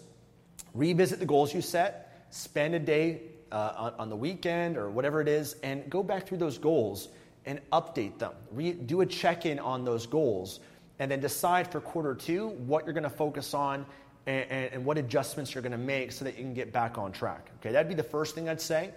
Revisit 0.74 1.20
the 1.20 1.26
goals 1.26 1.54
you 1.54 1.62
set. 1.62 2.28
Spend 2.30 2.76
a 2.76 2.80
day 2.80 3.22
uh, 3.52 3.74
on, 3.78 3.94
on, 4.00 4.10
the 4.10 4.16
weekend 4.16 4.76
or 4.76 4.90
whatever 4.90 5.22
it 5.22 5.30
is 5.30 5.56
and 5.64 5.90
go 5.90 6.04
back 6.04 6.28
through 6.28 6.38
those 6.38 6.58
goals 6.58 7.08
and 7.46 7.62
update 7.72 8.20
them. 8.20 8.34
Re- 8.52 8.74
do 8.74 9.00
a 9.00 9.06
check 9.06 9.46
in 9.46 9.58
on 9.60 9.86
those 9.86 10.06
goals 10.06 10.60
and 11.00 11.10
then 11.10 11.22
decide 11.22 11.72
for 11.72 11.80
quarter 11.80 12.14
two 12.14 12.50
what 12.50 12.84
you're 12.84 12.94
going 12.94 13.04
to 13.04 13.10
focus 13.10 13.54
on 13.54 13.86
and, 14.28 14.74
and, 14.74 14.86
what 14.86 14.98
adjustments 14.98 15.56
you're 15.56 15.62
going 15.62 15.72
to 15.72 15.78
make 15.78 16.12
so 16.12 16.26
that 16.26 16.38
you 16.38 16.44
can 16.44 16.54
get 16.54 16.74
back 16.74 16.98
on 16.98 17.12
track. 17.14 17.50
Okay, 17.60 17.72
that'd 17.72 17.88
be 17.88 17.96
the 17.96 18.04
first 18.04 18.36
thing 18.36 18.50
I'd 18.50 18.62
say. 18.62 18.92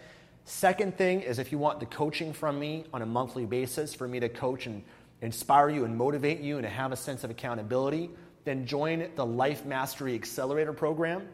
Second 0.45 0.97
thing 0.97 1.23
is 1.23 1.39
if 1.39 1.53
you 1.53 1.59
want 1.59 1.79
the 1.79 1.87
coaching 1.87 2.33
from 2.33 2.59
me 2.59 2.85
on 2.93 3.03
a 3.03 3.07
monthly 3.07 3.47
basis 3.47 3.95
for 3.95 4.09
me 4.09 4.19
to 4.21 4.29
coach 4.29 4.67
and 4.67 4.83
inspire 5.23 5.69
you 5.69 5.85
and 5.85 5.97
motivate 5.97 6.41
you 6.41 6.57
and 6.57 6.65
to 6.65 6.69
have 6.69 6.91
a 6.91 6.97
sense 6.97 7.23
of 7.23 7.31
accountability, 7.31 8.11
then 8.45 8.67
join 8.67 9.09
the 9.15 9.25
Life 9.25 9.65
Mastery 9.65 10.15
Accelerator 10.15 10.73
program. 10.73 11.29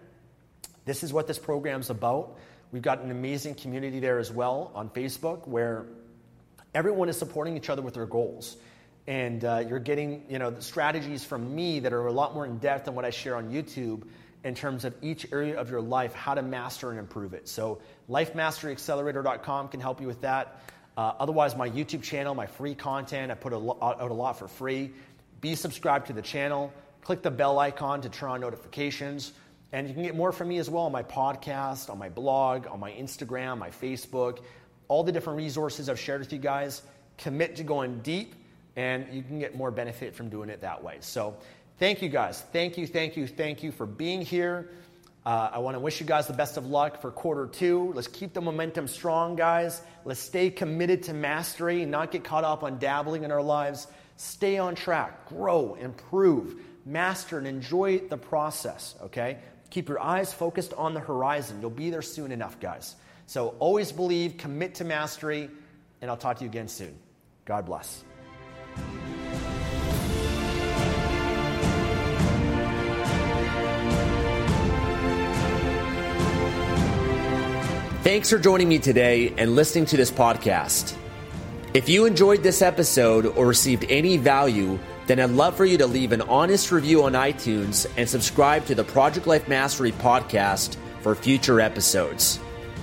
This 0.84 1.02
is 1.02 1.12
what 1.12 1.26
this 1.26 1.38
program's 1.38 1.88
about. 1.88 2.36
We've 2.72 2.82
got 2.82 3.00
an 3.00 3.10
amazing 3.10 3.54
community 3.54 4.00
there 4.00 4.18
as 4.18 4.30
well 4.30 4.72
on 4.74 4.90
Facebook 4.90 5.48
where 5.48 5.86
everyone 6.74 7.08
is 7.08 7.16
supporting 7.16 7.56
each 7.56 7.70
other 7.70 7.80
with 7.80 7.94
their 7.94 8.06
goals 8.06 8.56
and 9.06 9.44
uh, 9.44 9.64
you're 9.68 9.78
getting 9.78 10.24
you 10.28 10.38
know 10.38 10.54
strategies 10.58 11.24
from 11.24 11.54
me 11.54 11.80
that 11.80 11.92
are 11.92 12.06
a 12.06 12.12
lot 12.12 12.34
more 12.34 12.44
in 12.44 12.58
depth 12.58 12.86
than 12.86 12.94
what 12.94 13.04
I 13.04 13.10
share 13.10 13.36
on 13.36 13.50
YouTube 13.50 14.02
in 14.44 14.54
terms 14.54 14.84
of 14.84 14.94
each 15.02 15.26
area 15.32 15.58
of 15.58 15.70
your 15.70 15.80
life, 15.80 16.14
how 16.14 16.34
to 16.34 16.42
master 16.42 16.90
and 16.90 16.98
improve 16.98 17.34
it. 17.34 17.48
So, 17.48 17.80
lifemasteryaccelerator.com 18.08 19.68
can 19.68 19.80
help 19.80 20.00
you 20.00 20.06
with 20.06 20.20
that. 20.20 20.60
Uh, 20.96 21.12
otherwise, 21.18 21.56
my 21.56 21.68
YouTube 21.68 22.02
channel, 22.02 22.34
my 22.34 22.46
free 22.46 22.74
content, 22.74 23.32
I 23.32 23.34
put 23.34 23.52
a 23.52 23.58
lo- 23.58 23.78
out 23.82 24.00
a 24.00 24.14
lot 24.14 24.38
for 24.38 24.48
free. 24.48 24.92
Be 25.40 25.56
subscribed 25.56 26.06
to 26.06 26.12
the 26.12 26.22
channel. 26.22 26.72
Click 27.02 27.22
the 27.22 27.30
bell 27.30 27.58
icon 27.58 28.02
to 28.02 28.08
turn 28.08 28.30
on 28.30 28.40
notifications. 28.40 29.32
And 29.72 29.88
you 29.88 29.94
can 29.94 30.04
get 30.04 30.16
more 30.16 30.32
from 30.32 30.48
me 30.48 30.58
as 30.58 30.70
well 30.70 30.84
on 30.84 30.92
my 30.92 31.02
podcast, 31.02 31.90
on 31.90 31.98
my 31.98 32.08
blog, 32.08 32.66
on 32.68 32.80
my 32.80 32.92
Instagram, 32.92 33.58
my 33.58 33.70
Facebook, 33.70 34.38
all 34.88 35.02
the 35.02 35.12
different 35.12 35.38
resources 35.38 35.88
I've 35.88 35.98
shared 35.98 36.20
with 36.20 36.32
you 36.32 36.38
guys. 36.38 36.82
Commit 37.18 37.56
to 37.56 37.64
going 37.64 37.98
deep 38.00 38.34
and 38.76 39.06
you 39.12 39.22
can 39.22 39.38
get 39.38 39.56
more 39.56 39.70
benefit 39.70 40.14
from 40.14 40.28
doing 40.28 40.50
it 40.50 40.60
that 40.60 40.82
way. 40.82 40.98
So, 41.00 41.36
thank 41.78 42.02
you 42.02 42.08
guys. 42.08 42.40
Thank 42.52 42.78
you, 42.78 42.86
thank 42.86 43.16
you, 43.16 43.26
thank 43.26 43.62
you 43.62 43.72
for 43.72 43.86
being 43.86 44.22
here. 44.22 44.70
Uh, 45.26 45.50
I 45.54 45.58
want 45.58 45.74
to 45.74 45.80
wish 45.80 45.98
you 45.98 46.06
guys 46.06 46.28
the 46.28 46.32
best 46.32 46.56
of 46.56 46.66
luck 46.66 47.00
for 47.00 47.10
quarter 47.10 47.48
two. 47.48 47.92
Let's 47.94 48.06
keep 48.06 48.32
the 48.32 48.40
momentum 48.40 48.86
strong, 48.86 49.34
guys. 49.34 49.82
Let's 50.04 50.20
stay 50.20 50.50
committed 50.50 51.02
to 51.04 51.12
mastery, 51.12 51.84
not 51.84 52.12
get 52.12 52.22
caught 52.22 52.44
up 52.44 52.62
on 52.62 52.78
dabbling 52.78 53.24
in 53.24 53.32
our 53.32 53.42
lives. 53.42 53.88
Stay 54.18 54.56
on 54.56 54.76
track, 54.76 55.28
grow, 55.28 55.74
improve, 55.74 56.62
master, 56.84 57.38
and 57.38 57.46
enjoy 57.46 57.98
the 57.98 58.16
process, 58.16 58.94
okay? 59.02 59.38
Keep 59.70 59.88
your 59.88 60.00
eyes 60.00 60.32
focused 60.32 60.72
on 60.74 60.94
the 60.94 61.00
horizon. 61.00 61.60
You'll 61.60 61.70
be 61.70 61.90
there 61.90 62.02
soon 62.02 62.30
enough, 62.30 62.60
guys. 62.60 62.94
So 63.26 63.56
always 63.58 63.90
believe, 63.90 64.38
commit 64.38 64.76
to 64.76 64.84
mastery, 64.84 65.50
and 66.00 66.08
I'll 66.08 66.16
talk 66.16 66.38
to 66.38 66.44
you 66.44 66.50
again 66.50 66.68
soon. 66.68 66.96
God 67.44 67.66
bless. 67.66 68.05
Thanks 78.06 78.30
for 78.30 78.38
joining 78.38 78.68
me 78.68 78.78
today 78.78 79.34
and 79.36 79.56
listening 79.56 79.84
to 79.86 79.96
this 79.96 80.12
podcast. 80.12 80.94
If 81.74 81.88
you 81.88 82.06
enjoyed 82.06 82.42
this 82.42 82.62
episode 82.62 83.26
or 83.26 83.46
received 83.46 83.84
any 83.88 84.16
value, 84.16 84.78
then 85.06 85.18
I'd 85.18 85.30
love 85.30 85.56
for 85.56 85.64
you 85.64 85.76
to 85.78 85.86
leave 85.86 86.12
an 86.12 86.22
honest 86.22 86.70
review 86.70 87.02
on 87.02 87.14
iTunes 87.14 87.86
and 87.96 88.08
subscribe 88.08 88.64
to 88.66 88.74
the 88.74 88.84
Project 88.84 89.26
Life 89.26 89.48
Mastery 89.48 89.90
podcast 89.90 90.76
for 91.00 91.14
future 91.14 91.60
episodes. 91.60 92.38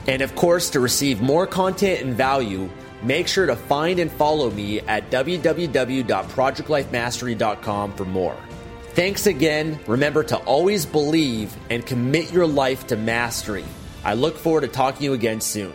And 0.07 0.21
of 0.21 0.35
course, 0.35 0.69
to 0.71 0.81
receive 0.81 1.21
more 1.21 1.47
content 1.47 2.01
and 2.01 2.13
value, 2.13 2.69
make 3.03 3.27
sure 3.27 3.45
to 3.45 3.55
find 3.55 3.99
and 3.99 4.11
follow 4.11 4.49
me 4.49 4.79
at 4.81 5.11
www.projectlifemastery.com 5.11 7.93
for 7.93 8.05
more. 8.05 8.35
Thanks 8.93 9.27
again. 9.27 9.79
Remember 9.87 10.23
to 10.23 10.37
always 10.37 10.85
believe 10.85 11.55
and 11.69 11.85
commit 11.85 12.31
your 12.31 12.47
life 12.47 12.87
to 12.87 12.95
mastery. 12.95 13.65
I 14.03 14.13
look 14.13 14.37
forward 14.37 14.61
to 14.61 14.67
talking 14.67 14.99
to 14.99 15.03
you 15.05 15.13
again 15.13 15.41
soon. 15.41 15.73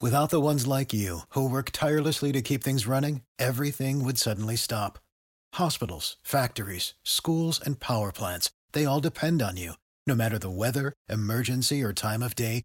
Without 0.00 0.28
the 0.28 0.40
ones 0.40 0.66
like 0.66 0.92
you, 0.92 1.20
who 1.30 1.48
work 1.48 1.70
tirelessly 1.70 2.30
to 2.32 2.42
keep 2.42 2.62
things 2.62 2.86
running, 2.86 3.22
everything 3.38 4.04
would 4.04 4.18
suddenly 4.18 4.54
stop. 4.54 4.98
Hospitals, 5.54 6.18
factories, 6.22 6.92
schools, 7.04 7.58
and 7.64 7.80
power 7.80 8.12
plants, 8.12 8.50
they 8.72 8.84
all 8.84 9.00
depend 9.00 9.40
on 9.40 9.56
you. 9.56 9.72
No 10.06 10.14
matter 10.14 10.38
the 10.38 10.50
weather, 10.50 10.92
emergency, 11.08 11.82
or 11.82 11.94
time 11.94 12.22
of 12.22 12.34
day, 12.34 12.64